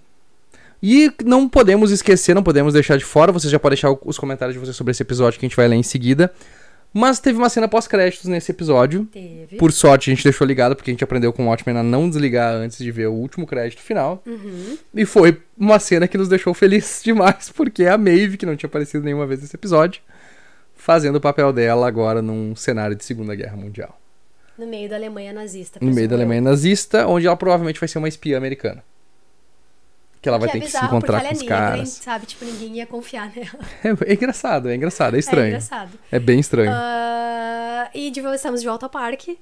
E 0.83 1.11
não 1.25 1.49
podemos 1.49 1.91
esquecer, 1.91 2.35
não 2.35 2.43
podemos 2.43 2.75
deixar 2.75 2.99
de 2.99 3.05
fora. 3.05 3.33
Vocês 3.33 3.51
já 3.51 3.59
podem 3.59 3.77
deixar 3.77 3.91
os 4.05 4.19
comentários 4.19 4.53
de 4.55 4.59
vocês 4.61 4.77
sobre 4.77 4.91
esse 4.91 5.03
episódio 5.03 5.41
que 5.41 5.47
a 5.47 5.49
gente 5.49 5.57
vai 5.57 5.67
ler 5.67 5.77
em 5.77 5.83
seguida. 5.83 6.33
Mas 6.99 7.21
teve 7.21 7.37
uma 7.37 7.51
cena 7.51 7.69
pós-créditos 7.69 8.25
nesse 8.25 8.51
episódio. 8.51 9.05
Teve. 9.13 9.57
Por 9.59 9.71
sorte, 9.71 10.09
a 10.09 10.15
gente 10.15 10.25
deixou 10.25 10.47
ligado, 10.47 10.75
porque 10.75 10.91
a 10.91 10.95
gente 10.95 11.05
aprendeu 11.05 11.31
com 11.31 11.45
o 11.45 11.49
Watchmen 11.49 11.77
a 11.77 11.83
não 11.83 12.09
desligar 12.09 12.55
antes 12.55 12.79
de 12.79 12.91
ver 12.91 13.07
o 13.07 13.13
último 13.13 13.47
crédito 13.47 13.83
final. 13.83 14.23
Uhum. 14.25 14.79
E 14.95 15.05
foi 15.05 15.43
uma 15.59 15.79
cena 15.79 16.09
que 16.09 16.17
nos 16.17 16.27
deixou 16.27 16.55
felizes 16.55 17.03
demais, 17.05 17.51
porque 17.55 17.83
é 17.83 17.91
a 17.91 17.99
Maeve, 17.99 18.39
que 18.39 18.47
não 18.47 18.57
tinha 18.57 18.67
aparecido 18.67 19.05
nenhuma 19.05 19.27
vez 19.27 19.43
nesse 19.43 19.55
episódio, 19.55 20.01
fazendo 20.75 21.17
o 21.17 21.21
papel 21.21 21.53
dela 21.53 21.87
agora 21.87 22.23
num 22.23 22.57
cenário 22.57 22.97
de 22.97 23.05
Segunda 23.05 23.35
Guerra 23.35 23.59
Mundial. 23.59 24.01
No 24.57 24.67
meio 24.67 24.89
da 24.89 24.97
Alemanha 24.97 25.35
nazista. 25.35 25.79
No 25.83 25.93
meio 25.93 26.09
da. 26.09 26.17
Alemanha 26.17 26.41
nazista, 26.41 27.07
onde 27.07 27.27
ela 27.27 27.37
provavelmente 27.37 27.79
vai 27.79 27.91
ser 27.91 27.99
uma 27.99 28.09
espiã 28.09 28.39
americana. 28.39 28.83
Que 30.27 30.29
ela 30.29 30.39
vai 30.39 30.49
Que 30.49 30.59
ter 30.59 30.59
é 30.59 30.67
que 30.67 30.71
se 30.77 30.85
encontrar 30.85 31.21
com 31.21 31.27
os 31.33 31.39
é 31.39 31.41
negra, 31.41 31.57
caras. 31.57 31.89
sabe? 31.89 32.27
Tipo, 32.27 32.45
ninguém 32.47 32.79
ia 32.79 32.87
confiar 32.87 33.31
nela. 33.33 33.61
É, 33.85 34.11
é 34.11 34.15
engraçado, 34.15 34.69
é 34.69 34.75
engraçado, 34.75 35.15
é 35.15 35.19
É 35.19 35.21
estranho. 35.21 35.47
engraçado. 35.47 35.97
É, 36.11 36.19
bem 36.19 36.41
estranho. 36.41 36.73
Ah, 36.75 37.89
e 37.95 38.11
de 38.11 38.19
estamos 38.35 38.61
de 38.61 38.67
volta 38.67 38.87
ao 38.87 38.91
parque. 38.91 39.39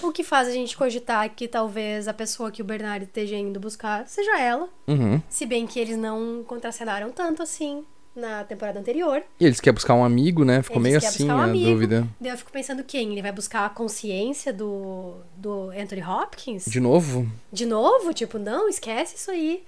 O 0.00 0.12
que 0.12 0.22
faz 0.22 0.46
a 0.46 0.52
gente 0.52 0.76
cogitar 0.76 1.28
que 1.30 1.48
talvez 1.48 2.06
a 2.06 2.14
pessoa 2.14 2.52
que 2.52 2.62
o 2.62 2.64
Bernardo 2.64 3.02
esteja 3.02 3.34
indo 3.34 3.58
buscar 3.58 4.06
seja 4.06 4.38
ela. 4.38 4.68
Uhum. 4.86 5.20
Se 5.28 5.44
bem 5.44 5.66
que 5.66 5.80
eles 5.80 5.96
não 5.96 6.44
contracenaram 6.46 7.10
tanto 7.10 7.42
assim 7.42 7.84
na 8.14 8.44
temporada 8.44 8.78
anterior. 8.78 9.20
E 9.40 9.44
eles 9.44 9.60
querem 9.60 9.74
buscar 9.74 9.94
um 9.94 10.04
amigo, 10.04 10.44
né? 10.44 10.62
Ficou 10.62 10.76
Eles 10.76 10.84
meio 10.84 10.98
assim 10.98 11.28
um 11.28 11.36
a 11.36 11.44
amigo. 11.46 11.68
dúvida. 11.70 12.06
Daí 12.20 12.30
eu 12.30 12.38
fico 12.38 12.52
pensando 12.52 12.84
quem? 12.84 13.10
Ele 13.10 13.22
vai 13.22 13.32
buscar 13.32 13.66
a 13.66 13.68
consciência 13.70 14.52
do, 14.52 15.14
do 15.36 15.70
Anthony 15.70 16.02
Hopkins? 16.04 16.66
De 16.66 16.78
novo? 16.78 17.26
De 17.52 17.66
novo? 17.66 18.14
Tipo, 18.14 18.38
não, 18.38 18.68
esquece 18.68 19.16
isso 19.16 19.32
aí. 19.32 19.64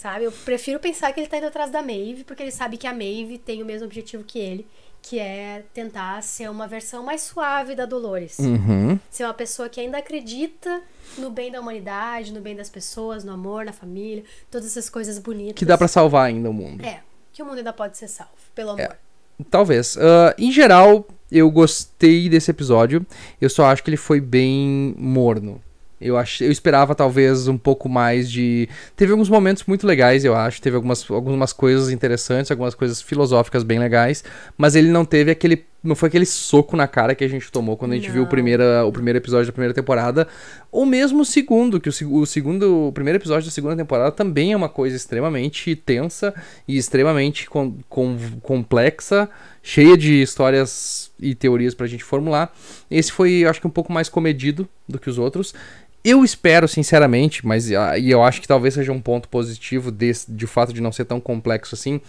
Sabe? 0.00 0.24
Eu 0.24 0.32
prefiro 0.32 0.80
pensar 0.80 1.12
que 1.12 1.20
ele 1.20 1.26
tá 1.26 1.36
indo 1.36 1.48
atrás 1.48 1.70
da 1.70 1.82
Maeve, 1.82 2.24
porque 2.24 2.42
ele 2.42 2.50
sabe 2.50 2.78
que 2.78 2.86
a 2.86 2.90
Maeve 2.90 3.36
tem 3.36 3.62
o 3.62 3.66
mesmo 3.66 3.84
objetivo 3.86 4.24
que 4.24 4.38
ele, 4.38 4.66
que 5.02 5.18
é 5.18 5.62
tentar 5.74 6.22
ser 6.22 6.48
uma 6.48 6.66
versão 6.66 7.04
mais 7.04 7.20
suave 7.20 7.74
da 7.74 7.84
Dolores. 7.84 8.38
Uhum. 8.38 8.98
Ser 9.10 9.24
uma 9.24 9.34
pessoa 9.34 9.68
que 9.68 9.78
ainda 9.78 9.98
acredita 9.98 10.80
no 11.18 11.28
bem 11.28 11.52
da 11.52 11.60
humanidade, 11.60 12.32
no 12.32 12.40
bem 12.40 12.56
das 12.56 12.70
pessoas, 12.70 13.24
no 13.24 13.32
amor, 13.32 13.66
na 13.66 13.74
família, 13.74 14.24
todas 14.50 14.68
essas 14.68 14.88
coisas 14.88 15.18
bonitas. 15.18 15.56
Que 15.56 15.66
dá 15.66 15.76
pra 15.76 15.86
salvar 15.86 16.28
ainda 16.28 16.48
o 16.48 16.52
mundo. 16.54 16.82
É, 16.82 17.02
que 17.30 17.42
o 17.42 17.44
mundo 17.44 17.58
ainda 17.58 17.72
pode 17.74 17.98
ser 17.98 18.08
salvo, 18.08 18.32
pelo 18.54 18.70
amor. 18.70 18.96
Talvez. 19.50 19.98
Ah, 19.98 20.34
em 20.38 20.50
geral, 20.50 21.06
eu 21.30 21.50
gostei 21.50 22.26
desse 22.30 22.50
episódio. 22.50 23.04
Eu 23.38 23.50
só 23.50 23.66
acho 23.66 23.84
que 23.84 23.90
ele 23.90 23.98
foi 23.98 24.18
bem 24.18 24.94
morno. 24.96 25.62
Eu, 26.00 26.16
ach... 26.16 26.40
eu 26.40 26.50
esperava 26.50 26.94
talvez 26.94 27.46
um 27.46 27.58
pouco 27.58 27.88
mais 27.88 28.30
de. 28.30 28.68
Teve 28.96 29.12
alguns 29.12 29.28
momentos 29.28 29.64
muito 29.66 29.86
legais, 29.86 30.24
eu 30.24 30.34
acho. 30.34 30.60
Teve 30.62 30.76
algumas, 30.76 31.08
algumas 31.10 31.52
coisas 31.52 31.90
interessantes, 31.90 32.50
algumas 32.50 32.74
coisas 32.74 33.02
filosóficas 33.02 33.62
bem 33.62 33.78
legais. 33.78 34.24
Mas 34.56 34.74
ele 34.74 34.88
não 34.88 35.04
teve 35.04 35.30
aquele. 35.30 35.64
Não 35.82 35.94
foi 35.96 36.08
aquele 36.08 36.26
soco 36.26 36.76
na 36.76 36.86
cara 36.86 37.14
que 37.14 37.24
a 37.24 37.28
gente 37.28 37.50
tomou 37.50 37.74
quando 37.74 37.92
a 37.92 37.94
gente 37.94 38.10
viu 38.10 38.20
o, 38.20 38.24
Não. 38.24 38.28
primeira, 38.30 38.84
o 38.84 38.92
primeiro 38.92 39.18
episódio 39.18 39.46
da 39.46 39.52
primeira 39.52 39.72
temporada. 39.72 40.28
Ou 40.70 40.84
mesmo 40.84 41.22
o 41.22 41.24
segundo, 41.24 41.80
que 41.80 41.88
o, 41.88 42.14
o 42.18 42.26
segundo. 42.26 42.88
O 42.88 42.92
primeiro 42.92 43.18
episódio 43.18 43.46
da 43.46 43.50
segunda 43.50 43.74
temporada 43.76 44.12
também 44.12 44.52
é 44.52 44.56
uma 44.56 44.68
coisa 44.68 44.94
extremamente 44.94 45.74
tensa 45.74 46.34
e 46.68 46.76
extremamente 46.76 47.48
com, 47.48 47.74
com- 47.88 48.18
complexa, 48.42 49.28
cheia 49.62 49.96
de 49.96 50.20
histórias 50.20 51.10
e 51.18 51.34
teorias 51.34 51.74
pra 51.74 51.86
gente 51.86 52.04
formular. 52.04 52.54
Esse 52.90 53.10
foi, 53.10 53.32
eu 53.44 53.48
acho 53.50 53.60
que, 53.60 53.66
um 53.66 53.70
pouco 53.70 53.90
mais 53.92 54.08
comedido 54.10 54.68
do 54.86 54.98
que 54.98 55.08
os 55.08 55.16
outros. 55.18 55.54
Eu 56.02 56.24
espero, 56.24 56.66
sinceramente, 56.66 57.46
mas 57.46 57.70
ah, 57.72 57.98
e 57.98 58.10
eu 58.10 58.22
acho 58.22 58.40
que 58.40 58.48
talvez 58.48 58.74
seja 58.74 58.90
um 58.92 59.00
ponto 59.00 59.28
positivo 59.28 59.90
desse, 59.90 60.30
de 60.30 60.46
fato 60.46 60.72
de 60.72 60.80
não 60.80 60.90
ser 60.92 61.04
tão 61.04 61.20
complexo 61.20 61.74
assim, 61.74 62.00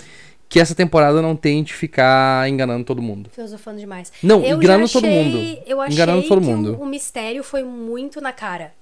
que 0.48 0.60
essa 0.60 0.74
temporada 0.76 1.22
não 1.22 1.36
tente 1.36 1.74
ficar 1.74 2.48
enganando 2.50 2.84
todo 2.86 3.02
mundo. 3.02 3.30
Filosofando 3.34 3.80
demais. 3.80 4.12
Não, 4.24 4.44
Eu 4.44 4.58
enganando 4.58 4.88
já 4.88 4.94
todo 4.94 5.06
achei- 5.06 5.24
mundo. 5.24 5.62
Eu 5.66 5.82
achei 5.82 5.94
Enganando 5.94 6.28
todo 6.28 6.42
que 6.42 6.48
mundo. 6.48 6.78
O, 6.80 6.84
o 6.84 6.86
mistério 6.86 7.44
foi 7.44 7.64
muito 7.64 8.22
na 8.22 8.32
cara. 8.32 8.74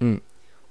Hum. 0.00 0.18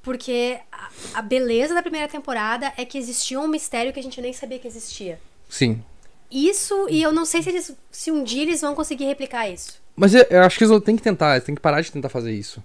Porque 0.03 0.57
a, 0.71 1.19
a 1.19 1.21
beleza 1.21 1.73
da 1.75 1.81
primeira 1.81 2.07
temporada 2.07 2.71
é 2.77 2.83
que 2.85 2.97
existia 2.97 3.39
um 3.39 3.47
mistério 3.47 3.93
que 3.93 3.99
a 3.99 4.03
gente 4.03 4.19
nem 4.19 4.33
sabia 4.33 4.57
que 4.59 4.67
existia. 4.67 5.19
Sim. 5.49 5.83
Isso, 6.31 6.87
e 6.89 7.01
eu 7.01 7.11
não 7.11 7.25
sei 7.25 7.41
se 7.43 7.49
eles 7.49 7.75
se 7.91 8.09
um 8.11 8.23
dia 8.23 8.41
eles 8.43 8.61
vão 8.61 8.73
conseguir 8.73 9.05
replicar 9.05 9.47
isso. 9.49 9.79
Mas 9.95 10.15
eu, 10.15 10.25
eu 10.29 10.41
acho 10.41 10.57
que 10.57 10.63
eles 10.63 10.83
têm 10.83 10.95
que 10.95 11.03
tentar, 11.03 11.33
eles 11.35 11.43
têm 11.43 11.53
que 11.53 11.61
parar 11.61 11.81
de 11.81 11.91
tentar 11.91 12.09
fazer 12.09 12.31
isso. 12.31 12.63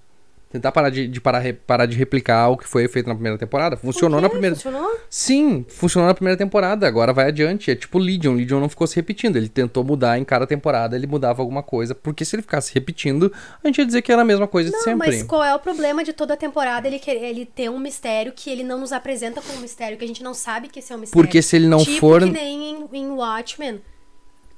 Tentar 0.51 0.71
parar 0.71 0.91
de, 0.91 1.09
de 1.09 1.21
parar, 1.21 1.43
parar 1.67 1.87
de 1.87 1.97
replicar 1.97 2.49
o 2.49 2.57
que 2.57 2.69
foi 2.69 2.87
feito 2.87 3.09
na 3.09 3.15
primeira 3.15 3.37
temporada. 3.37 3.77
Funcionou 3.77 4.21
na 4.21 4.29
primeira. 4.29 4.55
Funcionou? 4.55 4.97
Sim, 5.11 5.67
funcionou 5.69 6.07
na 6.07 6.15
primeira 6.15 6.37
temporada, 6.39 6.87
agora 6.87 7.13
vai 7.13 7.27
adiante. 7.27 7.71
É 7.71 7.75
tipo 7.75 7.99
Legion. 7.99 8.35
Legion 8.35 8.61
não 8.61 8.69
ficou 8.69 8.87
se 8.87 8.95
repetindo. 8.95 9.37
Ele 9.37 9.49
tentou 9.49 9.83
mudar 9.83 10.19
em 10.19 10.25
cada 10.25 10.47
temporada, 10.47 10.95
ele 10.95 11.07
mudava 11.07 11.43
alguma 11.43 11.65
coisa. 11.65 11.97
Porque 11.97 12.25
se 12.25 12.37
ele 12.37 12.43
ficasse 12.43 12.73
repetindo, 12.73 13.33
a 13.63 13.67
gente 13.67 13.79
ia 13.79 13.87
dizer 13.87 14.03
que 14.03 14.13
era 14.13 14.23
a 14.23 14.25
mesma 14.25 14.47
coisa 14.47 14.71
de 14.71 14.77
Não, 14.77 14.85
sempre. 14.85 15.09
mas 15.09 15.23
qual 15.25 15.43
é 15.43 15.53
o 15.53 15.59
problema 15.59 16.05
de 16.05 16.13
toda 16.13 16.35
a 16.35 16.37
temporada 16.37 16.87
ele, 16.87 17.01
querer, 17.01 17.25
ele 17.25 17.45
ter 17.45 17.69
um 17.69 17.81
mistério 17.81 18.33
que 18.35 18.49
ele 18.49 18.63
não 18.63 18.79
nos 18.79 18.93
apresenta 18.93 19.43
como 19.43 19.59
um 19.59 19.63
mistério, 19.63 19.99
que 19.99 20.05
a 20.05 20.09
gente 20.09 20.23
não 20.23 20.33
sabe 20.33 20.69
que 20.69 20.79
esse 20.79 20.93
é 20.93 20.97
um 20.97 21.01
mistério. 21.01 21.25
Porque 21.25 21.43
se 21.43 21.57
ele 21.57 21.67
não 21.67 21.79
tipo 21.79 21.99
for. 21.99 22.23
que 22.23 22.31
nem 22.31 22.71
em, 22.71 22.89
em 22.93 23.11
Watchmen. 23.11 23.81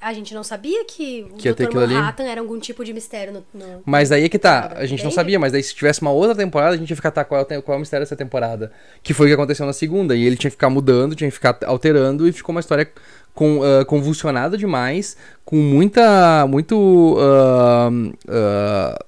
A 0.01 0.13
gente 0.13 0.33
não 0.33 0.45
sabia 0.45 0.85
que 0.85 1.27
o 1.29 1.37
Que 1.37 1.53
Dr. 1.53 1.65
aquilo 1.65 1.83
ali? 1.83 1.95
Manhattan 1.95 2.23
era 2.25 2.41
algum 2.41 2.59
tipo 2.61 2.85
de 2.85 2.93
mistério 2.93 3.33
no... 3.33 3.45
no- 3.53 3.83
Mas 3.85 4.09
daí 4.09 4.25
é 4.25 4.29
que 4.29 4.39
tá, 4.39 4.73
a 4.77 4.87
gente 4.87 5.03
não 5.03 5.11
sabia, 5.11 5.39
mas 5.41 5.51
daí 5.51 5.63
se 5.63 5.75
tivesse 5.75 6.01
uma 6.03 6.13
outra 6.13 6.37
temporada, 6.37 6.75
a 6.75 6.79
gente 6.79 6.89
ia 6.91 6.95
ficar, 6.97 7.11
tá, 7.11 7.25
qual 7.25 7.41
é, 7.41 7.61
qual 7.61 7.75
é 7.75 7.77
o 7.77 7.81
mistério 7.81 8.05
dessa 8.07 8.15
temporada? 8.15 8.71
Que 9.03 9.13
foi 9.13 9.27
o 9.27 9.29
que 9.31 9.35
aconteceu 9.35 9.67
na 9.67 9.73
segunda, 9.73 10.15
e 10.15 10.25
ele 10.25 10.37
tinha 10.37 10.51
que 10.51 10.57
ficar 10.57 10.71
mudando, 10.71 11.17
tinha 11.17 11.29
que 11.29 11.35
ficar 11.35 11.59
alterando, 11.67 12.29
e 12.29 12.33
ficou 12.33 12.55
uma 12.55 12.61
história 12.61 12.89
com, 13.35 13.61
ah, 13.63 13.85
convulsionada 13.85 14.57
demais, 14.57 15.17
com 15.45 15.57
muita, 15.57 16.47
muito 16.47 17.17
ah, 17.19 17.91
ah, 18.29 19.05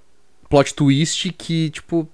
plot 0.48 0.74
twist 0.74 1.32
que, 1.38 1.70
tipo, 1.70 2.08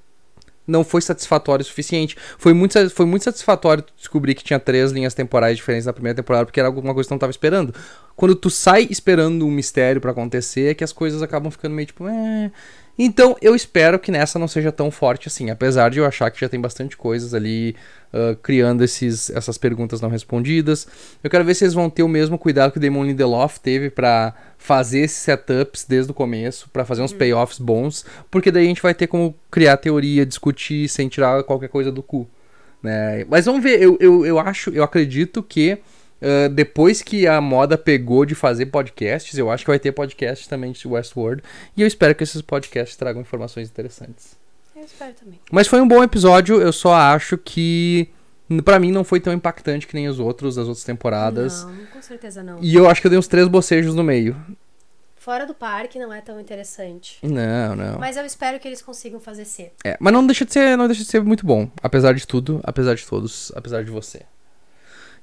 não 0.67 0.83
foi 0.85 1.01
satisfatório 1.01 1.63
o 1.63 1.67
suficiente. 1.67 2.17
Foi 2.39 2.53
muito, 2.53 2.91
foi 2.91 3.07
muito 3.07 3.23
satisfatório 3.23 3.85
descobrir 3.97 4.35
que 4.35 4.45
tinha 4.45 4.59
três 4.59 4.91
linhas 4.93 5.15
temporais 5.15 5.57
diferentes 5.57 5.87
na 5.87 5.93
primeira 5.93 6.17
temporada, 6.17 6.45
porque 6.45 6.61
era 6.61 6.69
alguma 6.69 6.93
coisa 6.93 7.07
que 7.07 7.11
tu 7.11 7.13
não 7.13 7.19
tava 7.19 7.31
esperando. 7.31 7.75
Quando 8.15 8.35
tu 8.35 8.51
sai 8.51 8.87
esperando 8.91 9.47
um 9.47 9.51
mistério 9.51 10.01
pra 10.01 10.11
acontecer, 10.11 10.71
é 10.71 10.75
que 10.75 10.83
as 10.85 10.93
coisas 10.93 11.23
acabam 11.23 11.51
ficando 11.51 11.75
meio 11.75 11.87
tipo. 11.87 12.07
"É". 12.09 12.51
Então, 12.99 13.37
eu 13.43 13.55
espero 13.55 13.99
que 13.99 14.11
nessa 14.11 14.39
não 14.39 14.49
seja 14.49 14.73
tão 14.73 14.91
forte 14.91 15.29
assim. 15.29 15.51
Apesar 15.51 15.91
de 15.91 15.99
eu 15.99 16.07
achar 16.07 16.31
que 16.31 16.41
já 16.41 16.49
tem 16.49 16.61
bastante 16.61 16.97
coisas 16.97 17.35
ali 17.35 17.77
ah, 18.17 18.35
criando 18.43 18.83
esses, 18.83 19.29
essas 19.29 19.59
perguntas 19.59 20.01
não 20.01 20.09
respondidas. 20.09 20.89
Eu 21.23 21.29
quero 21.29 21.45
ver 21.45 21.55
se 21.55 21.65
eles 21.65 21.75
vão 21.75 21.91
ter 21.91 22.03
o 22.03 22.09
mesmo 22.09 22.39
cuidado 22.39 22.73
que 22.73 22.79
o 22.79 22.81
Damon 22.81 23.05
Lindelof 23.05 23.59
teve 23.59 23.91
pra 23.91 24.33
fazer 24.57 25.01
esses 25.01 25.19
setups 25.19 25.85
desde 25.87 26.13
o 26.13 26.15
começo, 26.15 26.71
pra 26.71 26.85
fazer 26.85 27.03
uns 27.03 27.13
payoffs 27.13 27.59
bons, 27.59 28.07
porque 28.31 28.51
daí 28.51 28.65
a 28.65 28.69
gente 28.69 28.81
vai 28.81 28.95
ter 28.95 29.07
como 29.07 29.35
criar 29.51 29.77
teoria, 29.77 30.25
discutir 30.25 30.89
sem 30.89 31.09
tirar 31.09 31.43
qualquer 31.43 31.69
coisa 31.69 31.93
do 31.93 32.03
cu. 32.03 32.27
Né? 32.83 33.27
Mas 33.29 33.45
vamos 33.45 33.63
ver, 33.63 33.83
eu, 33.83 33.99
eu, 34.01 34.25
eu 34.25 34.39
acho, 34.39 34.71
eu 34.71 34.83
acredito 34.83 35.43
que 35.43 35.79
ah, 36.27 36.49
depois 36.49 37.03
que 37.03 37.25
a 37.29 37.41
moda 37.41 37.79
pegou 37.79 38.27
de 38.27 38.35
fazer 38.35 38.67
podcasts, 38.67 39.39
eu 39.39 39.49
acho 39.49 39.65
que 39.65 39.71
vai 39.71 39.79
ter 39.79 39.93
podcast 39.93 40.49
também 40.49 40.73
de 40.73 40.89
Westworld. 40.89 41.41
E 41.77 41.83
eu 41.83 41.87
espero 41.87 42.17
que 42.17 42.25
esses 42.25 42.43
podcasts 42.43 42.97
tragam 42.97 43.23
informações 43.23 43.69
interessantes. 43.69 44.37
Eu 44.75 44.83
espero 44.83 45.15
também. 45.15 45.39
Mas 45.53 45.69
foi 45.69 45.81
um 45.81 45.87
bom 45.87 46.03
episódio, 46.03 46.61
eu 46.61 46.73
só 46.73 46.95
acho 46.95 47.39
que 47.39 48.09
pra 48.65 48.81
mim 48.81 48.91
não 48.91 49.05
foi 49.05 49.21
tão 49.21 49.33
impactante 49.33 49.87
que 49.87 49.95
nem 49.95 50.09
os 50.09 50.19
outros 50.19 50.57
das 50.57 50.67
outras 50.67 50.85
temporadas. 50.85 51.65
Não, 51.65 51.87
com 51.87 52.03
certeza 52.03 52.43
não. 52.43 52.59
E 52.61 52.75
eu 52.75 52.91
acho 52.91 53.01
que 53.01 53.07
eu 53.07 53.11
dei 53.11 53.19
uns 53.19 53.29
três 53.29 53.47
bocejos 53.47 53.95
no 53.95 54.03
meio. 54.03 54.37
Fora 55.15 55.47
do 55.47 55.55
parque 55.55 55.99
não 55.99 56.13
é 56.13 56.21
tão 56.21 56.41
interessante. 56.41 57.19
Não, 57.23 57.75
não. 57.75 57.99
Mas 57.99 58.17
eu 58.17 58.25
espero 58.25 58.59
que 58.61 58.67
eles 58.69 58.83
consigam 58.83 59.21
fazer 59.21 59.45
ser. 59.45 59.73
É, 59.85 59.97
mas 60.01 60.13
não 60.13 60.27
deixa 60.27 60.45
de 60.45 60.53
ser, 60.53 60.77
não 60.77 60.87
deixa 60.87 61.03
de 61.03 61.09
ser 61.09 61.23
muito 61.23 61.47
bom, 61.47 61.69
apesar 61.83 62.13
de 62.15 62.27
tudo, 62.27 62.61
apesar 62.63 62.95
de 62.95 63.07
todos, 63.07 63.53
apesar 63.55 63.83
de 63.85 63.91
você. 63.91 64.23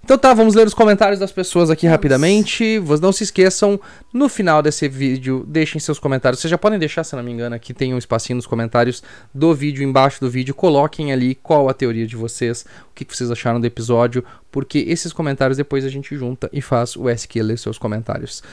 Então 0.03 0.17
tá, 0.17 0.33
vamos 0.33 0.53
ler 0.53 0.67
os 0.67 0.73
comentários 0.73 1.17
das 1.17 1.31
pessoas 1.31 1.69
aqui 1.69 1.85
Vamos. 1.85 1.95
rapidamente. 1.95 2.77
Vocês 2.79 2.99
não 2.99 3.13
se 3.13 3.23
esqueçam, 3.23 3.79
no 4.11 4.27
final 4.27 4.61
desse 4.61 4.85
vídeo, 4.89 5.45
deixem 5.47 5.79
seus 5.79 5.97
comentários. 5.97 6.41
Vocês 6.41 6.51
já 6.51 6.57
podem 6.57 6.77
deixar, 6.77 7.05
se 7.05 7.15
não 7.15 7.23
me 7.23 7.31
engano, 7.31 7.55
aqui 7.55 7.73
tem 7.73 7.93
um 7.93 7.97
espacinho 7.97 8.35
nos 8.35 8.45
comentários 8.45 9.01
do 9.33 9.55
vídeo, 9.55 9.81
embaixo 9.81 10.19
do 10.19 10.29
vídeo. 10.29 10.53
Coloquem 10.53 11.13
ali 11.13 11.35
qual 11.35 11.69
a 11.69 11.73
teoria 11.73 12.05
de 12.05 12.17
vocês, 12.17 12.65
o 12.91 12.93
que 12.93 13.05
vocês 13.09 13.31
acharam 13.31 13.61
do 13.61 13.65
episódio, 13.65 14.25
porque 14.51 14.79
esses 14.79 15.13
comentários 15.13 15.55
depois 15.55 15.85
a 15.85 15.89
gente 15.89 16.17
junta 16.17 16.49
e 16.51 16.61
faz 16.61 16.97
o 16.97 17.09
SQ 17.09 17.41
ler 17.41 17.57
seus 17.57 17.77
comentários 17.77 18.43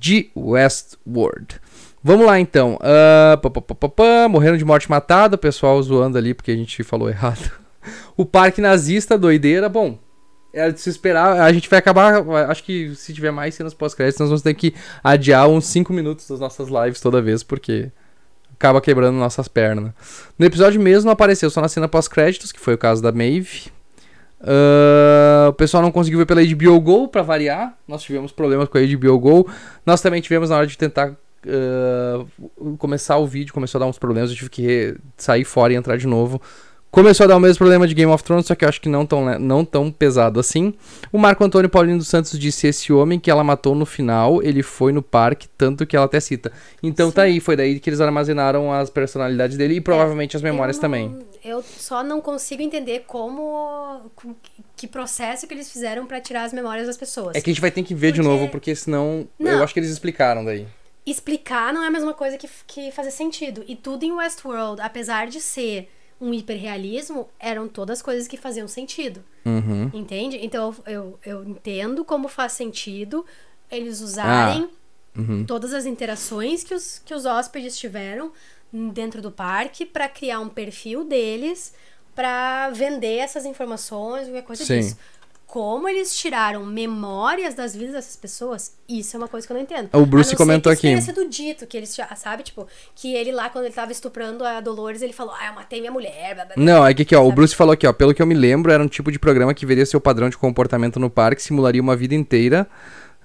de 0.00 0.30
Westworld. 0.34 1.60
Vamos 2.02 2.24
lá 2.24 2.40
então. 2.40 2.78
Pá, 3.42 3.50
pá, 3.50 3.60
pá, 3.60 3.88
pá, 3.90 4.28
morreram 4.30 4.56
de 4.56 4.64
morte 4.64 4.88
matada, 4.88 5.36
o 5.36 5.38
pessoal 5.38 5.82
zoando 5.82 6.16
ali 6.16 6.32
porque 6.32 6.50
a 6.50 6.56
gente 6.56 6.82
falou 6.82 7.10
errado. 7.10 7.50
O 8.16 8.24
parque 8.24 8.62
nazista, 8.62 9.18
doideira. 9.18 9.68
Bom, 9.68 9.98
era 10.54 10.72
de 10.72 10.80
se 10.80 10.88
esperar. 10.88 11.40
A 11.40 11.52
gente 11.52 11.68
vai 11.68 11.78
acabar. 11.78 12.22
Acho 12.48 12.62
que 12.62 12.94
se 12.94 13.12
tiver 13.12 13.30
mais 13.30 13.54
cenas 13.54 13.74
pós-créditos, 13.74 14.20
nós 14.20 14.28
vamos 14.28 14.42
ter 14.42 14.54
que 14.54 14.74
adiar 15.02 15.48
uns 15.48 15.66
5 15.66 15.92
minutos 15.92 16.28
das 16.28 16.40
nossas 16.40 16.68
lives 16.68 17.00
toda 17.00 17.20
vez, 17.20 17.42
porque 17.42 17.90
acaba 18.54 18.80
quebrando 18.80 19.16
nossas 19.16 19.48
pernas. 19.48 19.92
No 20.38 20.46
episódio 20.46 20.80
mesmo 20.80 21.06
não 21.06 21.12
apareceu 21.12 21.50
só 21.50 21.60
na 21.60 21.68
cena 21.68 21.88
pós-créditos, 21.88 22.52
que 22.52 22.60
foi 22.60 22.74
o 22.74 22.78
caso 22.78 23.02
da 23.02 23.12
Maeve. 23.12 23.74
Ah, 24.40 25.48
o 25.48 25.52
pessoal 25.54 25.82
não 25.82 25.90
conseguiu 25.90 26.18
ver 26.18 26.26
pela 26.26 26.42
HBO 26.44 26.80
Go, 26.80 27.08
pra 27.08 27.22
variar. 27.22 27.76
Nós 27.88 28.02
tivemos 28.02 28.30
problemas 28.32 28.68
com 28.68 28.78
a 28.78 28.80
HBO 28.80 29.18
Go. 29.18 29.50
Nós 29.84 30.00
também 30.00 30.20
tivemos 30.20 30.50
na 30.50 30.56
hora 30.56 30.66
de 30.66 30.78
tentar 30.78 31.14
ah, 31.46 32.24
começar 32.78 33.16
o 33.16 33.26
vídeo, 33.26 33.52
começou 33.52 33.78
a 33.78 33.84
dar 33.84 33.86
uns 33.86 33.98
problemas. 33.98 34.30
Eu 34.30 34.36
tive 34.36 34.50
que 34.50 34.96
sair 35.16 35.44
fora 35.44 35.72
e 35.72 35.76
entrar 35.76 35.96
de 35.96 36.06
novo. 36.06 36.40
Começou 36.94 37.24
a 37.24 37.26
dar 37.26 37.36
o 37.36 37.40
mesmo 37.40 37.58
problema 37.58 37.88
de 37.88 37.94
Game 37.94 38.10
of 38.12 38.22
Thrones, 38.22 38.46
só 38.46 38.54
que 38.54 38.64
eu 38.64 38.68
acho 38.68 38.80
que 38.80 38.88
não 38.88 39.04
tão, 39.04 39.38
não 39.38 39.64
tão 39.64 39.90
pesado 39.90 40.38
assim. 40.38 40.72
O 41.12 41.18
Marco 41.18 41.42
Antônio 41.42 41.68
Paulino 41.68 41.98
dos 41.98 42.06
Santos 42.08 42.38
disse: 42.38 42.68
Esse 42.68 42.92
homem 42.92 43.18
que 43.18 43.30
ela 43.30 43.42
matou 43.42 43.74
no 43.74 43.84
final, 43.84 44.40
ele 44.42 44.62
foi 44.62 44.92
no 44.92 45.02
parque, 45.02 45.48
tanto 45.58 45.84
que 45.84 45.96
ela 45.96 46.06
até 46.06 46.20
cita. 46.20 46.52
Então 46.82 47.10
tá 47.10 47.22
aí, 47.22 47.40
foi 47.40 47.56
daí 47.56 47.80
que 47.80 47.90
eles 47.90 48.00
armazenaram 48.00 48.72
as 48.72 48.88
personalidades 48.90 49.56
dele 49.56 49.74
e 49.74 49.80
provavelmente 49.80 50.36
as 50.36 50.42
memórias 50.42 50.76
Eu 50.76 50.80
também. 50.80 51.08
não- 51.08 51.24
Eu 51.44 51.62
só 51.62 52.02
não 52.04 52.20
consigo 52.20 52.62
entender 52.62 53.04
como. 53.06 54.10
com- 54.14 54.34
que 54.76 54.86
processo 54.86 55.46
que 55.46 55.54
eles 55.54 55.70
fizeram 55.70 56.06
pra 56.06 56.20
tirar 56.20 56.44
as 56.44 56.52
memórias 56.52 56.86
das 56.86 56.96
pessoas. 56.96 57.34
É 57.36 57.40
que 57.40 57.50
a 57.50 57.52
gente 57.52 57.60
vai 57.60 57.70
ter 57.70 57.82
que 57.82 57.94
ver 57.94 58.12
de 58.12 58.20
Porque- 58.20 58.28
novo, 58.28 58.48
porque 58.50 58.74
senão. 58.74 59.26
Eu 59.38 59.56
Não. 59.56 59.62
acho 59.64 59.74
que 59.74 59.80
eles 59.80 59.90
explicaram 59.90 60.44
daí. 60.44 60.66
Explicar 61.06 61.72
não 61.72 61.82
é 61.82 61.88
a 61.88 61.90
mesma 61.90 62.14
coisa 62.14 62.38
que, 62.38 62.48
que 62.66 62.90
fazer 62.92 63.10
sentido. 63.10 63.62
E 63.68 63.76
tudo 63.76 64.04
em 64.04 64.12
Westworld, 64.12 64.80
apesar 64.80 65.26
de 65.26 65.40
ser 65.40 65.88
um 66.24 66.32
hiperrealismo, 66.32 67.28
eram 67.38 67.68
todas 67.68 68.00
coisas 68.00 68.26
que 68.26 68.38
faziam 68.38 68.66
sentido. 68.66 69.22
Uhum. 69.44 69.90
Entende? 69.92 70.38
Então 70.42 70.74
eu, 70.86 71.18
eu, 71.24 71.44
entendo 71.44 72.02
como 72.02 72.28
faz 72.28 72.52
sentido 72.52 73.26
eles 73.70 74.00
usarem 74.00 74.68
Uhum. 75.16 75.44
todas 75.44 75.72
as 75.72 75.86
interações 75.86 76.64
que 76.64 76.74
os, 76.74 76.98
que 76.98 77.14
os 77.14 77.24
hóspedes 77.24 77.78
tiveram 77.78 78.32
dentro 78.92 79.22
do 79.22 79.30
parque 79.30 79.86
pra 79.86 80.08
criar 80.08 80.40
um 80.40 80.48
perfil 80.48 81.04
deles 81.04 81.72
pra 82.14 82.70
vender 82.70 83.18
essas 83.18 83.44
informações, 83.44 84.26
qualquer 84.26 84.42
coisa 84.42 84.64
Sim. 84.64 84.80
disso. 84.80 84.96
Como 85.54 85.88
eles 85.88 86.12
tiraram 86.16 86.66
memórias 86.66 87.54
das 87.54 87.76
vidas 87.76 87.92
dessas 87.92 88.16
pessoas, 88.16 88.74
isso 88.88 89.14
é 89.14 89.18
uma 89.18 89.28
coisa 89.28 89.46
que 89.46 89.52
eu 89.52 89.54
não 89.56 89.62
entendo. 89.62 89.88
O 89.92 90.04
Bruce 90.04 90.34
comentou 90.34 90.72
aqui. 90.72 90.82
tenha 90.82 91.00
sido 91.00 91.28
dito, 91.28 91.64
que 91.64 91.76
eles, 91.76 91.94
já- 91.94 92.12
sabe, 92.16 92.42
tipo, 92.42 92.66
que 92.96 93.14
ele 93.14 93.30
lá, 93.30 93.48
quando 93.48 93.66
ele 93.66 93.72
tava 93.72 93.92
estuprando 93.92 94.44
a 94.44 94.60
Dolores, 94.60 95.00
ele 95.00 95.12
falou, 95.12 95.32
ah, 95.32 95.46
eu 95.46 95.54
matei 95.54 95.78
minha 95.78 95.92
mulher, 95.92 96.34
blá, 96.34 96.44
blá, 96.44 96.54
blá. 96.56 96.64
Não, 96.64 96.84
é 96.84 96.92
que 96.92 97.02
aqui, 97.02 97.14
ó, 97.14 97.20
o 97.20 97.26
Sabe? 97.26 97.36
Bruce 97.36 97.54
falou 97.54 97.72
aqui, 97.72 97.86
ó, 97.86 97.92
pelo 97.92 98.12
que 98.12 98.20
eu 98.20 98.26
me 98.26 98.34
lembro, 98.34 98.72
era 98.72 98.82
um 98.82 98.88
tipo 98.88 99.12
de 99.12 99.18
programa 99.20 99.54
que 99.54 99.64
veria 99.64 99.86
seu 99.86 100.00
padrão 100.00 100.28
de 100.28 100.36
comportamento 100.36 100.98
no 100.98 101.08
parque, 101.08 101.40
simularia 101.40 101.80
uma 101.80 101.94
vida 101.94 102.16
inteira. 102.16 102.66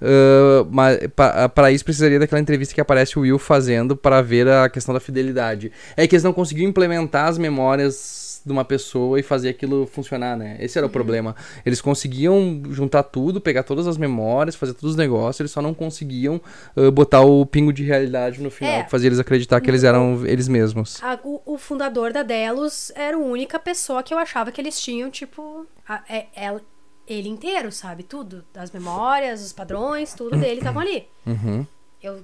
ah, 0.00 0.64
mas 0.70 0.98
pa- 1.16 1.48
para 1.48 1.72
isso 1.72 1.84
precisaria 1.84 2.20
daquela 2.20 2.40
entrevista 2.40 2.72
que 2.74 2.80
aparece 2.80 3.18
o 3.18 3.22
Will 3.22 3.40
fazendo 3.40 3.96
para 3.96 4.22
ver 4.22 4.46
a 4.48 4.68
questão 4.68 4.94
da 4.94 5.00
fidelidade. 5.00 5.72
É 5.96 6.06
que 6.06 6.14
eles 6.14 6.22
não 6.22 6.32
conseguiam 6.32 6.68
implementar 6.70 7.26
as 7.26 7.36
memórias 7.38 8.29
de 8.44 8.52
uma 8.52 8.64
pessoa 8.64 9.18
e 9.18 9.22
fazer 9.22 9.48
aquilo 9.50 9.86
funcionar, 9.86 10.36
né? 10.36 10.56
Esse 10.60 10.78
era 10.78 10.86
o 10.86 10.90
problema. 10.90 11.34
Eles 11.64 11.80
conseguiam 11.80 12.62
juntar 12.70 13.02
tudo, 13.02 13.40
pegar 13.40 13.62
todas 13.62 13.86
as 13.86 13.96
memórias, 13.96 14.54
fazer 14.56 14.74
todos 14.74 14.90
os 14.90 14.96
negócios, 14.96 15.40
eles 15.40 15.50
só 15.52 15.60
não 15.62 15.74
conseguiam 15.74 16.40
ah, 16.76 16.90
botar 16.90 17.20
o 17.22 17.44
pingo 17.46 17.72
de 17.72 17.82
realidade 17.84 18.40
no 18.42 18.50
final, 18.50 18.72
É. 18.74 18.82
que 18.84 18.90
fazia 18.90 19.08
eles 19.08 19.18
acreditar 19.18 19.60
que 19.60 19.70
eles 19.70 19.84
eram 19.84 20.24
eles 20.26 20.48
mesmos. 20.48 21.02
A- 21.02 21.18
o, 21.24 21.40
o 21.54 21.58
fundador 21.58 22.12
da 22.12 22.22
Delos 22.22 22.90
era 22.94 23.16
a 23.16 23.20
única 23.20 23.58
pessoa 23.58 24.02
que 24.02 24.12
eu 24.14 24.18
achava 24.18 24.50
que 24.52 24.60
eles 24.60 24.80
tinham, 24.80 25.10
tipo, 25.10 25.66
a- 25.88 26.02
é- 26.08 26.26
é- 26.34 26.60
ele 27.06 27.28
inteiro, 27.28 27.72
sabe? 27.72 28.02
Tudo. 28.04 28.44
As 28.54 28.70
memórias, 28.70 29.42
os 29.44 29.52
padrões, 29.52 30.14
tudo 30.14 30.36
dele 30.38 30.58
estavam 30.60 30.80
ali. 30.80 31.06
Uhum. 31.26 31.66
Eu 32.02 32.22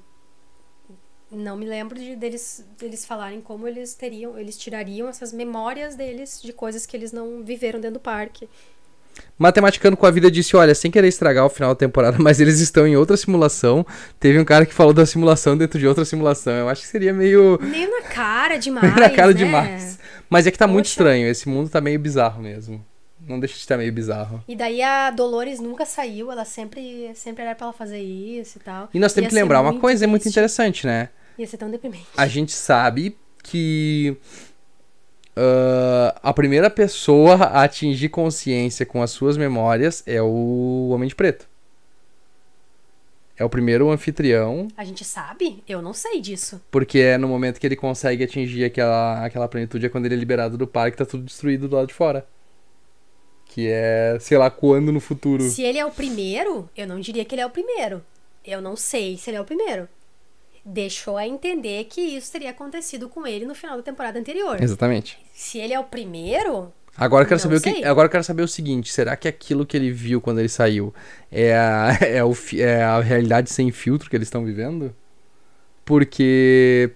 não 1.31 1.57
me 1.57 1.67
lembro 1.67 1.99
de, 1.99 2.15
deles, 2.15 2.65
deles 2.79 3.05
falarem 3.05 3.41
como 3.41 3.67
eles 3.67 3.95
teriam, 3.95 4.39
eles 4.39 4.57
tirariam 4.57 5.09
essas 5.09 5.33
memórias 5.33 5.97
deles 5.97 6.41
de 6.43 6.53
coisas 6.53 6.87
que 6.87 6.97
eles 6.97 7.13
não 7.13 7.43
viveram 7.43 7.81
dentro 7.81 7.95
do 7.95 8.01
parque. 8.01 8.49
Matematicando 9.39 9.97
com 9.97 10.07
a 10.07 10.11
vida 10.11 10.31
disse: 10.31 10.57
Olha, 10.57 10.75
sem 10.75 10.91
querer 10.91 11.09
estragar 11.09 11.45
o 11.45 11.49
final 11.49 11.71
da 11.71 11.75
temporada, 11.79 12.17
mas 12.21 12.41
eles 12.41 12.61
estão 12.61 12.87
em 12.87 12.97
outra 12.97 13.17
simulação. 13.17 13.85
Teve 14.21 14.39
um 14.39 14.45
cara 14.45 14.65
que 14.67 14.75
falou 14.75 14.93
da 14.93 15.07
simulação 15.07 15.57
dentro 15.57 15.79
de 15.79 15.87
outra 15.87 16.05
simulação. 16.05 16.53
Eu 16.53 16.69
acho 16.69 16.83
que 16.83 16.89
seria 16.89 17.13
meio. 17.13 17.59
Meio 17.61 17.91
na 17.91 18.03
cara 18.03 18.57
demais. 18.59 18.95
na 18.95 19.11
cara 19.11 19.29
né? 19.29 19.35
demais. 19.35 19.99
Mas 20.29 20.47
é 20.47 20.51
que 20.51 20.59
tá 20.59 20.67
muito 20.67 20.85
Poxa. 20.87 20.93
estranho. 20.93 21.29
Esse 21.29 21.49
mundo 21.49 21.69
tá 21.69 21.81
meio 21.81 21.99
bizarro 21.99 22.43
mesmo. 22.43 22.85
Não 23.27 23.41
deixa 23.41 23.55
de 23.55 23.61
estar 23.61 23.77
meio 23.77 23.93
bizarro. 23.93 24.43
E 24.47 24.55
daí 24.55 24.81
a 24.83 25.11
Dolores 25.11 25.59
nunca 25.59 25.85
saiu, 25.85 26.31
ela 26.31 26.45
sempre, 26.45 27.11
sempre 27.15 27.43
era 27.43 27.57
pra 27.57 27.67
ela 27.67 27.73
fazer 27.73 27.99
isso 27.99 28.59
e 28.59 28.61
tal. 28.61 28.89
E 28.95 29.01
nós 29.01 29.13
temos 29.13 29.31
que 29.31 29.35
lembrar 29.35 29.61
uma 29.61 29.73
muito 29.73 29.81
coisa 29.81 30.05
é 30.05 30.07
muito 30.07 30.29
interessante, 30.29 30.87
né? 30.87 31.09
Ia 31.39 31.47
ser 31.47 31.57
tão 31.59 31.71
deprimente. 31.71 32.07
A 32.17 32.27
gente 32.27 32.53
sabe 32.53 33.17
que 33.43 34.17
ah, 35.37 36.19
a 36.23 36.33
primeira 36.33 36.71
pessoa 36.71 37.35
a 37.35 37.63
atingir 37.65 38.09
consciência 38.09 38.87
com 38.87 39.03
as 39.03 39.11
suas 39.11 39.37
memórias 39.37 40.03
é 40.07 40.21
o 40.23 40.89
Homem 40.93 41.09
de 41.09 41.15
Preto. 41.15 41.47
É 43.39 43.45
o 43.45 43.51
primeiro 43.51 43.91
anfitrião, 43.91 44.67
A 44.79 44.83
gente 44.83 45.05
sabe? 45.05 45.63
Eu 45.69 45.83
não 45.83 45.93
sei 45.93 46.23
disso. 46.23 46.59
porque 46.71 46.99
é 47.01 47.19
no 47.19 47.29
momento 47.29 47.61
que 47.61 47.67
ele 47.67 47.77
consegue 47.77 48.25
atingir 48.25 48.65
aquela, 48.65 49.23
aquela 49.27 49.47
plenitude, 49.47 49.85
é 49.85 49.89
quando 49.91 50.07
ele 50.07 50.15
é 50.15 50.19
liberado 50.19 50.57
do 50.57 50.67
parque, 50.67 50.97
tá 50.97 51.05
tudo 51.05 51.23
destruído 51.25 51.69
do 51.69 51.77
lado 51.77 51.89
de 51.89 51.93
fora. 51.93 52.27
Que 53.45 53.69
é, 53.69 54.17
sei 54.21 54.39
lá, 54.39 54.51
quando 54.51 54.91
no 54.91 55.01
futuro. 55.01 55.43
Se 55.51 55.63
ele 55.63 55.79
é 55.79 55.85
o 55.85 55.91
primeiro, 55.91 56.69
eu 56.75 56.87
não 56.87 56.99
diria 56.99 57.27
que 57.27 57.35
ele 57.35 57.43
é 57.43 57.47
o 57.47 57.51
primeiro. 57.51 58.03
Eu 58.43 58.63
não 58.63 58.75
sei 58.75 59.19
se 59.19 59.29
ele 59.29 59.37
é 59.37 59.41
o 59.41 59.45
primeiro. 59.45 59.87
Deixou 60.69 61.17
a 61.17 61.25
entender 61.25 61.85
que 61.85 62.01
isso 62.01 62.33
teria 62.33 62.51
acontecido 62.51 63.09
com 63.09 63.25
ele 63.25 63.47
no 63.47 63.55
final 63.55 63.77
da 63.77 63.85
temporada 63.85 64.19
anterior. 64.19 64.61
Exatamente. 64.61 65.17
Se 65.33 65.59
ele 65.59 65.73
é 65.73 65.79
o 65.79 65.85
primeiro, 65.85 66.73
Agora 66.99 67.23
eu 67.23 67.29
quero 67.29 67.39
saber 67.39 67.57
o 67.57 67.61
que. 67.61 67.71
sei. 67.71 67.85
Agora 67.85 68.09
quero 68.09 68.25
saber 68.25 68.43
o 68.43 68.49
seguinte: 68.49 68.93
será 68.93 69.17
que 69.17 69.29
aquilo 69.29 69.65
que 69.65 69.77
ele 69.77 69.93
viu 69.93 70.21
quando 70.21 70.41
ele 70.41 70.49
saiu 70.49 70.93
é 71.31 71.55
a, 71.55 71.99
é 72.03 72.25
o, 72.25 72.35
é 72.57 72.83
a 72.83 73.01
realidade 73.01 73.51
sem 73.51 73.71
filtro 73.71 74.11
que 74.11 74.17
eles 74.17 74.27
estão 74.27 74.45
vivendo? 74.45 74.93
Porque 75.85 76.91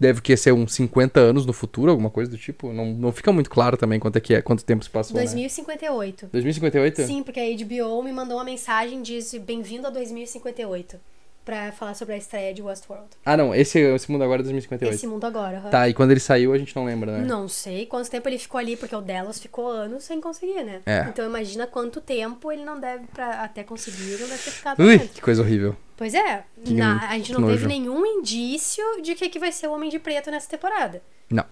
deve 0.00 0.22
que 0.22 0.34
ser 0.34 0.52
uns 0.52 0.72
50 0.72 1.20
anos 1.20 1.44
no 1.44 1.52
futuro, 1.52 1.90
alguma 1.90 2.08
coisa 2.08 2.30
do 2.30 2.38
tipo. 2.38 2.72
Não, 2.72 2.86
não 2.86 3.12
fica 3.12 3.30
muito 3.32 3.50
claro 3.50 3.76
também 3.76 4.00
quanto 4.00 4.16
é 4.16 4.20
que 4.20 4.34
é, 4.34 4.40
quanto 4.40 4.64
tempo 4.64 4.82
se 4.82 4.88
passou. 4.88 5.14
Né? 5.14 5.24
2058. 5.24 6.28
2058? 6.32 7.02
Sim, 7.02 7.22
porque 7.22 7.40
a 7.40 7.44
HBO 7.44 8.02
me 8.02 8.12
mandou 8.12 8.38
uma 8.38 8.44
mensagem 8.44 9.02
disse 9.02 9.38
bem-vindo 9.38 9.86
a 9.86 9.90
2058 9.90 10.98
pra 11.46 11.72
falar 11.72 11.94
sobre 11.94 12.14
a 12.14 12.18
estreia 12.18 12.52
de 12.52 12.60
Westworld. 12.60 13.06
Ah, 13.24 13.36
não, 13.36 13.54
esse, 13.54 13.78
esse 13.78 14.10
mundo 14.12 14.24
agora 14.24 14.42
é 14.42 14.44
2058. 14.44 14.94
Esse 14.94 15.06
mundo 15.06 15.24
agora. 15.24 15.58
aham. 15.58 15.70
Tá, 15.70 15.88
e 15.88 15.94
quando 15.94 16.10
ele 16.10 16.20
saiu 16.20 16.52
a 16.52 16.58
gente 16.58 16.74
não 16.76 16.84
lembra, 16.84 17.12
né? 17.18 17.24
Não 17.24 17.48
sei 17.48 17.86
quanto 17.86 18.10
tempo 18.10 18.28
ele 18.28 18.36
ficou 18.38 18.58
ali, 18.58 18.76
porque 18.76 18.94
o 18.94 19.00
Delos 19.00 19.38
ficou 19.38 19.68
anos 19.68 20.04
sem 20.04 20.20
conseguir, 20.20 20.62
né? 20.64 20.82
É. 20.84 21.06
Então 21.08 21.24
imagina 21.24 21.66
quanto 21.66 22.00
tempo 22.00 22.50
ele 22.52 22.64
não 22.64 22.78
deve, 22.78 23.06
pra, 23.14 23.42
até 23.44 23.62
conseguir, 23.64 24.18
não 24.20 24.28
deve 24.28 24.42
ter 24.42 24.50
ficado 24.50 24.82
Ui, 24.82 24.98
dentro. 24.98 25.14
que 25.14 25.22
coisa 25.22 25.40
horrível. 25.40 25.74
Pois 25.96 26.12
é, 26.12 26.44
Que 26.64 26.74
na- 26.74 27.08
a 27.08 27.14
gente 27.16 27.32
não 27.32 27.40
nojo. 27.40 27.54
teve 27.54 27.66
nenhum 27.68 28.04
indício 28.04 28.84
de 29.00 29.14
que, 29.14 29.30
que 29.30 29.38
vai 29.38 29.50
ser 29.52 29.68
o 29.68 29.72
Homem 29.72 29.88
de 29.88 29.98
Preto 29.98 30.30
nessa 30.30 30.48
temporada. 30.50 31.00
Não. 31.30 31.44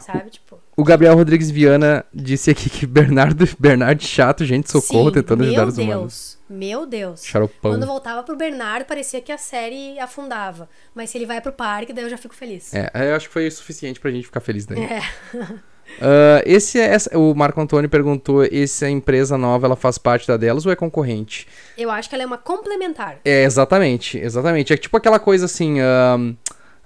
Sabe? 0.00 0.30
Tipo. 0.30 0.58
O 0.76 0.84
Gabriel 0.84 1.14
Rodrigues 1.14 1.50
Viana 1.50 2.04
disse 2.12 2.50
aqui 2.50 2.68
que 2.68 2.86
Bernardo, 2.86 3.48
Bernardo 3.58 4.02
chato, 4.02 4.44
gente, 4.44 4.70
socorro, 4.70 5.08
sim, 5.08 5.14
tentando 5.14 5.42
ajudar 5.44 5.60
meu 5.62 5.68
os 5.68 5.74
Deus, 5.76 5.86
humanos. 5.88 6.38
Meu 6.48 6.86
Deus. 6.86 7.24
Charopão. 7.24 7.72
Quando 7.72 7.86
voltava 7.86 8.22
pro 8.22 8.36
Bernardo, 8.36 8.84
parecia 8.84 9.20
que 9.20 9.32
a 9.32 9.38
série 9.38 9.98
afundava. 9.98 10.68
Mas 10.94 11.10
se 11.10 11.18
ele 11.18 11.26
vai 11.26 11.40
pro 11.40 11.52
parque, 11.52 11.92
daí 11.92 12.04
eu 12.04 12.10
já 12.10 12.18
fico 12.18 12.34
feliz. 12.34 12.72
É, 12.74 12.90
eu 12.94 13.16
acho 13.16 13.26
que 13.28 13.32
foi 13.32 13.46
o 13.46 13.52
suficiente 13.52 13.98
pra 13.98 14.10
gente 14.10 14.24
ficar 14.26 14.40
feliz 14.40 14.66
daí. 14.66 14.78
É. 14.82 15.00
Ah, 16.00 16.42
esse, 16.44 16.80
é- 16.80 16.86
essa- 16.86 17.16
o 17.16 17.32
Marco 17.34 17.60
Antônio 17.60 17.88
perguntou: 17.88 18.42
essa 18.44 18.88
empresa 18.90 19.38
nova 19.38 19.66
ela 19.66 19.76
faz 19.76 19.96
parte 19.98 20.26
da 20.26 20.36
delas 20.36 20.66
ou 20.66 20.72
é 20.72 20.76
concorrente? 20.76 21.46
Eu 21.78 21.90
acho 21.90 22.08
que 22.08 22.14
ela 22.14 22.24
é 22.24 22.26
uma 22.26 22.36
complementar. 22.38 23.18
É, 23.24 23.44
exatamente, 23.44 24.18
exatamente. 24.18 24.72
É 24.72 24.76
tipo 24.76 24.96
aquela 24.96 25.18
coisa 25.18 25.44
assim: 25.46 25.78
ahn, 25.80 26.34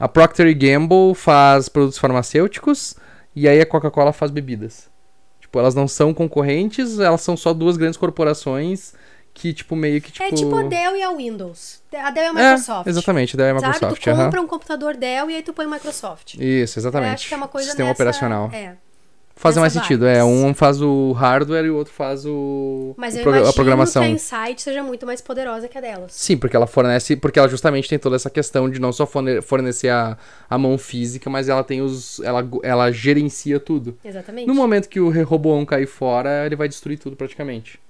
a 0.01 0.09
Procter 0.09 0.53
Gamble 0.59 1.15
faz 1.15 1.69
produtos 1.69 1.99
farmacêuticos 1.99 2.97
e 3.37 3.47
aí 3.47 3.61
a 3.61 3.67
Coca-Cola 3.67 4.13
faz 4.13 4.31
bebidas. 4.33 4.89
Tipo, 5.39 5.59
elas 5.61 5.75
não 5.75 5.87
são 5.87 6.13
concorrentes, 6.15 6.99
elas 6.99 7.21
são 7.21 7.37
só 7.37 7.53
duas 7.53 7.77
grandes 7.77 7.97
corporações 7.97 8.95
que, 9.35 9.53
tipo, 9.53 9.77
meio 9.77 10.01
que 10.01 10.11
tipo. 10.11 10.25
É 10.25 10.33
tipo 10.33 10.57
a 10.57 10.63
Dell 10.63 10.97
e 10.97 11.03
a 11.03 11.11
Windows. 11.13 11.83
A 11.95 12.11
Dell 12.11 12.25
e 12.25 12.27
a 12.27 12.41
É, 12.41 12.51
Microsoft. 12.53 12.87
exatamente, 12.89 13.37
daí 13.37 13.49
é 13.49 13.51
a 13.51 13.55
Sabe? 13.61 13.67
Microsoft. 13.75 14.03
Tu 14.03 14.11
aham. 14.11 14.25
compra 14.25 14.41
um 14.41 14.47
computador 14.47 14.97
Dell 14.97 15.31
e 15.31 15.37
aí 15.37 15.43
tu 15.43 15.53
põe 15.53 15.67
Microsoft. 15.67 16.35
Isso, 16.35 16.79
Eu 16.79 16.81
exatamente. 16.81 17.15
acho 17.15 17.29
que 17.29 17.35
é 17.35 17.37
uma 17.37 17.49
coisa 17.49 17.69
Sistema 17.69 17.89
nessa- 17.91 18.03
operacional. 18.03 18.51
É. 18.53 18.77
Faz 19.37 19.57
mais 19.57 19.73
sentido, 19.73 20.07
é. 20.07 20.23
Um 20.23 20.53
faz 20.53 20.83
o 20.83 21.13
hardware 21.13 21.65
e 21.65 21.71
o 21.71 21.77
outro 21.77 21.93
faz 21.95 22.27
o, 22.27 22.93
Mas 22.99 23.15
o 23.15 23.19
eu 23.19 23.23
imagino 23.23 23.49
a 23.49 23.53
programação. 23.55 24.03
que 24.03 24.09
a 24.09 24.13
Insight 24.13 24.61
seja 24.61 24.83
muito 24.83 25.07
mais 25.07 25.23
poderosa 25.23 25.67
que 25.67 25.79
a 25.79 25.81
delas. 25.81 26.13
Sim, 26.13 26.37
porque 26.37 26.55
ela 26.55 26.67
fornece, 26.67 27.17
porque 27.17 27.39
ela 27.39 27.49
justamente 27.49 27.89
tem 27.89 27.99
toda 27.99 28.17
essa 28.17 28.29
questão 28.29 28.69
de 28.69 28.79
não 28.79 28.93
só 28.93 29.07
forne- 29.07 29.41
fornecer 29.41 29.89
a, 29.89 30.19
a 30.49 30.59
mão 30.59 30.77
física, 30.77 31.31
mas 31.31 31.49
ela 31.49 31.65
tem 31.65 31.81
os, 31.81 32.21
ela, 32.21 32.47
ela 32.63 32.91
gerencia 32.93 33.59
tudo. 33.59 33.97
Exatamente. 34.05 34.47
No 34.47 34.55
momento 34.55 34.91
que 34.91 35.01
o 35.01 35.09
Rehoboam 35.09 35.65
cair 35.65 35.87
fora, 35.87 36.45
ele 36.45 36.55
vai 36.57 36.69
destruir 36.69 36.99
tudo 36.99 37.17
praticamente. 37.17 37.81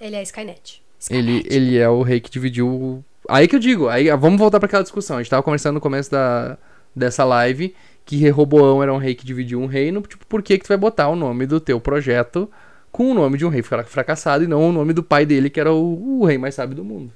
Ele 0.00 0.16
é 0.16 0.22
Skynet. 0.24 0.82
Ele, 1.10 1.36
Skynet. 1.38 1.54
ele 1.54 1.78
é 1.78 1.88
o 1.88 2.02
rei 2.02 2.18
que 2.20 2.28
dividiu. 2.30 3.04
Aí 3.28 3.46
que 3.46 3.54
eu 3.54 3.60
digo, 3.60 3.88
aí 3.88 4.10
vamos 4.16 4.40
voltar 4.40 4.58
pra 4.58 4.66
aquela 4.66 4.82
discussão. 4.82 5.18
A 5.18 5.22
gente 5.22 5.30
tava 5.30 5.44
conversando 5.44 5.74
no 5.74 5.80
começo 5.80 6.10
da, 6.10 6.58
dessa 6.96 7.22
live 7.24 7.72
que 8.08 8.16
Rehoboão 8.16 8.82
era 8.82 8.90
um 8.92 8.96
rei 8.96 9.14
que 9.14 9.26
dividiu 9.26 9.60
um 9.60 9.66
reino. 9.66 10.00
Tipo, 10.00 10.24
por 10.26 10.42
que, 10.42 10.56
que 10.56 10.64
tu 10.64 10.68
vai 10.68 10.78
botar 10.78 11.08
o 11.08 11.14
nome 11.14 11.44
do 11.46 11.60
teu 11.60 11.78
projeto 11.78 12.50
com 12.90 13.10
o 13.10 13.14
nome 13.14 13.36
de 13.36 13.44
um 13.44 13.50
rei 13.50 13.60
fra- 13.62 13.84
fracassado 13.84 14.42
e 14.42 14.46
não 14.46 14.66
o 14.66 14.72
nome 14.72 14.94
do 14.94 15.02
pai 15.02 15.26
dele, 15.26 15.50
que 15.50 15.60
era 15.60 15.70
o, 15.70 16.20
o 16.22 16.24
rei 16.24 16.38
mais 16.38 16.54
sábio 16.54 16.74
do 16.74 16.82
mundo? 16.82 17.12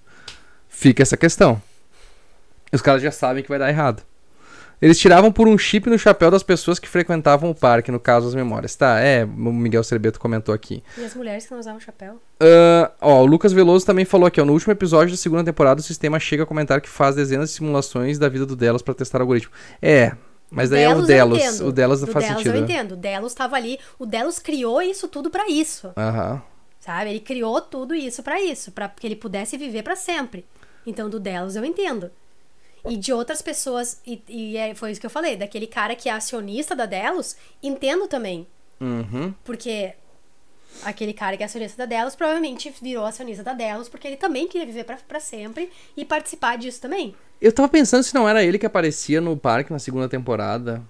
Fica 0.69 1.03
essa 1.03 1.17
questão. 1.17 1.61
Os 2.71 2.83
caras 2.83 3.01
já 3.03 3.11
sabem 3.11 3.43
que 3.43 3.49
vai 3.49 3.59
dar 3.59 3.71
errado. 3.71 4.03
Eles 4.83 4.99
tiravam 4.99 5.33
por 5.33 5.49
um 5.49 5.57
chip 5.57 5.89
no 5.89 5.97
chapéu 5.99 6.31
das 6.31 6.43
pessoas 6.43 6.79
que 6.79 6.89
frequentavam 6.89 7.49
o 7.49 7.55
parque, 7.55 7.91
no 7.91 7.99
caso 7.99 8.29
as 8.29 8.35
memórias. 8.35 8.75
Tá, 8.77 9.01
é, 9.01 9.25
o 9.25 9.53
Miguel 9.53 9.83
Cerbeto 9.85 10.21
comentou 10.21 10.55
aqui. 10.55 10.83
E 10.99 11.05
as 11.05 11.15
mulheres 11.15 11.47
que 11.47 11.53
não 11.53 11.61
usavam 11.61 11.81
chapéu. 11.81 12.21
Ah, 12.39 12.91
ó, 13.01 13.23
o 13.23 13.27
Lucas 13.27 13.53
Veloso 13.53 13.87
também 13.87 14.05
falou 14.05 14.27
aqui, 14.27 14.41
ó, 14.41 14.45
no 14.45 14.53
último 14.53 14.73
episódio 14.73 15.13
da 15.13 15.17
segunda 15.17 15.45
temporada, 15.45 15.81
o 15.81 15.85
sistema 15.85 16.19
chega 16.21 16.43
a 16.43 16.47
comentar 16.47 16.81
que 16.81 16.89
faz 16.89 17.15
dezenas 17.15 17.49
de 17.49 17.55
simulações 17.57 18.19
da 18.19 18.29
vida 18.29 18.45
do 18.45 18.55
Delos 18.57 18.83
pra 18.83 18.93
testar 18.93 19.19
o 19.19 19.23
algoritmo. 19.23 19.53
É, 19.81 20.13
mas 20.53 20.71
daí 20.71 20.83
é 20.83 20.95
o 20.95 21.03
Delos. 21.03 21.61
O 21.61 21.73
Delos 21.73 22.01
não 22.01 22.07
Do 22.07 22.13
faz 22.13 22.27
Delos 22.27 22.43
sentido. 22.43 22.57
eu 22.57 22.63
entendo. 22.63 22.93
O 22.93 22.97
Delos 22.97 23.35
tava 23.35 23.57
ali. 23.57 23.79
O 23.99 24.07
Delos 24.07 24.39
criou 24.39 24.81
isso 24.83 25.09
tudo 25.09 25.31
pra 25.31 25.49
isso. 25.49 25.91
Aham. 25.97 26.43
Sabe? 26.79 27.11
Ele 27.11 27.21
criou 27.21 27.61
tudo 27.61 27.95
isso 27.95 28.23
pra 28.23 28.41
isso. 28.41 28.71
Pra 28.73 28.89
que 28.89 29.07
ele 29.07 29.17
pudesse 29.17 29.57
viver 29.57 29.83
pra 29.83 29.97
sempre. 29.97 30.45
Então, 30.87 31.09
do 31.09 31.19
Delos 31.21 31.57
eu 31.57 31.65
entendo. 31.65 32.11
E 32.89 32.97
de 32.97 33.13
outras 33.13 33.41
pessoas, 33.41 34.01
e, 34.05 34.21
e 34.29 34.57
é- 34.57 34.75
foi 34.75 34.91
isso 34.91 35.01
que 35.01 35.07
eu 35.07 35.11
falei, 35.11 35.37
daquele 35.37 35.69
cara 35.69 35.95
que 35.95 36.09
é 36.09 36.13
acionista 36.13 36.75
da 36.75 36.85
Delos, 36.87 37.37
entendo 37.63 38.09
também. 38.09 38.47
Uhum. 38.81 39.33
Porque 39.45 39.95
aquele 40.83 41.13
cara 41.13 41.37
que 41.37 41.43
é 41.43 41.47
acionista 41.47 41.77
da 41.77 41.87
Delos 41.87 42.15
provavelmente 42.15 42.73
virou 42.81 43.05
acionista 43.05 43.43
da 43.43 43.53
Delos 43.53 43.89
porque 43.89 44.07
ele 44.09 44.17
também 44.17 44.49
queria 44.49 44.67
viver 44.67 44.85
pra, 44.85 44.97
pra 44.97 45.21
sempre 45.21 45.71
e 45.97 46.05
participar 46.05 46.57
disso 46.57 46.81
também. 46.81 47.15
Eu 47.41 47.53
tava 47.53 47.69
pensando 47.69 48.03
se 48.03 48.15
não 48.15 48.29
era 48.29 48.43
ele 48.45 48.59
que 48.59 48.67
aparecia 48.67 49.21
no 49.21 49.37
parque 49.37 49.73
na 49.73 49.79
segunda 49.79 50.09
temporada. 50.09 50.83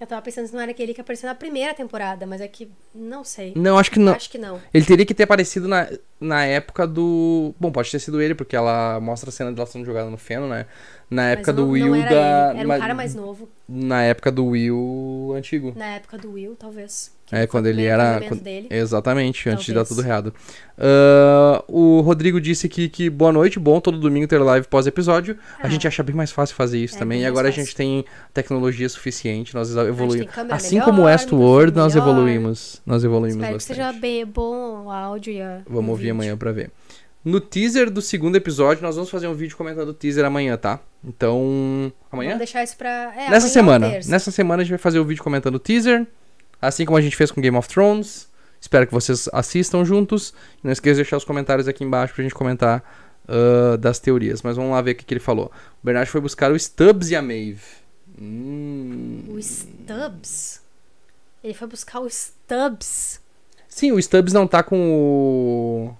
Eu 0.00 0.06
tava 0.06 0.22
pensando 0.22 0.46
se 0.46 0.54
não 0.54 0.60
era 0.60 0.70
aquele 0.70 0.94
que 0.94 1.00
apareceu 1.00 1.28
na 1.28 1.34
primeira 1.34 1.74
temporada, 1.74 2.24
mas 2.24 2.40
é 2.40 2.48
que 2.48 2.70
não 2.94 3.22
sei. 3.22 3.52
Não, 3.54 3.78
acho 3.78 3.90
que 3.90 3.98
não. 3.98 4.14
Acho 4.14 4.30
que 4.30 4.38
não. 4.38 4.58
Ele 4.72 4.86
teria 4.86 5.04
que 5.04 5.12
ter 5.12 5.24
aparecido 5.24 5.68
na, 5.68 5.86
na 6.20 6.44
época 6.44 6.86
do. 6.86 7.54
Bom, 7.58 7.72
pode 7.72 7.90
ter 7.90 7.98
sido 7.98 8.20
ele, 8.20 8.34
porque 8.34 8.54
ela 8.54 9.00
mostra 9.00 9.30
a 9.30 9.32
cena 9.32 9.50
dela 9.52 9.66
sendo 9.66 9.84
jogada 9.84 10.10
no 10.10 10.18
feno, 10.18 10.46
né? 10.48 10.66
Na 11.10 11.22
Mas 11.22 11.32
época 11.32 11.52
não, 11.52 11.64
do 11.64 11.70
Will 11.72 11.86
não 11.88 11.94
era 11.96 12.08
da. 12.10 12.50
ele. 12.52 12.60
Era 12.60 12.68
um 12.76 12.80
cara 12.80 12.94
mais 12.94 13.14
novo. 13.16 13.48
Na 13.68 14.02
época 14.02 14.30
do 14.30 14.46
Will 14.46 15.32
antigo. 15.36 15.72
Na 15.76 15.86
época 15.86 16.16
do 16.18 16.32
Will, 16.32 16.54
talvez. 16.56 17.12
Que 17.26 17.34
É, 17.36 17.46
quando 17.46 17.66
ele 17.66 17.84
era. 17.84 18.20
quando- 18.28 18.40
Dele. 18.42 18.66
Exatamente, 18.70 19.48
antes 19.48 19.64
de 19.64 19.72
dar 19.72 19.80
Talvez. 19.84 19.96
tudo 19.96 20.06
errado. 20.06 20.34
Ah, 20.78 21.62
o 21.68 22.00
Rodrigo 22.00 22.40
disse 22.40 22.66
aqui 22.66 22.88
que 22.88 23.08
boa 23.10 23.30
noite, 23.32 23.58
bom 23.58 23.80
todo 23.80 23.98
domingo 23.98 24.26
ter 24.26 24.38
live 24.38 24.66
pós-episódio. 24.66 25.36
A 25.60 25.66
Ah. 25.66 25.70
gente 25.70 25.86
acha 25.86 26.02
bem 26.02 26.14
mais 26.16 26.30
fácil 26.32 26.56
fazer 26.56 26.78
isso 26.78 26.96
É, 26.96 26.98
também. 26.98 27.22
E 27.22 27.26
agora 27.26 27.48
a 27.48 27.50
gente 27.52 27.74
tem 27.74 28.04
tecnologia 28.34 28.88
suficiente, 28.88 29.54
nós 29.54 29.70
evoluímos. 29.76 30.28
Assim 30.50 30.76
melhor, 30.76 30.84
como 30.86 31.02
o 31.02 31.04
Westworld, 31.04 31.76
nós 31.76 31.94
evoluímos. 31.94 32.80
Nós 32.86 33.04
evoluímos 33.04 33.36
Espero 33.36 33.48
que 33.48 33.54
bastante. 33.54 33.76
seja 33.76 33.92
bem 33.92 34.24
bom 34.26 34.84
o 34.86 34.90
áudio 34.90 35.32
e 35.32 35.40
a. 35.42 35.60
Vamos 35.68 35.90
ouvir 35.90 36.09
amanhã 36.10 36.36
pra 36.36 36.52
ver. 36.52 36.70
No 37.24 37.40
teaser 37.40 37.90
do 37.90 38.00
segundo 38.00 38.36
episódio, 38.36 38.82
nós 38.82 38.94
vamos 38.94 39.10
fazer 39.10 39.26
um 39.26 39.34
vídeo 39.34 39.56
comentando 39.56 39.90
o 39.90 39.94
teaser 39.94 40.24
amanhã, 40.24 40.56
tá? 40.56 40.80
Então. 41.04 41.92
Amanhã? 42.10 42.30
Vamos 42.30 42.38
deixar 42.38 42.64
isso 42.64 42.76
pra. 42.76 43.12
É, 43.14 43.30
Nessa 43.30 43.48
semana. 43.48 43.90
terça. 43.90 44.10
Nessa 44.10 44.30
semana 44.30 44.62
a 44.62 44.64
gente 44.64 44.70
vai 44.70 44.78
fazer 44.78 44.98
o 44.98 45.04
vídeo 45.04 45.22
comentando 45.22 45.56
o 45.56 45.58
teaser. 45.58 46.06
Assim 46.62 46.84
como 46.84 46.96
a 46.96 47.00
gente 47.00 47.16
fez 47.16 47.30
com 47.30 47.40
Game 47.40 47.56
of 47.56 47.68
Thrones. 47.68 48.28
Espero 48.60 48.86
que 48.86 48.92
vocês 48.92 49.28
assistam 49.32 49.84
juntos. 49.84 50.32
Não 50.62 50.70
esqueça 50.72 50.96
de 50.96 51.02
deixar 51.02 51.16
os 51.16 51.24
comentários 51.24 51.68
aqui 51.68 51.84
embaixo 51.84 52.14
pra 52.14 52.22
gente 52.22 52.34
comentar 52.34 52.82
ah, 53.28 53.76
das 53.76 53.98
teorias. 53.98 54.42
Mas 54.42 54.56
vamos 54.56 54.72
lá 54.72 54.80
ver 54.82 54.92
o 54.92 54.94
que, 54.94 55.04
que 55.04 55.14
ele 55.14 55.20
falou. 55.20 55.52
O 55.82 55.86
Bernard 55.86 56.10
foi 56.10 56.20
buscar 56.20 56.50
o 56.50 56.58
Stubbs 56.58 57.10
e 57.10 57.16
a 57.16 57.22
Maeve. 57.22 57.62
Hum. 58.20 59.24
O 59.28 59.42
Stubbs. 59.42 60.60
Ele 61.42 61.54
foi 61.54 61.68
buscar 61.68 62.00
o 62.00 62.10
Stubbs. 62.10 63.20
Sim, 63.68 63.92
o 63.92 64.02
Stubbs 64.02 64.32
não 64.32 64.46
tá 64.46 64.62
com 64.62 64.76
o. 64.92 65.94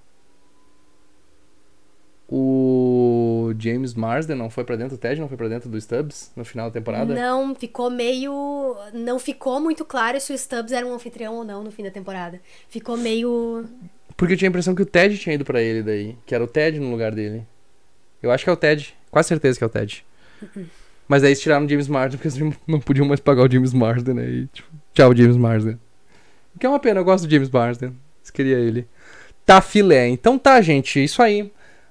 O 2.33 3.53
James 3.59 3.93
Marsden 3.93 4.37
não 4.37 4.49
foi 4.49 4.63
pra 4.63 4.77
dentro, 4.77 4.95
o 4.95 4.99
Ted 4.99 5.21
não 5.21 5.27
foi 5.27 5.37
pra 5.37 5.49
dentro 5.49 5.69
do 5.69 5.81
Stubbs 5.81 6.31
no 6.37 6.45
final 6.45 6.69
da 6.69 6.75
temporada? 6.75 7.13
Não, 7.13 7.53
ficou 7.57 7.91
meio. 7.91 8.77
Não 8.95 9.19
ficou 9.19 9.61
muito 9.61 9.85
claro 9.85 10.21
se 10.21 10.33
o 10.33 10.39
Stubbs 10.39 10.71
era 10.71 10.87
um 10.87 10.95
anfitrião 10.95 11.35
ou 11.35 11.45
não 11.45 11.65
no 11.65 11.73
fim 11.73 11.83
da 11.83 11.91
temporada. 11.91 12.41
Ficou 12.69 12.97
meio. 12.97 13.65
Porque 14.17 14.35
eu 14.35 14.37
tinha 14.37 14.49
a 14.49 14.51
impressão 14.51 14.77
que 14.77 14.83
o 14.83 14.87
Ted 14.87 15.19
tinha 15.19 15.35
ido 15.35 15.45
pra 15.45 15.61
ele 15.61 15.83
daí. 15.83 16.17
Que 16.25 16.33
era 16.33 16.45
o 16.45 16.47
Ted 16.47 16.79
no 16.79 16.93
lugar 16.93 17.13
dele. 17.13 17.45
Eu 18.23 18.31
acho 18.31 18.45
que 18.45 18.51
é 18.51 18.53
o 18.53 18.57
Ted. 18.57 18.95
Quase 19.11 19.27
certeza 19.27 19.59
que 19.59 19.65
é 19.65 19.67
o 19.67 19.71
Ted. 19.71 20.05
Mas 21.09 21.23
daí 21.23 21.33
eles 21.33 21.41
tiraram 21.41 21.67
o 21.67 21.69
James 21.69 21.89
Marsden 21.89 22.17
porque 22.17 22.29
eles 22.29 22.57
não 22.65 22.79
podiam 22.79 23.07
mais 23.07 23.19
pagar 23.19 23.43
o 23.43 23.51
James 23.51 23.73
Marsden, 23.73 24.15
né? 24.15 24.29
E, 24.29 24.47
tipo, 24.47 24.69
Tchau, 24.95 25.17
James 25.17 25.37
Marsden. 25.37 25.81
Que 26.61 26.65
é 26.65 26.69
uma 26.69 26.79
pena, 26.79 27.01
eu 27.01 27.05
gosto 27.05 27.27
do 27.27 27.31
James 27.31 27.51
Marsden. 27.51 27.93
Queria 28.33 28.59
ele. 28.59 28.87
Tá 29.45 29.61
filé. 29.61 30.07
Então 30.07 30.39
tá, 30.39 30.61
gente. 30.61 31.03
Isso 31.03 31.21
aí. 31.21 31.51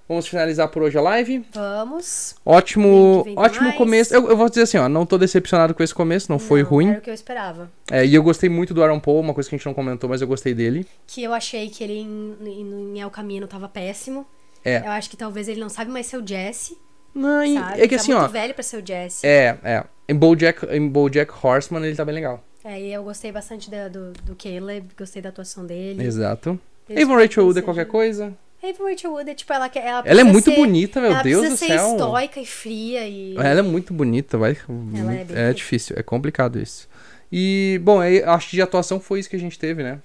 Vamos 0.10 0.28
finalizar 0.28 0.68
por 0.70 0.82
hoje 0.82 0.97
a 0.97 1.01
live. 1.01 1.45
Vamos. 1.53 2.36
Ótimo, 2.43 3.24
ótimo 3.36 3.66
mais. 3.66 3.78
começo. 3.78 4.12
Eu, 4.14 4.28
eu 4.28 4.36
vou 4.36 4.49
dizer 4.49 4.64
assim, 4.64 4.78
ó, 4.80 4.89
não 4.89 5.05
tô 5.05 5.20
decepcionado 5.20 5.76
com 5.76 5.84
esse 5.84 5.93
começo, 5.93 6.32
não, 6.32 6.39
foi 6.39 6.64
ruim. 6.64 6.89
Era 6.89 6.97
o 6.97 7.01
que 7.01 7.12
eu 7.12 7.14
esperava. 7.14 7.70
É, 7.91 8.03
e 8.03 8.16
eu 8.16 8.24
gostei 8.24 8.49
muito 8.49 8.74
do 8.74 8.82
Aaron 8.84 8.99
Paul, 8.99 9.20
uma 9.20 9.36
coisa 9.36 9.47
que 9.47 9.55
a 9.55 9.57
gente 9.60 9.68
não 9.68 9.74
comentou, 9.76 10.10
mas 10.10 10.20
eu 10.20 10.28
gostei 10.28 10.55
dele. 10.55 10.88
Que 11.05 11.22
eu 11.22 11.32
achei 11.32 11.70
que 11.70 11.84
ele 11.84 11.93
em, 11.99 12.36
em, 12.41 12.97
em 12.97 12.99
El 12.99 13.12
Camino 13.12 13.45
tava 13.47 13.70
péssimo. 13.70 14.26
É. 14.66 14.80
Eu 14.80 14.89
acho 14.91 15.12
que 15.12 15.16
talvez 15.16 15.47
ele 15.47 15.60
não 15.62 15.70
sabe 15.70 15.91
mais 15.91 16.07
ser 16.07 16.18
o 16.18 16.26
Jesse. 16.28 16.76
Não, 17.14 17.45
Sabe? 17.53 17.82
é 17.82 17.88
que 17.88 17.95
tá 17.95 18.01
assim, 18.01 18.12
muito 18.14 18.26
ó. 18.26 18.28
velho 18.30 18.53
pra 18.55 18.64
ser 18.64 18.82
o 18.82 18.86
Jesse. 18.86 19.26
É, 19.28 19.57
é. 19.64 19.84
Em 20.07 20.16
Bojack, 20.16 20.66
em 20.72 20.88
Bojack 20.88 21.32
Horseman 21.45 21.86
ele 21.86 21.95
tá 21.95 22.03
bem 22.03 22.16
legal. 22.16 22.43
É, 22.66 22.82
e 22.82 22.91
eu 22.91 23.03
gostei 23.03 23.32
bastante 23.32 23.70
da- 23.70 23.88
do, 23.88 24.12
do 24.24 24.36
Caleb, 24.36 24.88
gostei 24.97 25.22
da 25.22 25.30
atuação 25.30 25.66
dele. 25.66 26.03
Exato. 26.03 26.60
Avon 26.89 27.16
Rachel 27.16 27.43
Wood 27.45 27.60
é 27.60 27.62
seja- 27.62 27.66
qualquer 27.66 27.86
coisa. 27.86 28.34
Rachel 28.62 29.12
Wood 29.12 29.30
é 29.30 29.34
tipo, 29.36 29.53
ela, 29.53 29.70
quer- 29.70 29.86
ela 29.86 30.03
Ela 30.05 30.22
é 30.22 30.24
muito 30.24 30.49
ser- 30.51 30.55
bonita, 30.55 30.99
meu 30.99 31.12
ela 31.12 31.24
Deus 31.24 31.41
do 31.43 31.47
precisa 31.49 31.74
ser 31.74 31.80
céu. 31.80 31.91
estoica 31.91 32.39
e 32.41 32.45
fria 32.45 33.07
e... 33.07 33.36
Ela 33.38 33.60
é 33.60 33.62
muito 33.62 33.93
bonita, 33.93 34.38
vai. 34.38 34.51
é 34.51 34.57
muito- 34.72 35.26
bem 35.28 35.38
é 35.38 35.53
difícil, 35.53 35.95
é 35.97 36.03
complicado 36.03 36.60
isso. 36.60 36.88
E, 37.32 37.80
bom, 37.84 37.99
aí, 38.01 38.22
acho 38.24 38.49
que 38.49 38.55
de 38.57 38.62
atuação 38.62 38.99
foi 38.99 39.20
isso 39.20 39.30
que 39.30 39.36
a 39.36 39.39
gente 39.39 39.57
teve, 39.57 39.82
né? 39.84 39.99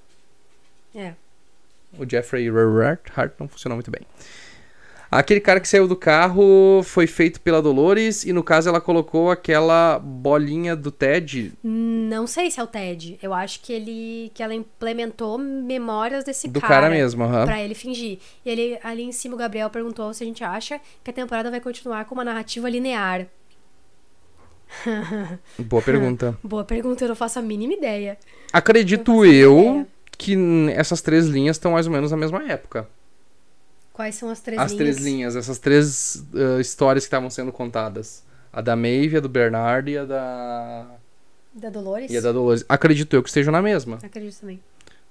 É. 0.94 1.12
O 1.98 2.09
Jeffrey 2.09 2.48
Hart 3.16 3.32
não 3.38 3.48
funcionou 3.48 3.76
muito 3.76 3.90
bem. 3.90 4.02
Aquele 5.16 5.38
cara 5.38 5.60
que 5.60 5.68
saiu 5.68 5.86
do 5.86 5.94
carro 5.94 6.82
foi 6.82 7.06
feito 7.06 7.40
pela 7.40 7.62
Dolores 7.62 8.24
e 8.24 8.32
no 8.32 8.42
caso 8.42 8.68
ela 8.68 8.80
colocou 8.80 9.30
aquela 9.30 10.00
bolinha 10.00 10.74
do 10.74 10.90
Ted. 10.90 11.52
Não 11.62 12.26
sei 12.26 12.50
se 12.50 12.58
é 12.58 12.62
o 12.64 12.66
Ted. 12.66 13.16
Eu 13.22 13.32
acho 13.32 13.60
que 13.60 13.72
ele 13.72 14.32
que 14.34 14.42
ela 14.42 14.52
implementou 14.52 15.38
memórias 15.38 16.24
desse 16.24 16.48
Do 16.48 16.60
cara. 16.60 16.74
cara 16.74 16.90
mesmo, 16.90 17.22
aham. 17.22 17.44
Pra 17.44 17.62
ele 17.62 17.76
fingir. 17.76 18.18
E 18.44 18.50
ele, 18.50 18.76
ali 18.82 19.04
em 19.04 19.12
cima, 19.12 19.36
o 19.36 19.38
Gabriel 19.38 19.70
perguntou 19.70 20.12
se 20.12 20.24
a 20.24 20.26
gente 20.26 20.42
acha 20.42 20.80
que 21.04 21.10
a 21.10 21.14
temporada 21.14 21.48
vai 21.48 21.60
continuar 21.60 22.06
com 22.06 22.14
uma 22.16 22.24
narrativa 22.24 22.68
linear. 22.68 23.28
Boa 25.60 25.80
pergunta. 25.80 26.36
Boa 26.42 26.64
pergunta, 26.64 27.04
eu 27.04 27.08
não 27.08 27.14
faço 27.14 27.38
a 27.38 27.42
mínima 27.42 27.74
ideia. 27.74 28.18
Acredito 28.52 29.24
eu 29.24 29.60
ideia. 29.60 29.86
que 30.18 30.36
essas 30.74 31.00
três 31.00 31.26
linhas 31.26 31.54
estão 31.54 31.70
mais 31.70 31.86
ou 31.86 31.92
menos 31.92 32.10
na 32.10 32.16
mesma 32.16 32.42
época. 32.50 32.88
Quais 33.95 34.16
são 34.16 34.28
as 34.28 34.40
três 34.40 34.61
As 34.61 34.72
linhas? 34.72 34.97
três 34.97 35.07
linhas, 35.07 35.36
essas 35.36 35.59
três 35.59 36.22
ah, 36.34 36.61
histórias 36.61 37.05
que 37.05 37.07
estavam 37.07 37.30
sendo 37.30 37.51
contadas. 37.51 38.22
A 38.53 38.61
da 38.61 38.76
Maeve, 38.76 39.16
a 39.16 39.20
do 39.20 39.28
Bernard 39.28 39.90
e 39.90 39.97
a 39.97 40.05
da. 40.05 40.86
Da 41.55 41.70
Dolores? 41.70 42.11
E 42.11 42.16
a 42.18 42.20
da 42.20 42.32
Dolores. 42.32 42.64
Acredito 42.68 43.14
eu 43.14 43.22
que 43.22 43.28
estejam 43.28 43.53
na 43.53 43.62
mesma. 43.62 43.99
Acredito 44.03 44.40
também. 44.40 44.61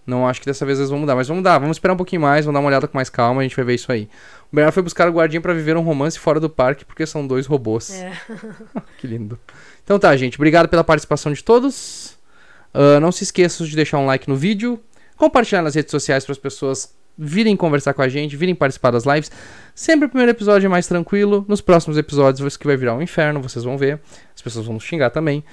Não 0.05 0.27
acho 0.27 0.41
que 0.41 0.45
dessa 0.45 0.65
vez 0.65 0.77
eles 0.77 0.89
vão 0.89 0.99
mudar, 0.99 1.15
mas 1.15 1.27
vamos 1.29 1.39
mudar. 1.39 1.57
Vamos 1.57 1.77
esperar 1.77 1.93
um 1.93 1.97
pouquinho 1.97 2.21
mais, 2.21 2.43
vamos 2.43 2.55
dar 2.55 2.59
uma 2.59 2.67
olhada 2.67 2.87
com 2.87 2.97
mais 2.97 3.09
calma, 3.09 3.39
a 3.39 3.43
gente 3.43 3.55
vai 3.55 3.63
ver 3.63 3.75
isso 3.75 3.89
aí. 3.89 4.09
O 4.51 4.55
Bernard 4.55 4.73
foi 4.73 4.83
buscar 4.83 5.07
o 5.09 5.13
guardinha 5.13 5.39
pra 5.39 5.53
viver 5.53 5.77
um 5.77 5.81
romance 5.81 6.19
fora 6.19 6.41
do 6.41 6.49
parque, 6.49 6.83
porque 6.83 7.05
são 7.05 7.25
dois 7.25 7.45
robôs. 7.45 7.89
É. 7.91 8.11
Que 8.99 9.07
lindo. 9.07 9.39
Então 9.83 9.97
tá, 9.97 10.15
gente. 10.17 10.35
Obrigado 10.37 10.67
pela 10.67 10.83
participação 10.83 11.31
de 11.31 11.41
todos. 11.41 12.17
Ah, 12.73 12.99
não 12.99 13.11
se 13.11 13.23
esqueçam 13.23 13.65
de 13.65 13.75
deixar 13.75 13.99
um 13.99 14.05
like 14.05 14.27
no 14.27 14.35
vídeo, 14.35 14.77
compartilhar 15.15 15.61
nas 15.61 15.75
redes 15.75 15.91
sociais 15.91 16.25
para 16.25 16.33
as 16.33 16.37
pessoas 16.37 16.93
virem 17.17 17.55
conversar 17.55 17.93
com 17.93 18.01
a 18.01 18.07
gente, 18.09 18.35
virem 18.35 18.55
participar 18.55 18.91
das 18.91 19.05
lives. 19.05 19.31
Sempre 19.75 20.05
o 20.05 20.09
primeiro 20.09 20.31
episódio 20.31 20.65
é 20.65 20.69
mais 20.69 20.87
tranquilo. 20.87 21.45
Nos 21.47 21.61
próximos 21.61 21.97
episódios, 21.97 22.45
isso 22.45 22.59
que 22.59 22.65
vai 22.67 22.75
virar 22.77 22.95
um 22.95 23.01
inferno, 23.01 23.41
vocês 23.41 23.63
vão 23.65 23.77
ver. 23.77 23.99
As 24.35 24.41
pessoas 24.41 24.65
vão 24.65 24.75
nos 24.75 24.83
xingar 24.83 25.09
também. 25.09 25.43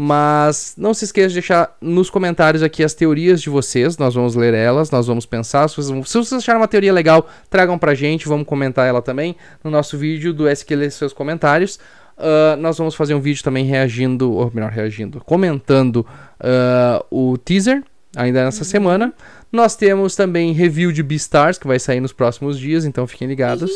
Mas 0.00 0.74
não 0.78 0.94
se 0.94 1.04
esqueça 1.04 1.28
de 1.28 1.34
deixar 1.34 1.76
nos 1.80 2.08
comentários 2.08 2.62
aqui 2.62 2.84
as 2.84 2.94
teorias 2.94 3.42
de 3.42 3.50
vocês. 3.50 3.98
Nós 3.98 4.14
vamos 4.14 4.36
ler 4.36 4.54
elas, 4.54 4.92
nós 4.92 5.08
vamos 5.08 5.26
pensar. 5.26 5.68
Se 5.68 5.74
vocês, 5.74 5.90
vão- 5.90 6.04
se 6.04 6.16
vocês 6.16 6.40
acharem 6.40 6.60
uma 6.60 6.68
teoria 6.68 6.92
legal, 6.92 7.28
tragam 7.50 7.76
pra 7.76 7.94
gente, 7.94 8.28
vamos 8.28 8.46
comentar 8.46 8.86
ela 8.86 9.02
também 9.02 9.34
no 9.64 9.72
nosso 9.72 9.98
vídeo 9.98 10.32
do 10.32 10.48
SQL 10.48 10.88
Seus 10.92 11.12
Comentários. 11.12 11.80
Ah, 12.16 12.56
nós 12.60 12.78
vamos 12.78 12.94
fazer 12.94 13.14
um 13.14 13.20
vídeo 13.20 13.42
também 13.42 13.64
reagindo, 13.64 14.30
ou 14.32 14.48
melhor, 14.54 14.70
reagindo, 14.70 15.20
comentando 15.24 16.06
ah, 16.38 17.04
o 17.10 17.36
teaser 17.36 17.82
ainda 18.16 18.44
nessa 18.44 18.62
semana. 18.62 19.12
Nós 19.50 19.74
temos 19.74 20.14
também 20.14 20.52
review 20.52 20.92
de 20.92 21.02
Beastars, 21.02 21.58
que 21.58 21.66
vai 21.66 21.78
sair 21.78 22.00
nos 22.00 22.12
próximos 22.12 22.58
dias, 22.58 22.84
então 22.84 23.06
fiquem 23.06 23.26
ligados. 23.26 23.70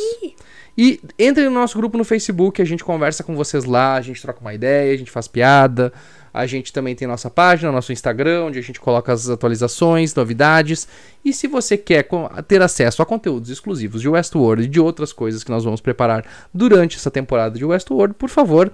E 0.76 1.00
entrem 1.18 1.46
no 1.46 1.54
nosso 1.54 1.76
grupo 1.76 1.98
no 1.98 2.04
Facebook, 2.04 2.60
a 2.60 2.64
gente 2.64 2.82
conversa 2.82 3.22
com 3.22 3.36
vocês 3.36 3.64
lá, 3.64 3.94
a 3.94 4.00
gente 4.00 4.20
troca 4.22 4.40
uma 4.40 4.54
ideia, 4.54 4.94
a 4.94 4.96
gente 4.96 5.10
faz 5.10 5.28
piada. 5.28 5.92
A 6.32 6.46
gente 6.46 6.72
também 6.72 6.94
tem 6.94 7.06
nossa 7.06 7.28
página, 7.28 7.70
nosso 7.70 7.92
Instagram, 7.92 8.44
onde 8.44 8.58
a 8.58 8.62
gente 8.62 8.80
coloca 8.80 9.12
as 9.12 9.28
atualizações, 9.28 10.14
novidades. 10.14 10.88
E 11.22 11.32
se 11.32 11.46
você 11.46 11.76
quer 11.76 12.08
ter 12.48 12.62
acesso 12.62 13.02
a 13.02 13.06
conteúdos 13.06 13.50
exclusivos 13.50 14.00
de 14.00 14.08
Westworld 14.08 14.64
e 14.64 14.68
de 14.68 14.80
outras 14.80 15.12
coisas 15.12 15.44
que 15.44 15.50
nós 15.50 15.62
vamos 15.62 15.82
preparar 15.82 16.24
durante 16.52 16.96
essa 16.96 17.10
temporada 17.10 17.58
de 17.58 17.64
Westworld, 17.64 18.14
por 18.14 18.30
favor, 18.30 18.72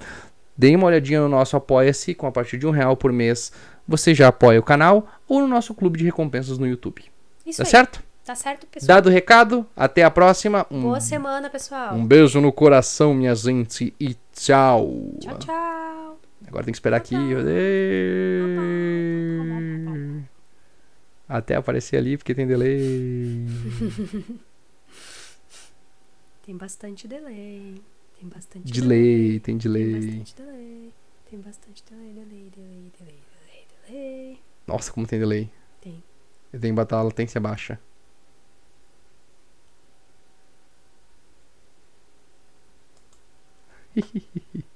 deem 0.56 0.76
uma 0.76 0.86
olhadinha 0.86 1.20
no 1.20 1.28
nosso 1.28 1.56
Apoia-se, 1.56 2.14
com 2.14 2.28
a 2.28 2.32
partir 2.32 2.58
de 2.58 2.66
um 2.66 2.70
real 2.70 2.96
por 2.96 3.12
mês 3.12 3.52
você 3.88 4.14
já 4.14 4.28
apoia 4.28 4.60
o 4.60 4.62
canal, 4.62 5.08
ou 5.26 5.40
no 5.40 5.48
nosso 5.48 5.74
clube 5.74 5.98
de 5.98 6.04
recompensas 6.04 6.58
no 6.58 6.66
YouTube. 6.66 7.02
Isso 7.46 7.56
Tá 7.56 7.64
aí. 7.64 7.70
certo? 7.70 8.02
Tá 8.24 8.34
certo, 8.34 8.66
pessoal. 8.66 8.86
Dado 8.96 9.06
o 9.08 9.10
recado, 9.10 9.66
até 9.74 10.04
a 10.04 10.10
próxima. 10.10 10.66
Um 10.70 10.82
Boa 10.82 11.00
semana, 11.00 11.48
pessoal. 11.48 11.94
um 11.94 12.06
beijo 12.06 12.40
no 12.42 12.52
coração, 12.52 13.14
minha 13.14 13.34
gente, 13.34 13.94
e 13.98 14.14
tchau. 14.34 15.14
Tchau, 15.18 15.38
tchau. 15.38 16.20
Agora 16.46 16.62
tem 16.64 16.72
que 16.72 16.76
esperar 16.76 16.98
aqui. 16.98 17.14
Até 21.28 21.54
aparecer 21.56 21.96
ali, 21.96 22.16
porque 22.16 22.34
tem 22.34 22.46
delay. 22.46 23.46
Tem 26.44 26.56
bastante 26.56 27.06
delay. 27.06 27.74
Tem 28.18 28.26
bastante 28.28 28.72
Delay, 28.72 29.38
tem 29.40 29.58
Tem 29.58 29.58
delay. 29.58 30.00
bastante 30.00 30.34
delay. 30.34 30.92
Tem 31.30 31.38
bastante 31.40 31.84
delay, 31.90 32.12
delay, 32.14 32.50
delay, 32.56 32.92
delay, 32.98 33.18
delay. 33.88 34.38
Nossa, 34.66 34.92
como 34.92 35.06
tem 35.06 35.18
delay. 35.18 35.50
Tem. 35.80 36.02
Tem 36.52 36.60
que 36.60 36.72
botar 36.72 36.98
a 36.98 37.02
latência 37.02 37.40
baixa. 37.40 37.80